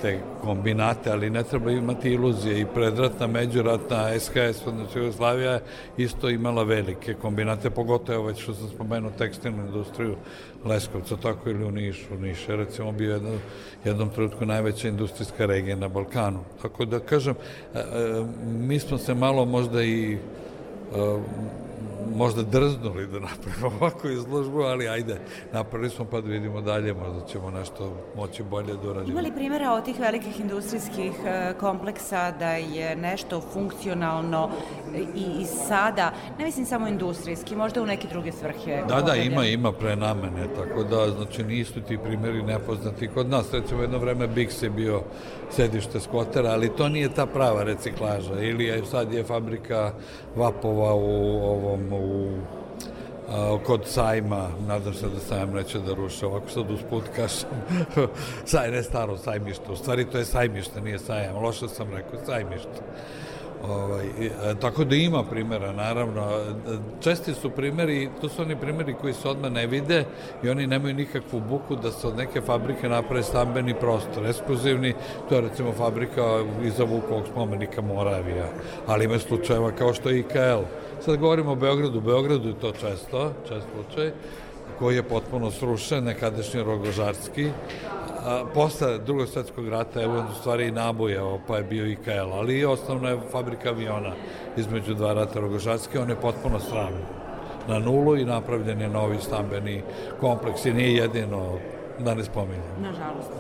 te 0.02 0.20
kombinate, 0.42 1.12
ali 1.12 1.30
ne 1.30 1.44
treba 1.44 1.72
imati 1.72 2.12
iluzije 2.12 2.60
i 2.62 2.66
predratna, 2.66 3.28
međuratna 3.28 4.20
SHS, 4.20 4.68
odnosno 4.68 5.02
Jugoslavija 5.02 5.60
isto 5.98 6.30
imala 6.30 6.64
velike 6.64 7.14
kombinate, 7.14 7.70
pogotovo 7.70 8.28
već 8.28 8.44
što 8.44 8.54
sam 8.54 8.70
spomenuo 8.70 9.12
tekstilnu 9.18 9.66
industriju 9.66 10.16
Leskovca, 10.66 11.18
tako 11.18 11.50
ili 11.50 11.66
u 11.66 11.72
Nišu. 11.72 12.16
Niš 12.20 12.50
je 12.50 12.56
recimo 12.56 12.92
bio 12.92 13.14
jedno, 13.14 13.32
jednom 13.86 14.10
trenutku 14.10 14.46
najveća 14.46 14.88
industrijska 14.88 15.46
regija 15.46 15.76
na 15.76 15.88
Balkanu. 15.88 16.40
Tako 16.62 16.86
da 16.86 17.00
kažem, 17.00 17.36
e, 17.74 17.80
e, 17.80 17.84
mi 18.46 18.80
smo 18.80 18.98
se 18.98 19.14
malo 19.14 19.46
možda 19.46 19.84
i 19.84 20.14
e, 20.14 20.18
možda 22.16 22.44
drznuli 22.44 23.08
da 23.08 23.20
napravimo 23.20 23.72
ovakvu 23.80 24.10
izložbu, 24.10 24.62
ali 24.62 24.88
ajde, 24.90 25.20
napravili 25.54 25.90
smo 25.90 26.06
pa 26.06 26.22
da 26.22 26.30
vidimo 26.30 26.62
dalje, 26.62 26.94
možda 26.94 27.26
ćemo 27.26 27.52
nešto 27.52 27.98
moći 28.16 28.44
bolje 28.44 28.74
da 28.74 28.90
uradimo. 28.90 29.12
Ima 29.12 29.22
li 29.22 29.36
primjera 29.36 29.72
od 29.74 29.86
tih 29.86 30.00
velikih 30.00 30.40
industrijskih 30.40 31.12
e, 31.26 31.54
kompleksa 31.60 32.32
da 32.32 32.52
je 32.52 32.96
nešto 32.96 33.42
funkcionalno 33.54 34.50
i, 35.16 35.42
i 35.42 35.46
sada, 35.46 36.14
ne 36.40 36.46
mislim 36.46 36.66
samo 36.66 36.88
industrijski, 36.88 37.56
možda 37.56 37.82
u 37.82 37.86
neke 37.86 38.08
druge 38.08 38.32
svrhe? 38.32 38.84
Da, 38.88 39.02
da, 39.02 39.16
ima, 39.16 39.46
ima 39.46 39.72
prenamene, 39.72 40.48
tako 40.56 40.84
da, 40.84 41.10
znači, 41.10 41.44
nisu 41.44 41.82
ti 41.82 41.98
primjeri 41.98 42.44
nepoznati 42.44 43.08
kod 43.08 43.30
nas. 43.30 43.54
Recimo, 43.54 43.82
jedno 43.82 43.98
vreme 43.98 44.28
Bix 44.28 44.64
je 44.64 44.70
bio 44.70 45.02
sedište 45.52 46.00
skvotera, 46.00 46.50
ali 46.50 46.76
to 46.76 46.90
nije 46.90 47.10
ta 47.10 47.26
prava 47.26 47.64
reciklaža. 47.64 48.42
Ili 48.42 48.66
je, 48.66 48.86
sad 48.86 49.14
je 49.14 49.24
fabrika 49.24 49.92
vapova 50.36 50.94
u 50.94 51.42
ovom, 51.44 51.94
u 51.94 52.30
a, 53.30 53.58
kod 53.66 53.82
sajma, 53.86 54.50
nadam 54.68 54.94
se 54.94 55.08
da 55.10 55.20
sajam 55.20 55.54
neće 55.54 55.80
da 55.80 55.94
ruše, 55.94 56.26
ovako 56.26 56.50
sad 56.50 56.72
usput 56.72 57.04
kažem, 57.16 57.50
saj, 58.46 58.72
ne 58.72 58.84
staro 58.84 59.18
sajmište, 59.18 59.72
u 59.72 59.76
stvari 59.76 60.06
to 60.06 60.18
je 60.18 60.26
sajmište, 60.26 60.82
nije 60.82 61.00
sajam, 61.00 61.36
loše 61.36 61.68
sam 61.68 61.88
rekao, 61.92 62.26
sajmište. 62.26 62.82
Ovaj, 63.64 64.06
e, 64.06 64.30
tako 64.62 64.84
da 64.84 64.96
ima 64.96 65.24
primjera, 65.24 65.72
naravno. 65.72 66.22
E, 66.22 66.78
Česti 67.00 67.34
su 67.34 67.50
primjeri, 67.50 68.10
to 68.22 68.30
su 68.30 68.42
oni 68.42 68.56
primjeri 68.56 68.96
koji 69.02 69.14
se 69.14 69.28
odmah 69.28 69.52
ne 69.52 69.68
vide 69.68 70.06
i 70.44 70.50
oni 70.50 70.68
nemaju 70.68 70.96
nikakvu 70.96 71.40
buku 71.40 71.76
da 71.76 71.92
se 71.92 72.08
od 72.08 72.18
neke 72.18 72.42
fabrike 72.42 72.90
naprave 72.90 73.24
stambeni 73.24 73.74
prostor. 73.74 74.26
Ekskluzivni, 74.26 74.94
to 75.30 75.36
je 75.36 75.42
recimo 75.42 75.72
fabrika 75.74 76.44
iza 76.64 76.84
Vukovog 76.84 77.24
spomenika 77.32 77.82
Moravija, 77.82 78.48
ali 78.88 79.06
ima 79.06 79.20
slučajeva 79.20 79.72
kao 79.72 79.94
što 79.94 80.10
je 80.10 80.20
IKL. 80.20 80.64
Sad 81.06 81.18
govorimo 81.18 81.52
o 81.52 81.56
Beogradu, 81.56 82.02
Beogradu 82.02 82.48
je 82.48 82.60
to 82.60 82.72
često, 82.72 83.34
čest 83.48 83.66
slučaj, 83.74 84.12
koji 84.80 84.96
je 84.96 85.04
potpuno 85.04 85.52
srušen, 85.52 86.04
nekadašnji 86.04 86.64
Rogožarski, 86.64 87.50
a, 88.28 88.46
posle 88.54 88.98
drugog 88.98 89.28
svetskog 89.28 89.68
rata 89.68 90.00
je 90.00 90.08
u 90.08 90.24
stvari 90.40 90.68
i 90.68 90.72
nabojao, 90.72 91.40
pa 91.48 91.58
je 91.58 91.64
bio 91.64 91.86
IKL, 91.86 92.34
ali 92.34 92.60
i 92.60 92.66
osnovna 92.66 93.10
je 93.10 93.20
fabrika 93.32 93.70
aviona 93.70 94.12
između 94.58 94.94
dva 94.94 95.14
rata 95.14 95.40
Rogožarske, 95.40 96.00
on 96.00 96.10
je 96.10 96.16
potpuno 96.16 96.60
sravljen 96.60 97.06
na 97.68 97.80
nulu 97.80 98.18
i 98.18 98.26
napravljen 98.26 98.82
je 98.82 98.90
novi 98.90 99.18
stambeni 99.22 99.82
kompleks 100.20 100.66
i 100.66 100.74
nije 100.74 100.96
jedino, 100.96 101.58
da 102.00 102.14
ne 102.14 102.24
spominjem. 102.24 102.64
Nažalost. 102.82 103.32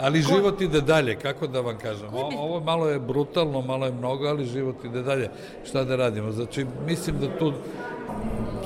Ali 0.00 0.22
život 0.22 0.60
ide 0.60 0.80
dalje, 0.80 1.16
kako 1.16 1.46
da 1.46 1.60
vam 1.60 1.78
kažem. 1.78 2.14
O, 2.14 2.30
ovo 2.38 2.60
malo 2.60 2.88
je 2.88 2.98
brutalno, 2.98 3.60
malo 3.60 3.86
je 3.86 3.92
mnogo, 3.92 4.26
ali 4.26 4.46
život 4.46 4.84
ide 4.84 5.02
dalje. 5.02 5.30
Šta 5.64 5.84
da 5.84 5.96
radimo? 5.96 6.32
Znači, 6.32 6.66
mislim 6.86 7.16
da 7.20 7.38
tu 7.38 7.52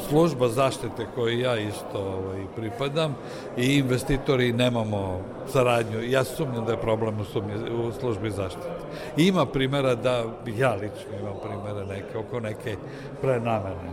služba 0.08 0.48
zaštite 0.48 1.06
koju 1.14 1.38
ja 1.38 1.58
isto 1.58 1.98
ovaj, 1.98 2.44
pripadam 2.56 3.14
i 3.56 3.78
investitori 3.78 4.52
nemamo 4.52 5.20
saradnju. 5.52 6.02
Ja 6.02 6.24
sumnjam 6.24 6.64
da 6.64 6.72
je 6.72 6.80
problem 6.80 7.20
u, 7.20 7.24
sumnje, 7.24 7.54
u 7.54 7.92
službi 7.92 8.30
zaštite. 8.30 8.68
Ima 9.16 9.46
primjera 9.46 9.94
da, 9.94 10.24
ja 10.56 10.74
lično 10.74 11.18
imam 11.20 11.34
primjera 11.42 11.86
neke, 11.86 12.18
oko 12.18 12.40
neke 12.40 12.76
prenamene. 13.20 13.90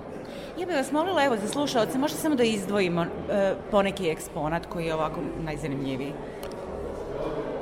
Ja 0.59 0.65
bih 0.65 0.75
vas 0.75 0.91
molila, 0.91 1.23
evo, 1.25 1.38
za 1.38 1.47
slušalce, 1.47 1.97
možete 1.97 2.21
samo 2.21 2.35
da 2.35 2.43
izdvojimo 2.43 3.01
e, 3.01 3.53
poneki 3.71 4.09
eksponat 4.09 4.65
koji 4.65 4.85
je 4.85 4.93
ovako 4.93 5.19
najzanimljiviji. 5.43 6.13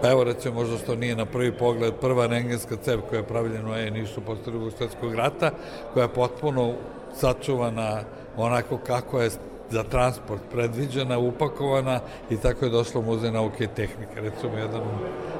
Pa 0.01 0.11
evo 0.11 0.23
recimo 0.23 0.55
možda 0.55 0.77
što 0.77 0.95
nije 0.95 1.15
na 1.15 1.25
prvi 1.25 1.51
pogled 1.51 1.93
prva 2.01 2.27
rengenska 2.27 2.75
cev 2.75 3.01
koja 3.09 3.19
je 3.19 3.27
pravljena 3.27 3.71
u 3.71 3.91
Nišu 3.91 4.21
posle 4.21 4.43
drugog 4.45 4.71
svetskog 4.77 5.15
rata, 5.15 5.51
koja 5.93 6.03
je 6.03 6.13
potpuno 6.13 6.73
sačuvana 7.15 8.01
onako 8.37 8.77
kako 8.77 9.21
je 9.21 9.29
za 9.69 9.83
transport 9.83 10.41
predviđena, 10.51 11.17
upakovana 11.17 11.99
i 12.29 12.37
tako 12.37 12.65
je 12.65 12.71
došlo 12.71 13.01
Muzej 13.01 13.31
nauke 13.31 13.63
i 13.63 13.67
tehnike. 13.67 14.21
Recimo 14.21 14.57
jedan 14.57 14.81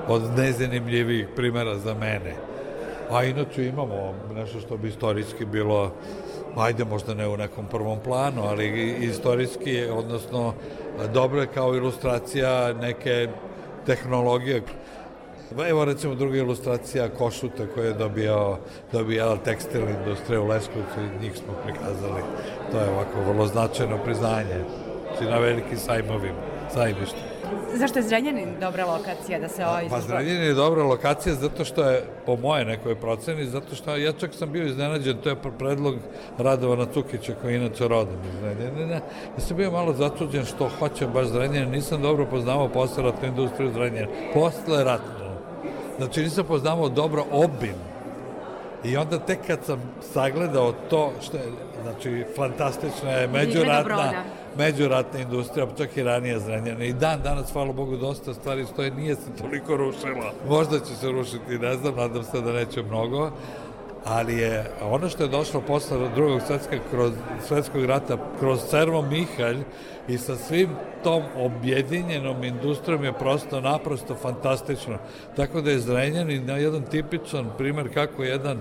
od 0.08 0.22
nezanimljivijih 0.38 1.28
primjera 1.36 1.78
za 1.78 1.94
mene. 1.94 2.36
A 3.12 3.24
inače 3.24 3.66
imamo 3.66 4.14
nešto 4.36 4.60
što 4.60 4.78
bi 4.78 4.88
istorijski 4.88 5.46
bilo 5.46 5.92
ajde 6.58 6.86
možda 6.86 7.14
ne 7.14 7.28
u 7.28 7.38
nekom 7.38 7.66
prvom 7.68 8.00
planu, 8.00 8.44
ali 8.44 8.96
istorijski, 9.02 9.86
odnosno 9.86 10.54
dobro 11.14 11.42
je 11.42 11.48
kao 11.48 11.76
ilustracija 11.76 12.74
neke 12.74 13.28
tehnologije. 13.86 14.62
Evo 15.70 15.86
recimo 15.86 16.16
druga 16.16 16.38
ilustracija 16.38 17.10
Košuta 17.10 17.68
koje 17.74 17.88
je 17.88 17.94
dobijao, 17.94 18.58
dobijala 18.92 19.38
tekstil 19.38 19.82
industrija 19.90 20.42
u 20.42 20.48
Leskovcu 20.48 21.00
i 21.00 21.24
njih 21.24 21.34
smo 21.38 21.54
prikazali. 21.64 22.22
To 22.72 22.80
je 22.80 22.90
ovako 22.90 23.32
vrlo 23.32 23.48
značajno 23.48 23.98
priznanje. 24.04 24.64
Znači 25.08 25.32
na 25.32 25.38
velikim 25.38 25.78
sajmovima, 25.78 26.42
sajmištima. 26.74 27.35
Zašto 27.74 28.00
je 28.00 28.04
Zrenjanin 28.04 28.50
dobra 28.60 28.86
lokacija 28.86 29.40
da 29.40 29.48
se 29.48 29.66
ovo 29.66 29.74
Pa 29.74 29.82
izgleda? 29.82 30.06
Zrenjanin 30.08 30.44
je 30.44 30.54
dobra 30.54 30.84
lokacija 30.84 31.36
zato 31.36 31.66
što 31.66 31.84
je, 31.84 32.04
po 32.26 32.36
moje 32.36 32.66
nekoj 32.66 32.96
proceni, 32.96 33.46
zato 33.46 33.76
što 33.76 33.96
ja 33.96 34.14
čak 34.14 34.34
sam 34.34 34.52
bio 34.52 34.66
iznenađen, 34.66 35.18
to 35.18 35.30
je 35.30 35.36
predlog 35.60 35.96
Radovana 36.38 36.86
Cukića 36.94 37.34
koji 37.42 37.54
je 37.54 37.58
inače 37.58 37.88
rodom 37.88 38.18
iz 38.30 38.40
Zrenjanina. 38.40 38.96
Ja 39.38 39.40
sam 39.40 39.58
bio 39.58 39.72
malo 39.72 39.94
začuđen 39.94 40.46
što 40.46 40.70
hoće 40.80 41.08
baš 41.08 41.28
Zrenjanin, 41.28 41.72
nisam 41.72 42.02
dobro 42.02 42.26
poznavao 42.26 42.70
posle 42.70 43.04
ratnu 43.04 43.28
industriju 43.28 43.72
Zrenjanina, 43.72 44.08
posle 44.34 44.84
ratnu. 44.84 45.26
Znači 45.98 46.22
nisam 46.22 46.46
poznavao 46.46 46.90
dobro 46.90 47.24
obim 47.32 47.76
I 48.86 48.98
onda 48.98 49.20
tek 49.20 49.40
kad 49.48 49.60
sam 49.66 49.82
sagledao 50.14 50.74
to 50.90 51.12
što 51.22 51.38
je, 51.38 51.44
znači, 51.84 52.26
fantastična 52.36 53.12
je 53.12 53.28
međuratna. 53.28 54.12
Međuratna 54.58 55.20
industrija, 55.20 55.68
čak 55.78 55.98
i 55.98 56.04
ranije 56.04 56.40
Zrenjanina. 56.40 56.86
I 56.86 56.94
dan 56.94 57.22
danas, 57.22 57.52
hvala 57.52 57.74
Bogu, 57.74 57.98
dosta 57.98 58.34
stvari 58.34 58.66
stoje, 58.66 58.92
nije 58.92 59.16
se 59.16 59.36
toliko 59.42 59.78
rušila. 59.78 60.34
Možda 60.50 60.80
će 60.80 60.96
se 60.96 61.12
rušiti, 61.12 61.60
ne 61.60 61.76
znam, 61.76 61.96
nadam 61.96 62.24
se 62.24 62.42
da 62.42 62.52
neće 62.52 62.84
mnogo. 62.84 63.32
Ali 64.06 64.38
je 64.38 64.72
ono 64.82 65.10
što 65.10 65.24
je 65.24 65.30
došlo 65.30 65.62
posle 65.62 66.10
drugog 66.16 66.42
svetskog, 66.48 66.80
kroz, 66.92 67.14
svetskog 67.48 67.86
rata 67.86 68.18
kroz 68.40 68.60
Servo 68.70 69.02
Mihalj 69.02 69.58
i 70.08 70.18
sa 70.18 70.36
svim 70.36 70.70
tom 71.04 71.24
objedinjenom 71.38 72.44
industrijom 72.44 73.04
je 73.04 73.14
prosto 73.14 73.62
naprosto 73.62 74.16
fantastično. 74.16 74.98
Tako 75.36 75.62
da 75.62 75.72
je 75.72 75.80
Zrenjanin 75.80 76.50
jedan 76.50 76.84
tipičan 76.84 77.50
primer 77.58 77.94
kako 77.94 78.24
jedan 78.24 78.60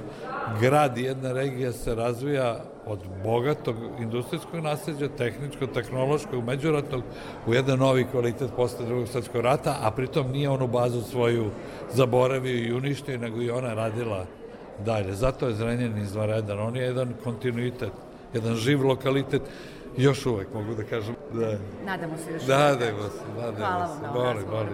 grad 0.60 0.98
i 0.98 1.02
jedna 1.02 1.32
regija 1.32 1.72
se 1.72 1.94
razvija 1.94 2.60
od 2.86 2.98
bogatog 3.24 3.76
industrijskog 4.00 4.60
nasljeđa, 4.60 5.08
tehničkog, 5.08 5.70
tehnološkog, 5.74 6.44
međuratnog, 6.44 7.02
u 7.46 7.54
jedan 7.54 7.78
novi 7.78 8.04
kvalitet 8.10 8.50
posle 8.56 8.86
drugog 8.86 9.08
svetskog 9.08 9.40
rata, 9.40 9.76
a 9.82 9.90
pritom 9.90 10.30
nije 10.30 10.50
onu 10.50 10.66
bazu 10.66 11.02
svoju 11.02 11.50
zaboravio 11.92 12.56
i 12.56 12.72
uništio, 12.72 13.18
nego 13.18 13.42
i 13.42 13.50
ona 13.50 13.74
radila 13.74 14.26
dalje. 14.78 15.14
Zato 15.14 15.48
je 15.48 15.54
Zrenjanin 15.54 15.98
izvanredan. 15.98 16.58
On 16.60 16.76
je 16.76 16.82
jedan 16.82 17.12
kontinuitet, 17.24 17.92
jedan 18.34 18.54
živ 18.54 18.86
lokalitet, 18.86 19.42
još 19.96 20.26
uvek 20.26 20.54
mogu 20.54 20.74
da 20.74 20.82
kažem. 20.84 21.16
Da, 21.32 21.58
Nadamo 21.84 22.16
se 22.16 22.32
još. 22.32 22.46
nadajmo 22.46 23.02
se, 23.02 23.22
nadajmo 23.36 23.56
Hvala 23.58 23.78
vam 23.78 23.96
se. 23.96 24.02
na 24.02 24.12
ovom 24.12 24.24
razgovoru. 24.26 24.68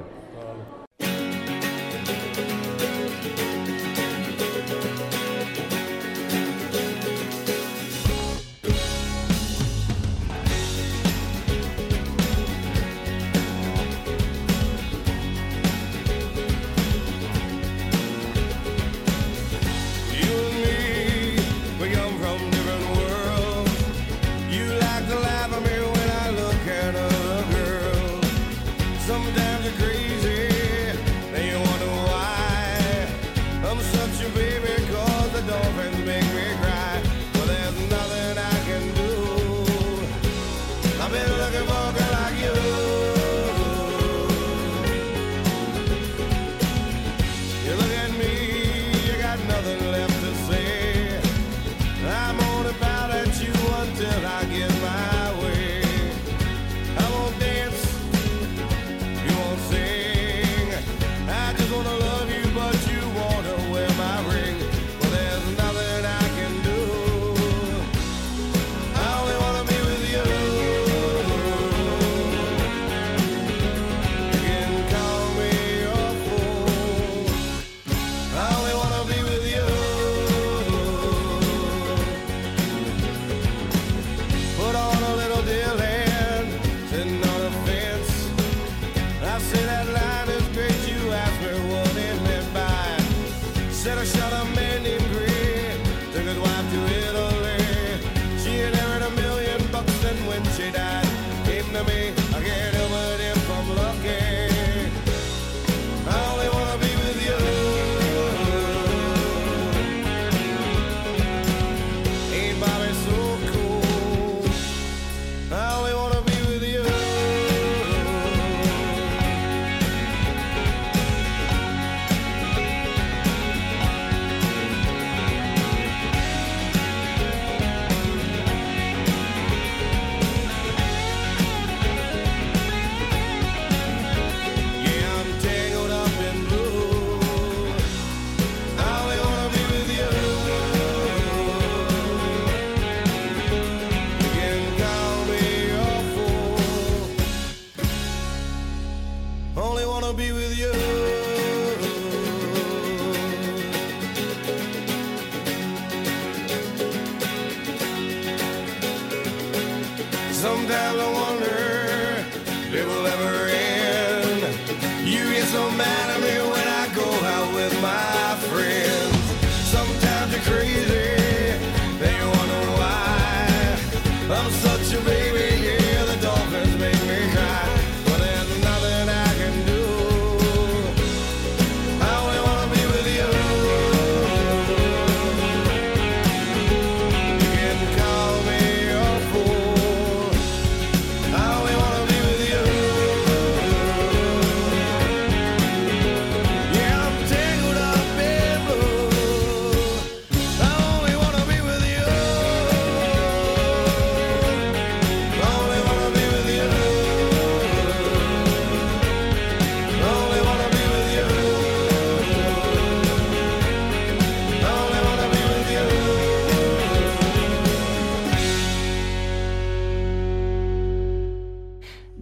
Said 93.82 93.96
I 93.96 94.04
shot 94.04 94.30
a 94.34 94.44
man 94.54 94.59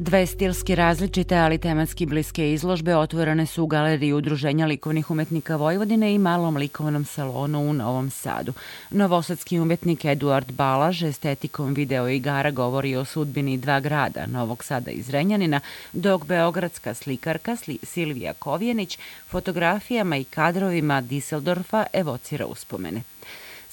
Dve 0.09 0.27
stilski 0.27 0.75
različite, 0.75 1.37
ali 1.37 1.59
tematski 1.59 2.07
bliske 2.07 2.53
izložbe 2.53 2.97
otvorene 2.97 3.47
su 3.47 3.63
u 3.63 3.67
galeriji 3.67 4.13
Udruženja 4.13 4.67
likovnih 4.67 5.11
umetnika 5.11 5.57
Vojvodine 5.57 6.15
i 6.15 6.19
malom 6.19 6.57
likovnom 6.57 7.05
salonu 7.05 7.61
u 7.61 7.73
Novom 7.73 8.11
Sadu. 8.11 8.53
Novosadski 8.91 9.59
umetnik 9.61 10.05
Eduard 10.05 10.53
Balaž 10.53 11.03
estetikom 11.03 11.75
video 11.75 12.09
igara 12.09 12.51
govori 12.51 12.97
o 12.97 13.05
sudbini 13.05 13.59
dva 13.59 13.81
grada, 13.81 14.27
Novog 14.27 14.65
Sada 14.65 14.91
i 14.91 15.03
Zrenjanina, 15.03 15.61
dok 15.93 16.27
beogradska 16.27 16.95
slikarka 16.95 17.53
Sli- 17.53 17.85
Silvija 17.85 18.33
Kovjenić 18.33 18.99
fotografijama 19.27 20.17
i 20.17 20.25
kadrovima 20.25 21.01
Diseldorfa 21.01 21.85
evocira 21.93 22.47
uspomene. 22.47 23.03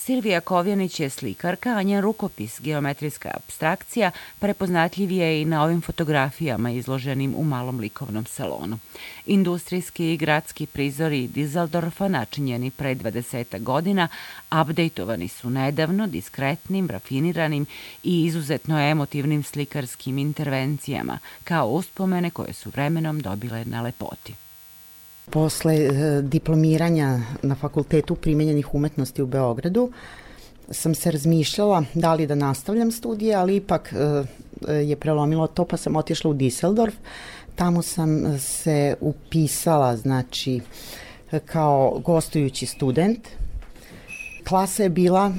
Silvija 0.05 0.41
Kovjanić 0.41 0.99
je 0.99 1.09
slikarka, 1.09 1.69
a 1.69 1.83
njen 1.83 2.01
rukopis, 2.01 2.61
geometrijska 2.61 3.31
abstrakcija, 3.33 4.11
prepoznatljiv 4.39 5.11
je 5.11 5.41
i 5.41 5.45
na 5.45 5.63
ovim 5.63 5.81
fotografijama 5.81 6.71
izloženim 6.71 7.33
u 7.37 7.43
malom 7.43 7.79
likovnom 7.79 8.25
salonu. 8.25 8.77
Industrijski 9.25 10.13
i 10.13 10.17
gradski 10.17 10.65
prizori 10.65 11.27
Dizeldorfa, 11.27 12.07
načinjeni 12.07 12.71
pre 12.71 12.95
20 12.95 13.63
godina, 13.63 14.07
updateovani 14.61 15.27
su 15.27 15.49
nedavno 15.49 16.07
diskretnim, 16.07 16.89
rafiniranim 16.89 17.65
i 18.03 18.25
izuzetno 18.25 18.79
emotivnim 18.79 19.43
slikarskim 19.43 20.17
intervencijama, 20.17 21.19
kao 21.43 21.67
uspomene 21.67 22.29
koje 22.29 22.53
su 22.53 22.69
vremenom 22.69 23.19
dobile 23.19 23.65
na 23.65 23.81
lepoti. 23.81 24.44
Posle 25.29 25.75
e, 25.75 26.21
diplomiranja 26.21 27.19
na 27.41 27.55
Fakultetu 27.55 28.15
primenjenih 28.15 28.75
umetnosti 28.75 29.21
u 29.21 29.27
Beogradu 29.27 29.91
sam 30.71 30.95
se 30.95 31.11
razmišljala 31.11 31.83
da 31.93 32.13
li 32.13 32.27
da 32.27 32.35
nastavljam 32.35 32.91
studije, 32.91 33.35
ali 33.35 33.55
ipak 33.55 33.93
e, 33.93 34.73
je 34.73 34.95
prelomilo 34.95 35.47
to 35.47 35.65
pa 35.65 35.77
sam 35.77 35.95
otišla 35.95 36.31
u 36.31 36.33
Düsseldorf. 36.33 36.93
Tamo 37.55 37.81
sam 37.81 38.39
se 38.39 38.95
upisala, 39.01 39.97
znači, 39.97 40.61
kao 41.45 42.01
gostujući 42.05 42.65
student. 42.65 43.27
Klasa 44.47 44.83
je 44.83 44.89
bila, 44.89 45.31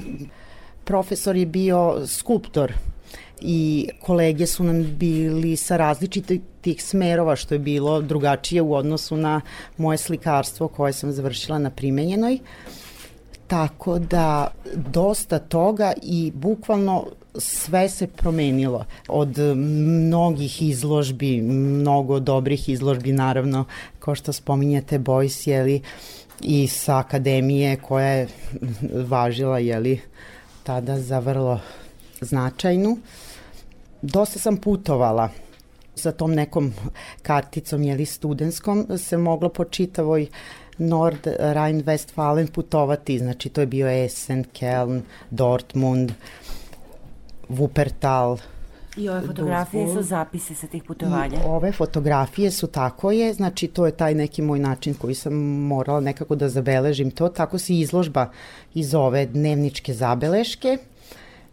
profesor 0.83 1.35
je 1.35 1.45
bio 1.45 2.07
skulptor 2.07 2.73
i 3.41 3.89
kolege 4.01 4.47
su 4.47 4.63
nam 4.63 4.83
bili 4.97 5.55
sa 5.55 5.77
različitih 5.77 6.83
smerova 6.83 7.35
što 7.35 7.55
je 7.55 7.59
bilo 7.59 8.01
drugačije 8.01 8.61
u 8.61 8.73
odnosu 8.73 9.17
na 9.17 9.41
moje 9.77 9.97
slikarstvo 9.97 10.67
koje 10.67 10.93
sam 10.93 11.11
završila 11.11 11.59
na 11.59 11.69
primenjenoj. 11.69 12.39
Tako 13.47 13.99
da 13.99 14.47
dosta 14.75 15.39
toga 15.39 15.93
i 16.01 16.31
bukvalno 16.35 17.05
sve 17.37 17.89
se 17.89 18.07
promenilo. 18.07 18.85
Od 19.07 19.37
mnogih 19.55 20.61
izložbi, 20.61 21.41
mnogo 21.41 22.19
dobrih 22.19 22.69
izložbi, 22.69 23.11
naravno, 23.11 23.65
kao 23.99 24.15
što 24.15 24.33
spominjate, 24.33 24.99
Bojs, 24.99 25.47
jeli, 25.47 25.81
i 26.41 26.67
sa 26.67 26.97
akademije 26.97 27.75
koja 27.75 28.07
je 28.07 28.27
važila, 29.07 29.59
jeli, 29.59 30.01
tada 30.63 30.99
za 30.99 31.19
vrlo 31.19 31.59
značajnu. 32.21 32.97
Dosta 34.01 34.39
sam 34.39 34.57
putovala 34.57 35.29
sa 35.95 36.11
tom 36.11 36.33
nekom 36.33 36.73
karticom, 37.21 37.83
jeli, 37.83 38.05
studenskom, 38.05 38.87
se 38.97 39.17
moglo 39.17 39.49
po 39.49 39.65
čitavoj 39.65 40.27
Nord 40.77 41.27
Rhein-Westfalen 41.39 42.51
putovati, 42.51 43.19
znači 43.19 43.49
to 43.49 43.61
je 43.61 43.67
bio 43.67 43.87
Essen, 43.87 44.43
Keln, 44.53 45.01
Dortmund, 45.29 46.11
Wuppertal, 47.49 48.37
I 48.97 49.09
ove 49.09 49.21
fotografije 49.21 49.87
su 49.87 49.93
Duisburg. 49.93 50.07
zapisi 50.07 50.55
sa 50.55 50.67
tih 50.67 50.83
putovanja. 50.83 51.37
I 51.37 51.45
ove 51.45 51.71
fotografije 51.71 52.51
su 52.51 52.67
tako 52.67 53.11
je, 53.11 53.33
znači 53.33 53.67
to 53.67 53.85
je 53.85 53.91
taj 53.91 54.13
neki 54.15 54.41
moj 54.41 54.59
način 54.59 54.93
koji 54.93 55.15
sam 55.15 55.33
morala 55.67 55.99
nekako 55.99 56.35
da 56.35 56.49
zabeležim 56.49 57.11
to, 57.11 57.29
tako 57.29 57.57
se 57.57 57.73
izložba 57.73 58.31
iz 58.73 58.95
ove 58.95 59.25
dnevničke 59.25 59.93
zabeleške, 59.93 60.77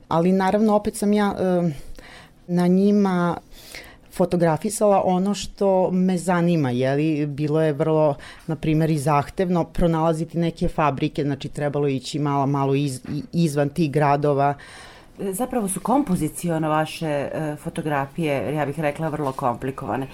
ali 0.08 0.32
naravno 0.32 0.74
opet 0.74 0.96
sam 0.96 1.12
ja 1.12 1.36
e, 1.38 1.70
na 2.46 2.66
njima 2.66 3.36
fotografisala 4.12 5.02
ono 5.04 5.34
što 5.34 5.90
me 5.90 6.18
zanima, 6.18 6.70
jeli, 6.70 7.26
bilo 7.26 7.62
je 7.62 7.72
vrlo, 7.72 8.14
na 8.46 8.56
primjer, 8.56 8.90
i 8.90 8.98
zahtevno 8.98 9.64
pronalaziti 9.64 10.38
neke 10.38 10.68
fabrike, 10.68 11.22
znači 11.22 11.48
trebalo 11.48 11.88
ići 11.88 12.18
malo, 12.18 12.46
malo 12.46 12.74
iz, 12.74 13.00
izvan 13.32 13.68
tih 13.68 13.90
gradova, 13.90 14.54
Zapravo 15.18 15.68
su 15.68 15.80
kompoziciono 15.80 16.68
vaše 16.68 17.06
e, 17.06 17.56
fotografije, 17.62 18.54
ja 18.54 18.66
bih 18.66 18.80
rekla, 18.80 19.08
vrlo 19.08 19.32
komplikovane. 19.32 20.06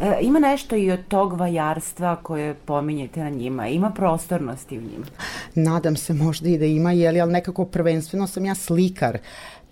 E, 0.00 0.18
ima 0.20 0.38
nešto 0.38 0.76
i 0.76 0.90
od 0.90 1.00
tog 1.08 1.32
vajarstva 1.32 2.16
koje 2.16 2.54
pominjete 2.54 3.20
na 3.20 3.30
njima? 3.30 3.68
Ima 3.68 3.90
prostornosti 3.90 4.78
u 4.78 4.82
njima? 4.82 5.06
Nadam 5.54 5.96
se 5.96 6.14
možda 6.14 6.48
i 6.48 6.58
da 6.58 6.64
ima, 6.64 6.92
jeli, 6.92 7.20
ali 7.20 7.32
nekako 7.32 7.64
prvenstveno 7.64 8.26
sam 8.26 8.44
ja 8.44 8.54
slikar. 8.54 9.18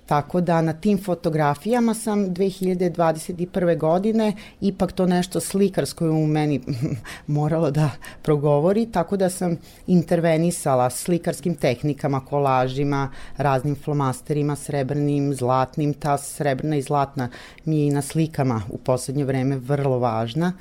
Tako 0.06 0.40
da 0.40 0.60
na 0.62 0.72
tim 0.72 0.98
fotografijama 1.02 1.94
sam 1.94 2.26
2021. 2.26 3.78
godine 3.78 4.32
ipak 4.60 4.92
to 4.92 5.06
nešto 5.06 5.40
slikarsko 5.40 6.04
je 6.04 6.10
u 6.10 6.26
meni 6.26 6.60
moralo 7.26 7.70
da 7.70 7.90
progovori, 8.22 8.86
tako 8.92 9.16
da 9.16 9.30
sam 9.30 9.56
intervenisala 9.86 10.90
slikarskim 10.90 11.54
tehnikama, 11.54 12.20
kolažima, 12.20 13.10
raznim 13.36 13.76
flomasterima, 13.84 14.56
srebrnim, 14.56 15.34
zlatnim. 15.34 15.94
Ta 15.94 16.18
srebrna 16.18 16.76
i 16.76 16.82
zlatna 16.82 17.28
mi 17.64 17.80
je 17.80 17.86
i 17.86 17.90
na 17.90 18.02
slikama 18.02 18.62
u 18.70 18.78
poslednje 18.78 19.24
vreme 19.24 19.56
vrlo 19.56 19.98
važna 19.98 20.52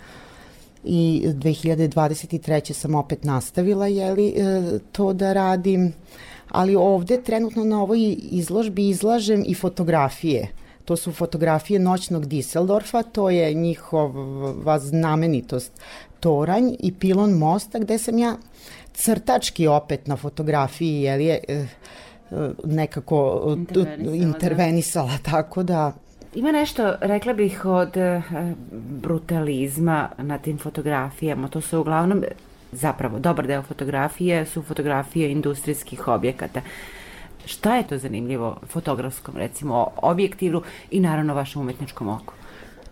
i 0.86 1.24
2023. 1.26 2.74
sam 2.74 2.96
opet 2.96 3.24
nastavila 3.24 3.88
jeli, 3.88 4.28
e, 4.28 4.80
to 4.92 5.14
da 5.14 5.34
radim, 5.34 5.94
ali 6.50 6.76
ovde 6.76 7.22
trenutno 7.24 7.64
na 7.64 7.82
ovoj 7.82 8.16
izložbi 8.32 8.90
izlažem 8.90 9.44
i 9.48 9.54
fotografije. 9.54 10.48
To 10.86 10.96
su 10.96 11.12
fotografije 11.12 11.80
noćnog 11.80 12.26
Diseldorfa, 12.26 13.04
to 13.04 13.30
je 13.30 13.54
njihova 13.54 14.80
znamenitost 14.80 15.72
Toranj 16.20 16.74
i 16.80 16.94
Pilon 16.94 17.34
mosta, 17.34 17.80
gde 17.80 17.98
sam 17.98 18.18
ja 18.18 18.36
crtački 18.94 19.68
opet 19.68 20.08
na 20.08 20.16
fotografiji, 20.16 21.02
jel 21.02 21.22
je, 21.22 21.40
e, 21.48 21.54
e, 21.54 21.66
nekako 22.64 23.44
Intervenisala, 23.58 24.18
da. 24.18 24.28
intervenisala, 24.28 25.18
tako 25.24 25.64
da 25.64 25.94
Ima 26.36 26.52
nešto, 26.52 26.94
rekla 27.02 27.34
bih, 27.34 27.66
od 27.66 27.90
brutalizma 29.02 30.10
na 30.18 30.38
tim 30.38 30.58
fotografijama. 30.58 31.48
To 31.48 31.62
su 31.62 31.80
uglavnom, 31.80 32.24
zapravo, 32.76 33.20
dobar 33.20 33.48
deo 33.48 33.62
fotografije 33.62 34.46
su 34.46 34.64
fotografije 34.64 35.32
industrijskih 35.32 36.08
objekata. 36.08 36.62
Šta 37.46 37.76
je 37.76 37.88
to 37.88 37.98
zanimljivo 37.98 38.58
fotografskom, 38.68 39.38
recimo, 39.38 39.88
objektivu 39.98 40.62
i 40.92 41.00
naravno 41.00 41.34
vašem 41.34 41.62
umetničkom 41.62 42.08
oku? 42.08 42.34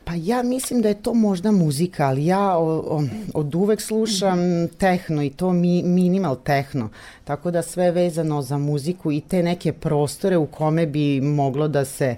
Pa 0.05 0.13
ja 0.15 0.43
mislim 0.43 0.81
da 0.81 0.87
je 0.87 1.01
to 1.01 1.13
možda 1.13 1.51
muzika, 1.51 2.07
ali 2.07 2.25
ja 2.25 2.57
o, 2.57 2.77
o, 2.77 3.03
od 3.33 3.55
uvek 3.55 3.81
slušam 3.81 4.39
tehno 4.77 5.23
i 5.23 5.29
to 5.29 5.53
mi, 5.53 5.83
minimal 5.83 6.35
tehno, 6.43 6.89
tako 7.23 7.51
da 7.51 7.61
sve 7.61 7.91
vezano 7.91 8.41
za 8.41 8.57
muziku 8.57 9.11
i 9.11 9.21
te 9.21 9.43
neke 9.43 9.73
prostore 9.73 10.37
u 10.37 10.45
kome 10.45 10.85
bi 10.85 11.21
moglo 11.21 11.67
da 11.67 11.85
se 11.85 12.15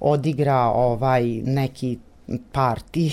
odigra 0.00 0.58
ovaj 0.58 1.24
neki 1.44 1.98
parti 2.52 3.12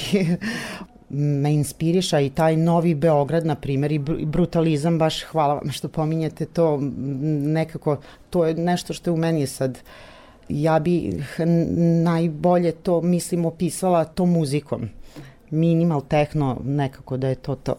me 1.10 1.54
inspiriša 1.54 2.20
i 2.20 2.30
taj 2.30 2.58
novi 2.58 2.96
Beograd, 2.96 3.46
na 3.46 3.56
primjer, 3.56 3.92
i 3.92 4.00
br- 4.00 4.20
i 4.22 4.26
brutalizam, 4.26 5.00
baš 5.00 5.24
hvala 5.24 5.54
vam 5.54 5.72
što 5.72 5.88
pominjete 5.88 6.46
to, 6.46 6.80
nekako, 6.82 7.98
to 8.30 8.46
je 8.46 8.54
nešto 8.54 8.94
što 8.94 9.10
je 9.10 9.14
u 9.14 9.18
meni 9.18 9.48
sad, 9.48 9.80
ja 10.50 10.80
bi 10.80 11.24
najbolje 12.04 12.72
to, 12.72 13.02
mislim, 13.02 13.46
opisala 13.46 14.06
to 14.06 14.26
muzikom. 14.26 14.90
Minimal 15.50 16.02
tehno, 16.02 16.62
nekako 16.64 17.18
da 17.18 17.28
je 17.28 17.36
to 17.36 17.56
to. 17.56 17.76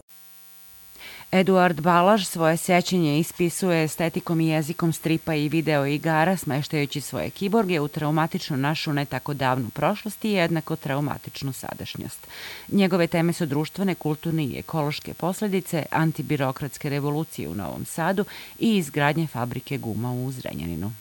Eduard 1.31 1.81
Balaž 1.81 2.25
svoje 2.25 2.57
sećanje 2.57 3.19
ispisuje 3.19 3.83
estetikom 3.83 4.41
i 4.41 4.47
jezikom 4.47 4.93
stripa 4.93 5.35
i 5.35 5.49
video 5.49 5.85
igara, 5.85 6.37
smeštajući 6.37 7.01
svoje 7.01 7.29
kiborge 7.29 7.79
u 7.79 7.87
traumatičnu 7.87 8.57
našu 8.57 8.93
ne 8.93 9.05
tako 9.05 9.33
davnu 9.33 9.69
prošlost 9.69 10.25
i 10.25 10.31
jednako 10.31 10.75
traumatičnu 10.75 11.53
sadašnjost. 11.53 12.27
Njegove 12.71 13.07
teme 13.07 13.33
su 13.33 13.45
društvene, 13.45 13.95
kulturne 13.95 14.43
i 14.43 14.59
ekološke 14.59 15.13
posledice, 15.13 15.85
antibirokratske 15.91 16.89
revolucije 16.89 17.49
u 17.49 17.55
Novom 17.55 17.85
Sadu 17.85 18.25
i 18.59 18.77
izgradnje 18.77 19.27
fabrike 19.27 19.77
guma 19.77 20.13
u 20.13 20.31
Zrenjaninu. 20.31 20.91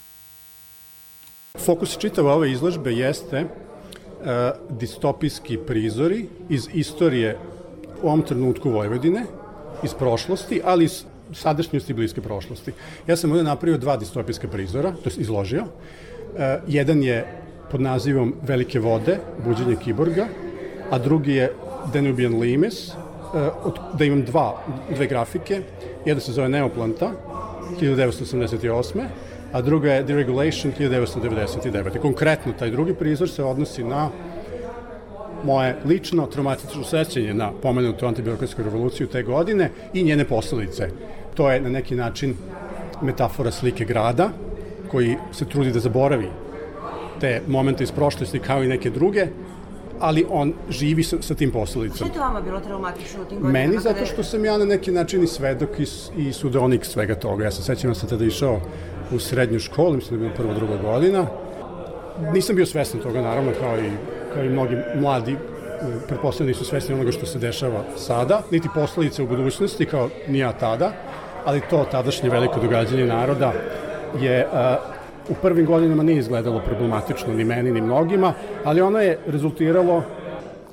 Fokus 1.59 1.99
čitave 1.99 2.33
ove 2.33 2.53
izložbe 2.53 2.93
jeste 2.93 3.37
e, 3.37 3.47
distopijski 4.71 5.59
prizori 5.67 6.29
iz 6.49 6.69
istorije 6.75 7.39
u 8.03 8.07
ovom 8.07 8.23
trenutku 8.23 8.71
Vojvodine, 8.71 9.25
iz 9.83 9.95
prošlosti, 9.95 10.61
ali 10.65 10.85
iz 10.85 11.05
sadašnjosti 11.33 11.93
i 11.93 11.95
bliske 11.95 12.21
prošlosti. 12.21 12.73
Ja 13.07 13.17
sam 13.17 13.31
ovdje 13.31 13.45
napravio 13.45 13.79
dva 13.79 13.97
distopijska 13.97 14.49
prizora, 14.49 14.93
to 14.93 15.11
je 15.11 15.13
izložio. 15.19 15.65
E, 16.39 16.61
jedan 16.69 17.03
je 17.03 17.27
pod 17.71 17.81
nazivom 17.81 18.35
Velike 18.43 18.81
vode, 18.81 19.19
buđenje 19.45 19.77
kiborga, 19.85 20.27
a 20.91 20.99
drugi 20.99 21.33
je 21.33 21.53
Danubian 21.93 22.41
Limes, 22.41 22.89
e, 22.89 22.93
od, 23.65 23.79
da 23.99 24.05
imam 24.05 24.23
dva, 24.23 24.63
dve 24.95 25.07
grafike. 25.07 25.63
Jedna 26.05 26.21
se 26.21 26.33
zove 26.33 26.49
Neoplanta, 26.49 27.13
1988. 27.81 29.05
a 29.53 29.63
druga 29.63 29.93
je 29.93 30.03
Deregulation 30.03 30.73
1999. 30.79 31.99
Konkretno, 31.99 32.53
taj 32.53 32.71
drugi 32.71 32.95
prizor 32.95 33.31
se 33.31 33.45
odnosi 33.45 33.85
na 33.85 34.11
moje 35.45 35.77
lično 35.85 36.27
traumatično 36.27 36.85
sećanje 36.85 37.35
na 37.35 37.53
pomenutu 37.63 38.07
antibirokratsku 38.07 38.63
revoluciju 38.63 39.07
te 39.07 39.23
godine 39.23 39.71
i 39.95 40.03
njene 40.03 40.25
posledice. 40.25 40.89
To 41.35 41.51
je 41.51 41.61
na 41.61 41.69
neki 41.69 41.95
način 41.95 42.35
metafora 43.03 43.51
slike 43.51 43.85
grada 43.85 44.31
koji 44.91 45.17
se 45.33 45.45
trudi 45.45 45.73
da 45.73 45.81
zaboravi 45.81 46.29
te 47.21 47.43
momente 47.47 47.85
iz 47.85 47.93
prošlosti 47.93 48.39
kao 48.39 48.65
i 48.65 48.69
neke 48.69 48.91
druge, 48.91 49.27
ali 50.01 50.27
on 50.31 50.53
živi 50.71 51.03
sa, 51.03 51.17
sa 51.21 51.35
tim 51.35 51.51
Što 51.51 51.59
posledicama. 51.59 52.11
je 52.11 52.15
to 52.15 52.21
vama 52.21 52.41
bilo 52.41 52.61
traumatično 52.61 53.23
u 53.23 53.25
tim 53.25 53.39
godinama? 53.41 53.53
Meni 53.53 53.79
zato 53.79 54.07
što 54.07 54.25
sam 54.25 54.45
ja 54.45 54.59
na 54.59 54.65
neki 54.65 54.91
način 54.91 55.25
i 55.25 55.27
svedok 55.27 55.71
i, 55.81 55.87
i 56.17 56.33
sudonik 56.33 56.85
svega 56.85 57.15
toga. 57.15 57.45
Ja 57.45 57.51
se 57.51 57.63
sećam 57.63 57.91
da 57.91 57.95
sam 57.95 58.09
tada 58.09 58.25
išao 58.25 58.61
u 59.13 59.19
srednju 59.19 59.59
školu, 59.59 59.95
mislim 59.95 60.21
da 60.21 60.25
je 60.25 60.31
bilo 60.31 60.37
prva, 60.37 60.55
druga 60.55 60.83
godina. 60.83 61.27
Nisam 62.33 62.57
bio 62.57 62.67
svestan 62.67 63.01
toga, 63.01 63.23
naravno, 63.23 63.53
kao 63.61 63.79
i, 63.79 63.91
kao 64.35 64.45
i 64.45 64.49
mnogi 64.49 64.77
mladi, 64.95 65.33
e, 65.33 65.37
pretpostavljeni 66.09 66.59
nisu 66.59 66.65
svesni 66.65 66.95
onoga 66.95 67.13
što 67.13 67.27
se 67.27 67.39
dešava 67.39 67.85
sada, 67.97 68.43
niti 68.51 68.69
posledice 68.75 69.23
u 69.23 69.27
budućnosti, 69.27 69.87
kao 69.87 70.09
ni 70.29 70.39
ja 70.39 70.53
tada, 70.53 70.93
ali 71.45 71.63
to 71.71 71.85
tadašnje 71.91 72.31
veliko 72.31 72.61
događanje 72.61 73.07
naroda 73.07 73.53
je 74.21 74.47
a, 74.53 74.77
u 75.29 75.35
prvim 75.43 75.67
godinama 75.67 76.03
nije 76.03 76.19
izgledalo 76.19 76.61
problematično 76.61 77.35
ni 77.35 77.45
meni 77.45 77.71
ni 77.71 77.81
mnogima, 77.81 78.33
ali 78.65 78.81
ono 78.81 78.99
je 78.99 79.19
rezultiralo 79.27 80.03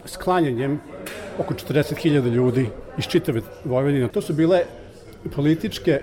sklanjanjem 0.05 0.79
oko 1.39 1.53
40.000 1.53 2.31
ljudi 2.31 2.69
iz 2.97 3.05
čitave 3.05 3.41
Vojvodine. 3.63 4.07
To 4.07 4.21
su 4.21 4.33
bile 4.33 4.61
političke 5.35 6.01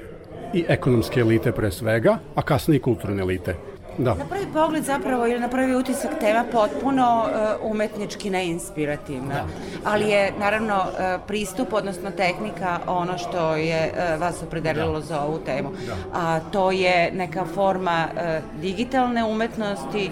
i 0.54 0.64
ekonomske 0.68 1.20
elite 1.20 1.52
pre 1.52 1.70
svega, 1.70 2.18
a 2.34 2.42
kasnije 2.42 2.76
i 2.76 2.80
kulturne 2.80 3.22
elite. 3.22 3.56
Da. 3.98 4.14
Na 4.14 4.24
prvi 4.24 4.46
pogled 4.52 4.84
zapravo 4.84 5.26
ili 5.26 5.40
na 5.40 5.48
prvi 5.48 5.74
utisak 5.76 6.10
tema 6.20 6.44
potpuno 6.52 7.24
uh, 7.24 7.70
umetnički 7.70 8.30
neinspirativna, 8.30 9.44
ali 9.84 10.08
je 10.08 10.32
naravno 10.38 10.76
uh, 10.76 11.26
pristup, 11.26 11.72
odnosno 11.72 12.10
tehnika 12.10 12.78
ono 12.86 13.18
što 13.18 13.54
je 13.56 13.92
uh, 13.92 14.20
vas 14.20 14.42
opredelilo 14.42 15.00
za 15.00 15.20
ovu 15.20 15.38
temu. 15.38 15.70
A 16.14 16.40
to 16.40 16.70
je 16.70 17.10
neka 17.14 17.44
forma 17.44 18.08
uh, 18.12 18.60
digitalne 18.60 19.24
umetnosti 19.24 20.10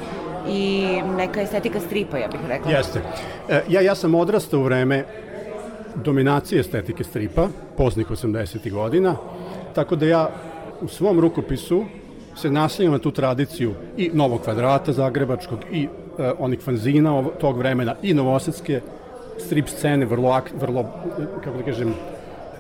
i 0.49 0.87
neka 1.17 1.41
estetika 1.41 1.81
stripa, 1.81 2.19
ja 2.19 2.29
bih 2.29 2.41
rekla. 2.49 2.71
Jeste. 2.71 3.01
E, 3.49 3.63
ja, 3.69 3.81
ja 3.81 3.95
sam 3.95 4.15
odrastao 4.15 4.61
u 4.61 4.63
vreme 4.63 5.05
dominacije 5.95 6.61
estetike 6.61 7.05
stripa, 7.05 7.49
poznih 7.77 8.11
80. 8.11 8.71
godina, 8.73 9.17
tako 9.75 9.97
da 9.97 10.07
ja 10.07 10.31
u 10.81 10.89
svom 10.89 11.21
rukopisu 11.21 11.85
se 12.41 12.51
naslanjam 12.51 12.93
na 12.93 12.99
tu 12.99 13.11
tradiciju 13.11 13.75
i 13.97 14.11
Novog 14.15 14.41
kvadrata 14.41 14.93
Zagrebačkog 14.93 15.59
i 15.73 15.83
e, 15.85 15.89
onih 16.39 16.61
fanzina 16.61 17.13
ov- 17.15 17.31
tog 17.41 17.59
vremena 17.59 17.95
i 18.03 18.15
novosadske 18.15 18.81
strip 19.39 19.69
scene, 19.69 20.07
vrlo, 20.07 20.31
ak, 20.33 20.51
vrlo, 20.61 20.85
kako 21.45 21.57
da 21.59 21.65
kažem, 21.65 21.95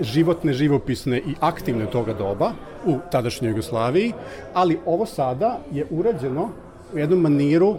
životne, 0.00 0.52
živopisne 0.52 1.18
i 1.18 1.34
aktivne 1.40 1.86
toga 1.86 2.12
doba 2.14 2.52
u 2.86 2.98
tadašnjoj 3.12 3.50
Jugoslaviji, 3.50 4.12
ali 4.54 4.78
ovo 4.86 5.06
sada 5.06 5.58
je 5.72 5.86
urađeno 5.90 6.48
u 6.94 6.98
jednom 6.98 7.20
maniru 7.20 7.76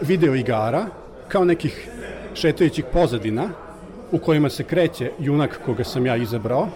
video 0.00 0.34
igara 0.34 0.86
kao 1.28 1.44
nekih 1.44 1.88
šetajućih 2.34 2.84
pozadina 2.92 3.48
u 4.12 4.18
kojima 4.18 4.48
se 4.48 4.64
kreće 4.64 5.10
junak 5.18 5.60
koga 5.66 5.84
sam 5.84 6.06
ja 6.06 6.16
izabrao, 6.16 6.68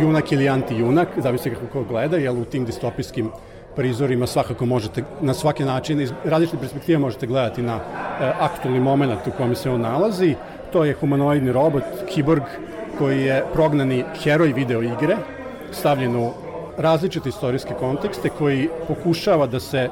junak 0.00 0.32
ili 0.32 0.48
anti-junak, 0.48 1.06
zavisi 1.22 1.50
kako 1.50 1.66
ko 1.72 1.84
gleda, 1.84 2.16
jer 2.16 2.32
u 2.32 2.44
tim 2.44 2.64
distopijskim 2.64 3.30
prizorima 3.78 4.26
svakako 4.26 4.66
možete 4.66 5.04
na 5.20 5.34
svaki 5.34 5.64
način 5.64 6.00
iz 6.00 6.12
različite 6.24 6.58
perspektive 6.58 6.98
možete 6.98 7.26
gledati 7.26 7.62
na 7.62 7.74
e, 7.76 8.32
aktualni 8.40 8.80
moment 8.80 9.26
u 9.26 9.30
kome 9.36 9.54
se 9.54 9.70
on 9.70 9.80
nalazi. 9.80 10.34
To 10.72 10.84
je 10.84 10.94
humanoidni 10.94 11.52
robot, 11.52 11.82
kiborg, 12.08 12.42
koji 12.98 13.22
je 13.22 13.44
prognani 13.52 14.04
heroj 14.22 14.52
video 14.52 14.82
igre, 14.82 15.16
stavljen 15.70 16.16
u 16.16 16.30
različite 16.78 17.28
istorijske 17.28 17.74
kontekste, 17.78 18.28
koji 18.28 18.68
pokušava 18.88 19.46
da 19.46 19.60
se 19.60 19.88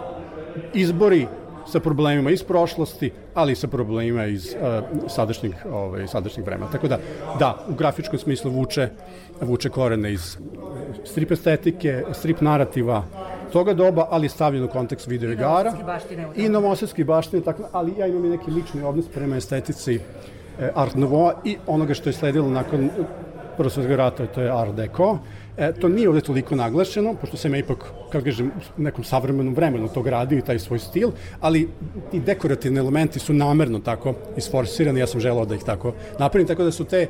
izbori 0.75 1.27
sa 1.67 1.81
problemima 1.81 2.31
iz 2.31 2.43
prošlosti, 2.43 3.13
ali 3.35 3.53
i 3.53 3.57
sa 3.57 3.69
problemima 3.69 4.25
iz 4.27 4.55
uh, 4.55 5.09
sadašnjeg, 5.09 5.53
ovaj, 5.73 6.07
sadašnjeg 6.09 6.47
vremena. 6.47 6.71
Tako 6.73 6.89
da, 6.89 6.99
da, 7.39 7.55
u 7.69 7.75
grafičkom 7.75 8.19
smislu 8.19 8.51
vuče, 8.51 8.89
vuče 9.41 9.71
korene 9.71 10.13
iz 10.13 10.37
strip 11.05 11.31
estetike, 11.31 12.05
strip 12.13 12.41
narativa 12.41 13.05
toga 13.53 13.75
doba, 13.75 14.07
ali 14.11 14.29
stavljen 14.29 14.65
u 14.65 14.69
kontekst 14.69 15.07
video 15.07 15.33
igara 15.33 15.73
i 16.37 16.49
novosadski 16.49 17.05
baštine, 17.05 17.43
tako, 17.43 17.63
ali 17.73 17.95
ja 17.99 18.07
imam 18.07 18.25
i 18.25 18.29
neki 18.29 18.51
lični 18.51 18.83
odnos 18.83 19.09
prema 19.09 19.37
estetici 19.37 19.95
e, 20.61 20.71
Art 20.75 20.95
Nouveau 20.95 21.33
i 21.45 21.57
onoga 21.67 21.95
što 21.95 22.09
je 22.09 22.13
sledilo 22.13 22.51
nakon 22.51 22.91
Prvog 23.57 23.73
svetskog 23.73 23.97
rata, 23.97 24.27
to 24.27 24.41
je 24.41 24.51
Art 24.51 24.75
Deco. 24.75 25.19
E, 25.57 25.73
to 25.73 25.89
nije 25.89 26.09
ovde 26.09 26.21
toliko 26.21 26.57
naglašeno, 26.57 27.15
pošto 27.21 27.37
sam 27.37 27.55
ja 27.55 27.59
ipak, 27.59 27.85
kako 28.13 28.25
kažem, 28.25 28.51
u 28.79 28.83
nekom 28.83 29.05
savremenom 29.05 29.55
vremenu 29.55 29.89
to 29.89 30.03
gradio 30.03 30.39
i 30.39 30.43
taj 30.43 30.59
svoj 30.59 30.79
stil, 30.79 31.11
ali 31.41 31.69
ti 32.11 32.21
dekorativni 32.21 32.79
elementi 32.79 33.19
su 33.19 33.33
namerno 33.33 33.79
tako 33.79 34.15
isforsirani, 34.37 35.01
ja 35.01 35.07
sam 35.07 35.21
želao 35.21 35.45
da 35.45 35.55
ih 35.55 35.65
tako 35.65 35.93
napravim, 36.19 36.47
tako 36.49 36.65
da 36.65 36.71
su 36.71 36.85
te 36.85 37.07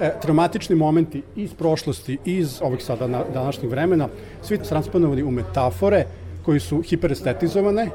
e, 0.00 0.12
traumatični 0.22 0.76
momenti 0.76 1.22
iz 1.36 1.54
prošlosti, 1.54 2.18
iz 2.24 2.60
ovih 2.62 2.84
sada 2.84 3.06
na, 3.06 3.22
današnjeg 3.34 3.70
vremena, 3.70 4.08
svi 4.42 4.58
transponovani 4.58 5.22
u 5.22 5.30
metafore 5.30 6.04
koji 6.44 6.60
su 6.60 6.82
hiperestetizovane, 6.82 7.88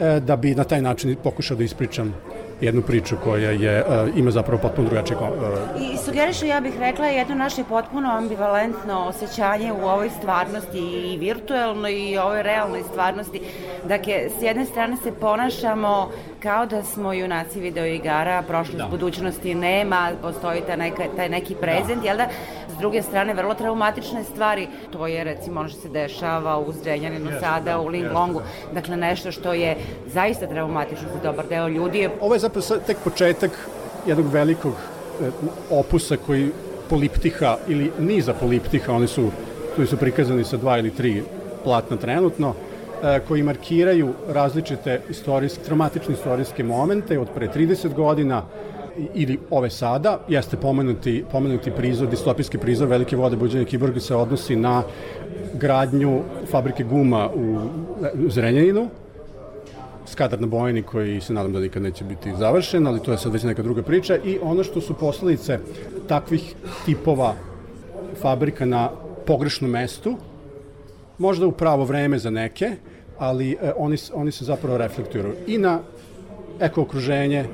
e, 0.00 0.20
da 0.20 0.36
bi 0.36 0.54
na 0.54 0.64
taj 0.64 0.82
način 0.82 1.16
pokušao 1.24 1.56
da 1.56 1.64
ispričam 1.64 2.14
jednu 2.60 2.82
priču 2.82 3.16
koja 3.24 3.50
je, 3.50 3.78
e, 3.78 3.84
ima 4.16 4.30
zapravo 4.30 4.62
potpuno 4.62 4.88
drugačije 4.88 5.18
e, 5.18 5.92
I 5.92 5.96
sugerišu, 5.96 6.46
ja 6.46 6.60
bih 6.60 6.78
rekla, 6.78 7.06
jedno 7.06 7.34
naše 7.34 7.64
potpuno 7.68 8.10
ambivalentno 8.10 9.04
osjećanje 9.08 9.72
u 9.72 9.84
ovoj 9.84 10.10
stvarnosti 10.10 10.78
i 10.78 11.16
virtuelnoj 11.18 11.92
i 11.92 12.18
ovoj 12.18 12.42
realnoj 12.42 12.82
stvarnosti. 12.82 13.40
Dakle, 13.84 14.14
s 14.38 14.42
jedne 14.42 14.64
strane 14.64 14.96
se 14.96 15.12
ponašamo 15.12 16.10
kao 16.42 16.66
da 16.66 16.82
smo 16.82 17.12
junaci 17.12 17.60
videoigara, 17.60 18.42
prošlost, 18.42 18.78
Da. 18.78 18.86
budućnosti 18.90 19.54
nema, 19.54 20.10
postoji 20.22 20.60
ta 20.66 20.76
neka, 20.76 21.02
taj 21.16 21.28
neki 21.28 21.54
prezent, 21.54 22.04
jel 22.04 22.16
da? 22.16 22.26
S 22.76 22.78
druge 22.78 23.02
strane, 23.02 23.34
vrlo 23.34 23.54
traumatične 23.54 24.24
stvari, 24.24 24.68
to 24.92 25.06
je 25.06 25.24
recimo 25.24 25.60
ono 25.60 25.68
što 25.68 25.80
se 25.80 25.88
dešava 25.88 26.58
u 26.58 26.72
Zrenjaninu 26.72 27.30
Jeste, 27.30 27.40
sada, 27.40 27.70
da, 27.70 27.80
u 27.80 27.88
Ling 27.88 28.04
jeste, 28.04 28.14
Longu. 28.18 28.40
Dakle, 28.72 28.96
nešto 28.96 29.32
što 29.32 29.52
je 29.52 29.76
zaista 30.06 30.46
traumatično 30.46 31.08
za 31.14 31.30
dobar 31.30 31.46
deo 31.48 31.68
ljudi. 31.68 31.98
je 31.98 32.10
Ovo 32.20 32.34
je 32.34 32.38
zapravo 32.38 32.66
tek 32.86 32.96
početak 33.04 33.68
jednog 34.06 34.32
velikog 34.32 34.72
e, 34.72 35.30
opusa 35.70 36.16
koji 36.26 36.50
poliptiha 36.90 37.56
ili 37.68 37.90
niza 37.98 38.34
poliptiha, 38.34 38.92
oni 38.92 39.06
su, 39.06 39.30
koji 39.76 39.86
su 39.86 39.96
prikazani 39.96 40.44
sa 40.44 40.56
dva 40.56 40.78
ili 40.78 40.90
tri 40.90 41.22
platna 41.64 41.96
trenutno, 41.96 42.54
e, 43.02 43.20
koji 43.28 43.42
markiraju 43.42 44.12
različite 44.28 45.00
istorijske, 45.10 45.64
traumatične 45.64 46.14
istorijske 46.14 46.64
momente 46.64 47.18
od 47.18 47.28
pre 47.34 47.48
30 47.48 47.94
godina 47.94 48.42
ili 49.14 49.38
ove 49.50 49.70
sada, 49.70 50.20
jeste 50.28 50.56
pomenuti, 50.56 51.24
pomenuti 51.32 51.70
prizor, 51.70 52.08
distopijski 52.08 52.58
prizor 52.58 52.88
Velike 52.88 53.16
vode 53.16 53.36
buđenja 53.36 53.64
Kiborga 53.64 54.00
se 54.00 54.14
odnosi 54.14 54.56
na 54.56 54.82
gradnju 55.54 56.20
fabrike 56.50 56.84
guma 56.84 57.30
u 57.34 57.58
Zrenjaninu, 58.28 58.88
skadar 60.06 60.40
na 60.40 60.46
Bojani 60.46 60.82
koji 60.82 61.20
se 61.20 61.32
nadam 61.32 61.52
da 61.52 61.60
nikad 61.60 61.82
neće 61.82 62.04
biti 62.04 62.36
završen, 62.38 62.86
ali 62.86 63.02
to 63.02 63.12
je 63.12 63.18
sad 63.18 63.32
već 63.32 63.42
neka 63.42 63.62
druga 63.62 63.82
priča. 63.82 64.16
I 64.24 64.38
ono 64.42 64.64
što 64.64 64.80
su 64.80 64.94
posledice 64.94 65.58
takvih 66.08 66.54
tipova 66.84 67.34
fabrika 68.20 68.64
na 68.64 68.90
pogrešnom 69.26 69.70
mestu, 69.70 70.16
možda 71.18 71.46
u 71.46 71.52
pravo 71.52 71.84
vreme 71.84 72.18
za 72.18 72.30
neke, 72.30 72.70
ali 73.18 73.52
e, 73.52 73.72
oni, 73.76 73.96
oni 74.14 74.32
se 74.32 74.44
zapravo 74.44 74.78
reflektuju. 74.78 75.32
I 75.46 75.58
na 75.58 75.80
eko 76.60 76.82
okruženje, 76.82 77.44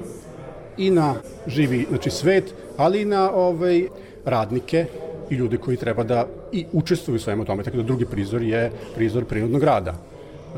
i 0.76 0.90
na 0.90 1.14
živi 1.46 1.86
znači 1.88 2.10
svet, 2.10 2.54
ali 2.76 3.02
i 3.02 3.04
na 3.04 3.30
ovaj, 3.34 3.86
radnike 4.24 4.86
i 5.30 5.34
ljude 5.34 5.56
koji 5.56 5.76
treba 5.76 6.04
da 6.04 6.26
i 6.52 6.66
učestvuju 6.72 7.16
u 7.16 7.20
svemu 7.20 7.44
tome. 7.44 7.62
Tako 7.62 7.76
da 7.76 7.82
drugi 7.82 8.04
prizor 8.04 8.42
je 8.42 8.70
prizor 8.94 9.24
prirodnog 9.24 9.62
rada. 9.62 9.94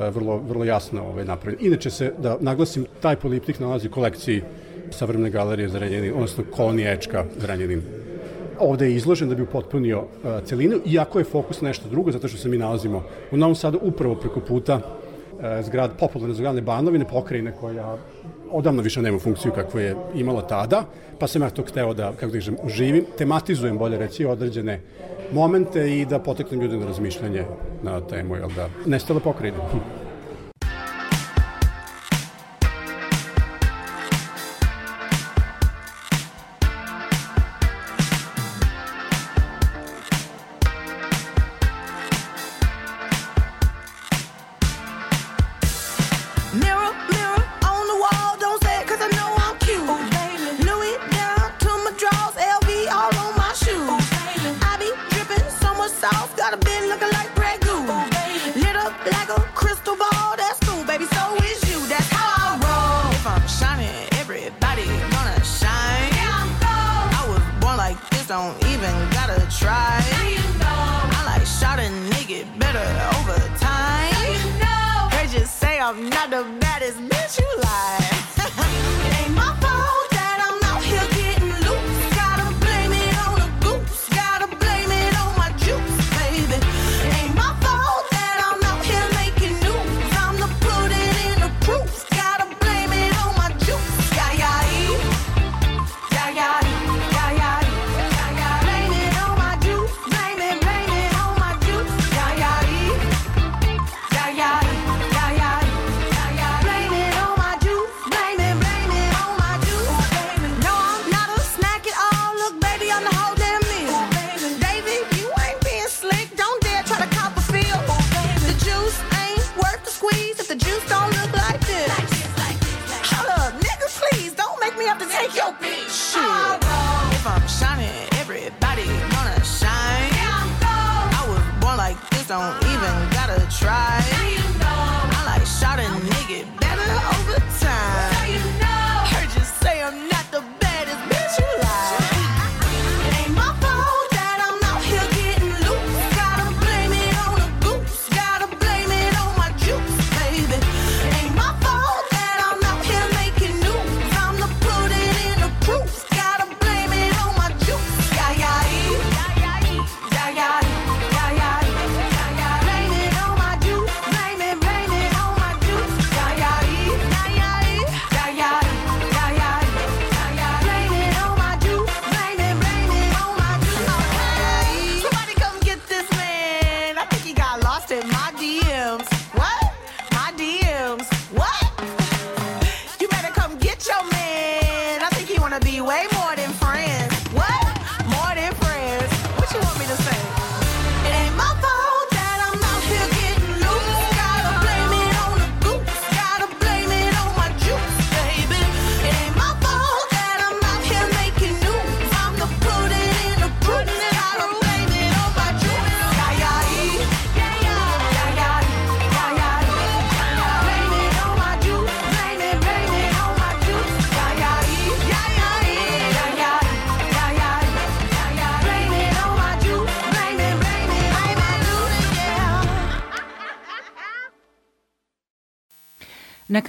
E, 0.01 0.11
vrlo, 0.11 0.36
vrlo 0.49 0.65
jasno 0.65 1.03
ovaj, 1.03 1.24
napravljen. 1.24 1.66
Inače 1.66 1.91
se, 1.91 2.12
da 2.19 2.36
naglasim, 2.41 2.86
taj 3.01 3.16
poliptik 3.16 3.61
nalazi 3.61 3.89
u 3.89 3.91
kolekciji 3.91 4.43
Savremene 4.91 5.31
galerije 5.31 5.69
Zrenjanin, 5.69 6.12
odnosno 6.15 6.45
kolonije 6.51 6.93
Ečka 6.93 7.24
Zrenjanin. 7.41 7.82
Ovde 8.59 8.86
je 8.86 8.97
izložen 8.97 9.28
da 9.28 9.35
bi 9.35 9.43
upotpunio 9.43 9.99
uh, 9.99 10.45
celinu, 10.45 10.81
iako 10.86 11.19
je 11.19 11.24
fokus 11.24 11.61
nešto 11.61 11.89
drugo, 11.89 12.12
zato 12.12 12.28
što 12.28 12.39
se 12.39 12.49
mi 12.49 12.59
nalazimo 12.59 13.03
u 13.31 13.36
Novom 13.36 13.55
Sadu 13.55 13.78
upravo 13.82 14.15
preko 14.15 14.41
puta 14.41 14.77
uh, 14.77 15.43
zgrad, 15.62 15.99
popularne 15.99 16.35
zgradne 16.35 16.62
banovine, 16.62 17.09
pokrajine 17.09 17.53
koja 17.61 17.97
odavno 18.55 18.82
više 18.82 19.02
nema 19.02 19.18
funkciju 19.18 19.52
kakvu 19.52 19.81
je 19.81 19.97
imala 20.14 20.47
tada, 20.47 20.85
pa 21.18 21.26
sam 21.26 21.43
ja 21.43 21.51
to 21.51 21.62
hteo 21.62 21.94
da, 21.94 22.12
kako 22.12 22.26
da 22.26 22.39
kažem, 22.39 22.56
živim, 22.66 23.05
tematizujem 23.18 23.78
bolje 23.78 23.98
reći 23.98 24.26
određene 24.26 24.81
momente 25.32 25.98
i 25.98 26.06
da 26.06 26.18
poteknem 26.18 26.60
ljude 26.60 26.76
na 26.76 26.86
razmišljanje 26.86 27.44
na 27.82 28.01
temu, 28.01 28.36
jel 28.36 28.51
da, 28.56 28.68
nestala 28.86 29.20
pokrajine. 29.20 29.59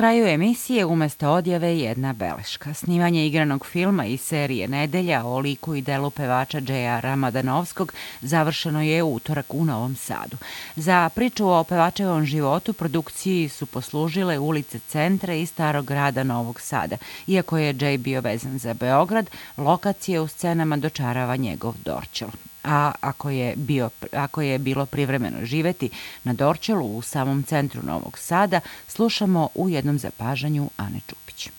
kraju 0.06 0.27
emisije 0.27 0.86
umesto 0.86 1.30
odjave 1.30 1.77
jedna 1.77 2.14
beleška. 2.14 2.73
Snimanje 2.73 3.27
igranog 3.27 3.65
filma 3.65 4.06
i 4.06 4.18
serije 4.18 4.68
Nedelja 4.68 5.26
o 5.26 5.40
liku 5.40 5.76
i 5.76 5.82
delu 5.82 6.10
pevača 6.10 6.61
Džeja 6.61 6.99
Ramadanovskog 6.99 7.94
završeno 8.22 8.82
je 8.82 9.03
utorak 9.03 9.53
u 9.53 9.65
Novom 9.65 9.95
Sadu. 9.95 10.38
Za 10.76 11.10
priču 11.15 11.49
o 11.49 11.64
pevačevom 11.64 12.26
životu 12.26 12.73
produkciji 12.73 13.49
su 13.49 13.65
poslužile 13.65 14.40
ulice 14.40 14.80
centra 14.80 15.34
i 15.34 15.45
starog 15.45 15.86
grada 15.86 16.23
Novog 16.23 16.61
Sada. 16.61 16.98
Iako 17.27 17.57
je 17.57 17.73
Džej 17.73 17.98
bio 17.98 18.22
vezan 18.22 18.57
za 18.60 18.73
Beograd, 18.73 19.30
lokacije 19.57 20.19
u 20.19 20.27
scenama 20.27 20.77
dočarava 20.77 21.36
njegov 21.36 21.73
dorćol 21.86 22.30
a 22.66 22.92
ako 23.02 23.30
je, 23.30 23.54
bio, 23.56 23.90
ako 24.14 24.42
je 24.42 24.60
bilo 24.60 24.86
privremeno 24.86 25.38
živeti 25.46 25.90
na 26.24 26.34
Dorčelu 26.34 26.98
u 26.98 27.02
samom 27.02 27.44
centru 27.44 27.82
Novog 27.84 28.18
Sada, 28.18 28.60
slušamo 28.88 29.50
u 29.56 29.70
jednom 29.70 30.00
zapažanju 30.00 30.70
Ane 30.78 31.00
Čupić. 31.08 31.50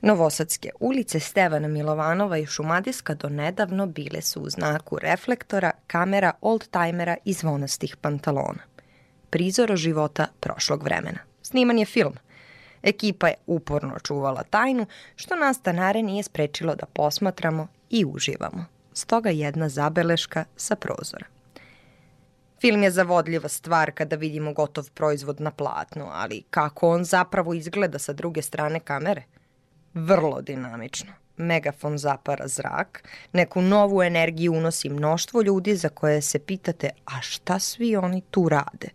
Novosadske 0.00 0.70
ulice 0.80 1.20
Stevana 1.20 1.68
Milovanova 1.68 2.38
i 2.38 2.46
Šumadijska 2.46 3.14
do 3.14 3.28
nedavno 3.28 3.86
bile 3.86 4.22
su 4.22 4.40
u 4.40 4.50
znaku 4.50 4.98
reflektora, 4.98 5.70
kamera, 5.86 6.32
oldtimera 6.40 7.16
i 7.24 7.32
zvonastih 7.32 7.96
pantalona. 7.96 8.62
Prizor 9.30 9.76
života 9.76 10.26
prošlog 10.40 10.82
vremena. 10.82 11.18
Sniman 11.42 11.78
je 11.78 11.84
film. 11.84 12.14
Ekipa 12.82 13.28
je 13.28 13.34
uporno 13.46 13.98
čuvala 13.98 14.42
tajnu, 14.42 14.86
što 15.16 15.36
nas 15.36 15.56
stanare 15.56 16.02
nije 16.02 16.22
sprečilo 16.22 16.74
da 16.74 16.86
posmatramo 16.86 17.68
i 17.90 18.04
uživamo 18.04 18.73
stoga 18.94 19.30
jedna 19.30 19.68
zabeleška 19.68 20.44
sa 20.56 20.76
prozora. 20.76 21.26
Film 22.60 22.82
je 22.82 22.90
zavodljiva 22.90 23.48
stvar 23.48 23.90
kada 23.92 24.16
vidimo 24.16 24.52
gotov 24.52 24.90
proizvod 24.90 25.40
na 25.40 25.50
platnu, 25.50 26.06
ali 26.12 26.42
kako 26.50 26.88
on 26.90 27.04
zapravo 27.04 27.54
izgleda 27.54 27.98
sa 27.98 28.12
druge 28.12 28.42
strane 28.42 28.80
kamere? 28.80 29.22
Vrlo 29.94 30.40
dinamično. 30.42 31.12
Megafon 31.36 31.98
zapara 31.98 32.48
zrak, 32.48 33.08
neku 33.32 33.62
novu 33.62 34.02
energiju 34.02 34.52
unosi 34.52 34.88
mnoštvo 34.88 35.42
ljudi 35.42 35.76
za 35.76 35.88
koje 35.88 36.22
se 36.22 36.38
pitate 36.38 36.90
a 37.04 37.20
šta 37.20 37.58
svi 37.58 37.96
oni 37.96 38.22
tu 38.30 38.48
rade? 38.48 38.88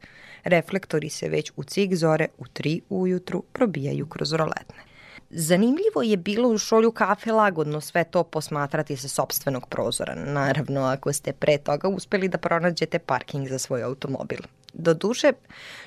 Reflektori 0.43 1.09
se 1.09 1.29
već 1.29 1.51
u 1.55 1.63
cik 1.63 1.95
zore 1.95 2.27
u 2.37 2.47
tri 2.47 2.81
ujutru 2.89 3.43
probijaju 3.53 4.07
kroz 4.07 4.33
roletne. 4.33 4.88
Zanimljivo 5.31 6.01
je 6.03 6.17
bilo 6.17 6.49
u 6.49 6.57
šolju 6.57 6.91
kafe 6.91 7.31
lagodno 7.31 7.81
sve 7.81 8.03
to 8.03 8.23
posmatrati 8.23 8.97
sa 8.97 9.07
sobstvenog 9.07 9.67
prozora, 9.67 10.15
naravno 10.15 10.81
ako 10.81 11.13
ste 11.13 11.33
pre 11.33 11.57
toga 11.57 11.87
uspeli 11.87 12.27
da 12.27 12.37
pronađete 12.37 12.99
parking 12.99 13.47
za 13.47 13.59
svoj 13.59 13.83
automobil. 13.83 14.39
Do 14.73 14.93
duše, 14.93 15.33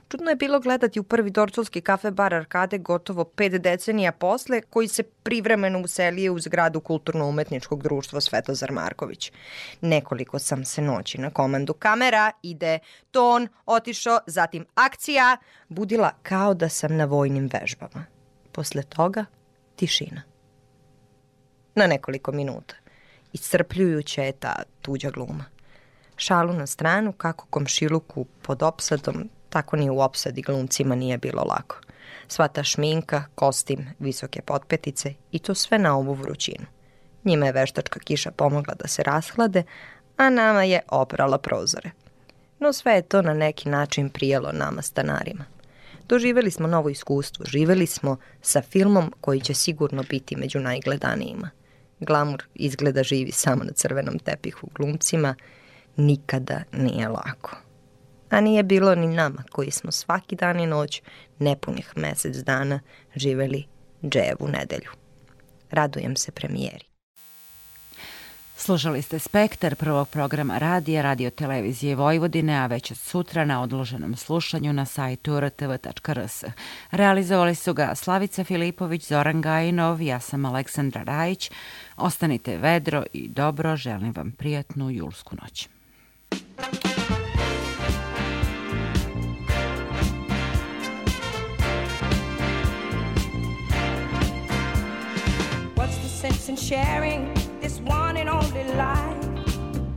čudno 0.09 0.31
je 0.31 0.36
bilo 0.36 0.60
gledati 0.60 1.01
u 1.01 1.02
prvi 1.02 1.31
dorčulski 1.31 1.81
kafe 1.81 2.10
bar 2.10 2.35
Arkade 2.35 2.78
gotovo 2.78 3.24
pet 3.24 3.52
decenija 3.52 4.12
posle, 4.12 4.60
koji 4.60 4.89
se 4.89 5.02
privremeno 5.02 5.81
uselije 5.81 6.31
u 6.31 6.39
zgradu 6.39 6.81
Kulturno-umetničkog 6.81 7.82
društva 7.82 8.20
Svetozar 8.20 8.73
Marković. 8.73 9.32
Nekoliko 9.81 10.39
sam 10.39 10.64
se 10.64 10.82
noći 10.82 11.20
na 11.20 11.31
komandu 11.31 11.73
kamera, 11.74 12.32
ide 12.43 12.78
ton, 13.10 13.48
otišao, 13.66 14.19
zatim 14.27 14.66
akcija, 14.74 15.36
budila 15.69 16.10
kao 16.23 16.55
da 16.55 16.69
sam 16.69 16.97
na 16.97 17.05
vojnim 17.05 17.51
vežbama. 17.52 18.22
Posle 18.53 18.83
toga, 18.83 19.24
tišina. 19.77 20.23
Na 21.74 21.87
nekoliko 21.87 22.33
minuta. 22.33 22.74
Iscrpljujuća 23.33 24.23
je 24.23 24.33
ta 24.33 24.62
tuđa 24.83 25.11
gluma. 25.11 25.45
Šalu 26.16 26.53
na 26.53 26.66
stranu, 26.66 27.12
kako 27.12 27.47
komšiluku 27.51 28.24
pod 28.43 28.62
opsadom, 28.62 29.29
tako 29.49 29.77
ni 29.77 29.91
u 29.91 30.01
opsadi 30.01 30.43
glumcima 30.43 30.95
nije 30.95 31.19
bilo 31.19 31.43
lako. 31.43 31.77
Sva 32.29 32.49
ta 32.49 32.65
šminka, 32.65 33.24
kostim, 33.35 33.87
visoke 33.99 34.43
potpetice 34.43 35.15
i 35.33 35.39
to 35.39 35.55
sve 35.55 35.79
na 35.79 35.97
ovu 35.97 36.15
vrućinu. 36.15 36.66
Njima 37.24 37.47
je 37.47 37.53
veštačka 37.53 38.01
kiša 38.01 38.31
pomogla 38.31 38.74
da 38.74 38.89
se 38.89 39.03
rashlade, 39.03 39.62
a 40.16 40.31
nama 40.31 40.62
je 40.62 40.81
oprala 40.89 41.39
prozore. 41.39 41.91
No 42.59 42.73
sve 42.73 42.93
je 42.93 43.03
to 43.03 43.23
na 43.23 43.35
neki 43.35 43.69
način 43.69 44.11
prijelo 44.11 44.53
nama 44.53 44.83
stanarima. 44.83 45.45
Doživeli 46.09 46.51
smo 46.51 46.66
novo 46.66 46.89
iskustvo, 46.89 47.45
živeli 47.49 47.87
smo 47.87 48.16
sa 48.43 48.62
filmom 48.62 49.12
koji 49.20 49.41
će 49.41 49.55
sigurno 49.55 50.03
biti 50.11 50.37
među 50.37 50.61
najgledanijima. 50.61 51.51
Glamur 52.01 52.43
izgleda 52.55 53.03
živi 53.03 53.33
samo 53.33 53.65
na 53.65 53.73
crvenom 53.73 54.19
tepihu 54.19 54.69
glumcima, 54.74 55.35
nikada 55.97 56.62
nije 56.73 57.09
lako. 57.09 57.57
A 58.31 58.41
nije 58.41 58.62
bilo 58.62 58.95
ni 58.95 59.07
nama 59.07 59.43
koji 59.51 59.70
smo 59.70 59.93
svaki 59.93 60.37
dan 60.37 60.61
i 60.61 60.66
noć 60.66 61.03
nepunih 61.39 61.93
mesec 61.97 62.37
dana 62.37 62.81
živeli 63.16 63.65
dževu 64.05 64.49
nedelju. 64.49 64.91
Radujem 65.70 66.16
se 66.16 66.33
premijeri. 66.33 66.91
Slušali 68.65 69.03
ste 69.03 69.19
Spektar 69.19 69.75
prvog 69.75 70.09
programa 70.09 70.59
radija, 70.59 71.03
radio 71.03 71.31
televizije 71.31 71.97
Vojvodine, 71.97 72.55
a 72.55 72.67
već 72.67 72.91
od 72.91 72.97
sutra 72.99 73.45
na 73.45 73.63
odloženom 73.63 74.17
slušanju 74.17 74.73
na 74.73 74.85
sajtu 74.85 75.41
rtv.rs. 75.41 76.45
Realizovali 76.91 77.55
su 77.55 77.75
ga 77.75 77.95
Slavica 77.95 78.45
Filipović, 78.45 79.07
Zoran 79.07 79.41
Gajinov, 79.41 80.03
ja 80.03 80.21
sam 80.21 80.45
Aleksandra 80.45 81.03
Rajić. 81.03 81.51
Ostanite 81.97 82.57
vedro 82.57 83.05
i 83.13 83.29
dobro, 83.29 83.77
želim 83.77 84.13
vam 84.17 84.31
prijatnu 84.31 84.91
julsku 84.91 85.37
noć. 85.43 85.69
What's 95.77 95.99
the 95.99 96.09
sense 96.09 96.53
in 96.53 96.57
sharing 96.57 97.52
this 97.63 97.81
one 97.81 98.17
and 98.17 98.29
only 98.29 98.65
life? 98.75 99.25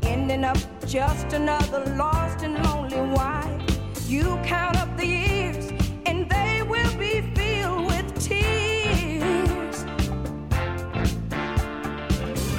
Ending 0.04 0.44
up 0.44 0.58
just 0.86 1.34
another 1.34 1.84
lost 1.98 2.44
and 2.44 2.54
lonely 2.64 3.02
wife. 3.16 3.62
You 4.08 4.40
count 4.44 4.78
up 4.78 4.96
the 4.96 5.08
years, 5.08 5.72
and 6.06 6.30
they 6.30 6.62
will 6.62 6.96
be 6.98 7.22
filled 7.34 7.88
with 7.88 8.08
tears. 8.24 9.84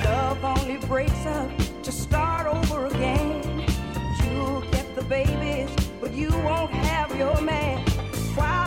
Love 0.05 0.45
only 0.45 0.79
breaks 0.89 1.25
up 1.27 1.51
to 1.85 1.93
start 1.93 2.49
over 2.49 2.87
again. 2.87 3.65
You'll 4.25 4.63
get 4.73 4.87
the 4.97 5.05
babies, 5.05 5.71
but 6.01 6.13
you 6.13 6.31
won't 6.49 6.73
have 6.73 7.17
your 7.17 7.41
man. 7.41 7.79
While 8.35 8.66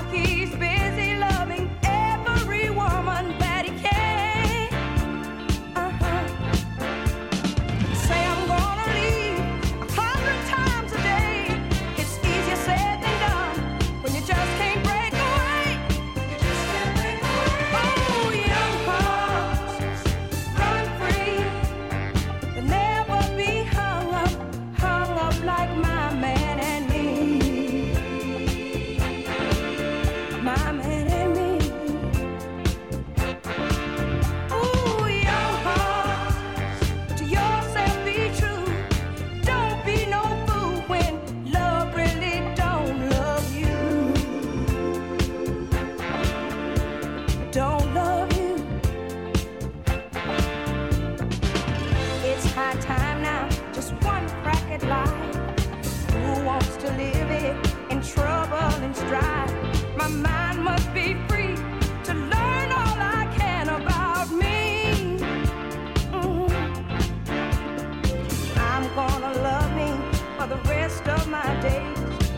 rest 71.05 71.21
of 71.21 71.30
my 71.30 71.61
days. 71.61 71.97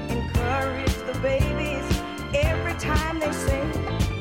Encourage 0.09 0.93
the 1.07 1.17
babies 1.21 2.01
every 2.33 2.73
time 2.73 3.19
they 3.19 3.31
say 3.31 3.71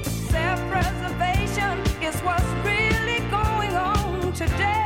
self 0.03 0.61
preservation 0.71 1.79
is 2.03 2.17
what's 2.21 2.45
really 2.65 3.21
going 3.31 3.75
on 3.77 4.33
today. 4.33 4.80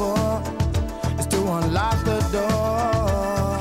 for 0.00 0.42
is 1.20 1.26
to 1.26 1.40
unlock 1.58 1.98
the 2.06 2.20
door. 2.32 3.58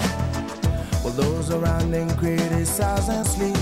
While 1.01 1.03
well, 1.03 1.13
those 1.21 1.51
around 1.51 1.91
them 1.91 2.09
criticize 2.15 3.09
and 3.09 3.27
sleep. 3.27 3.58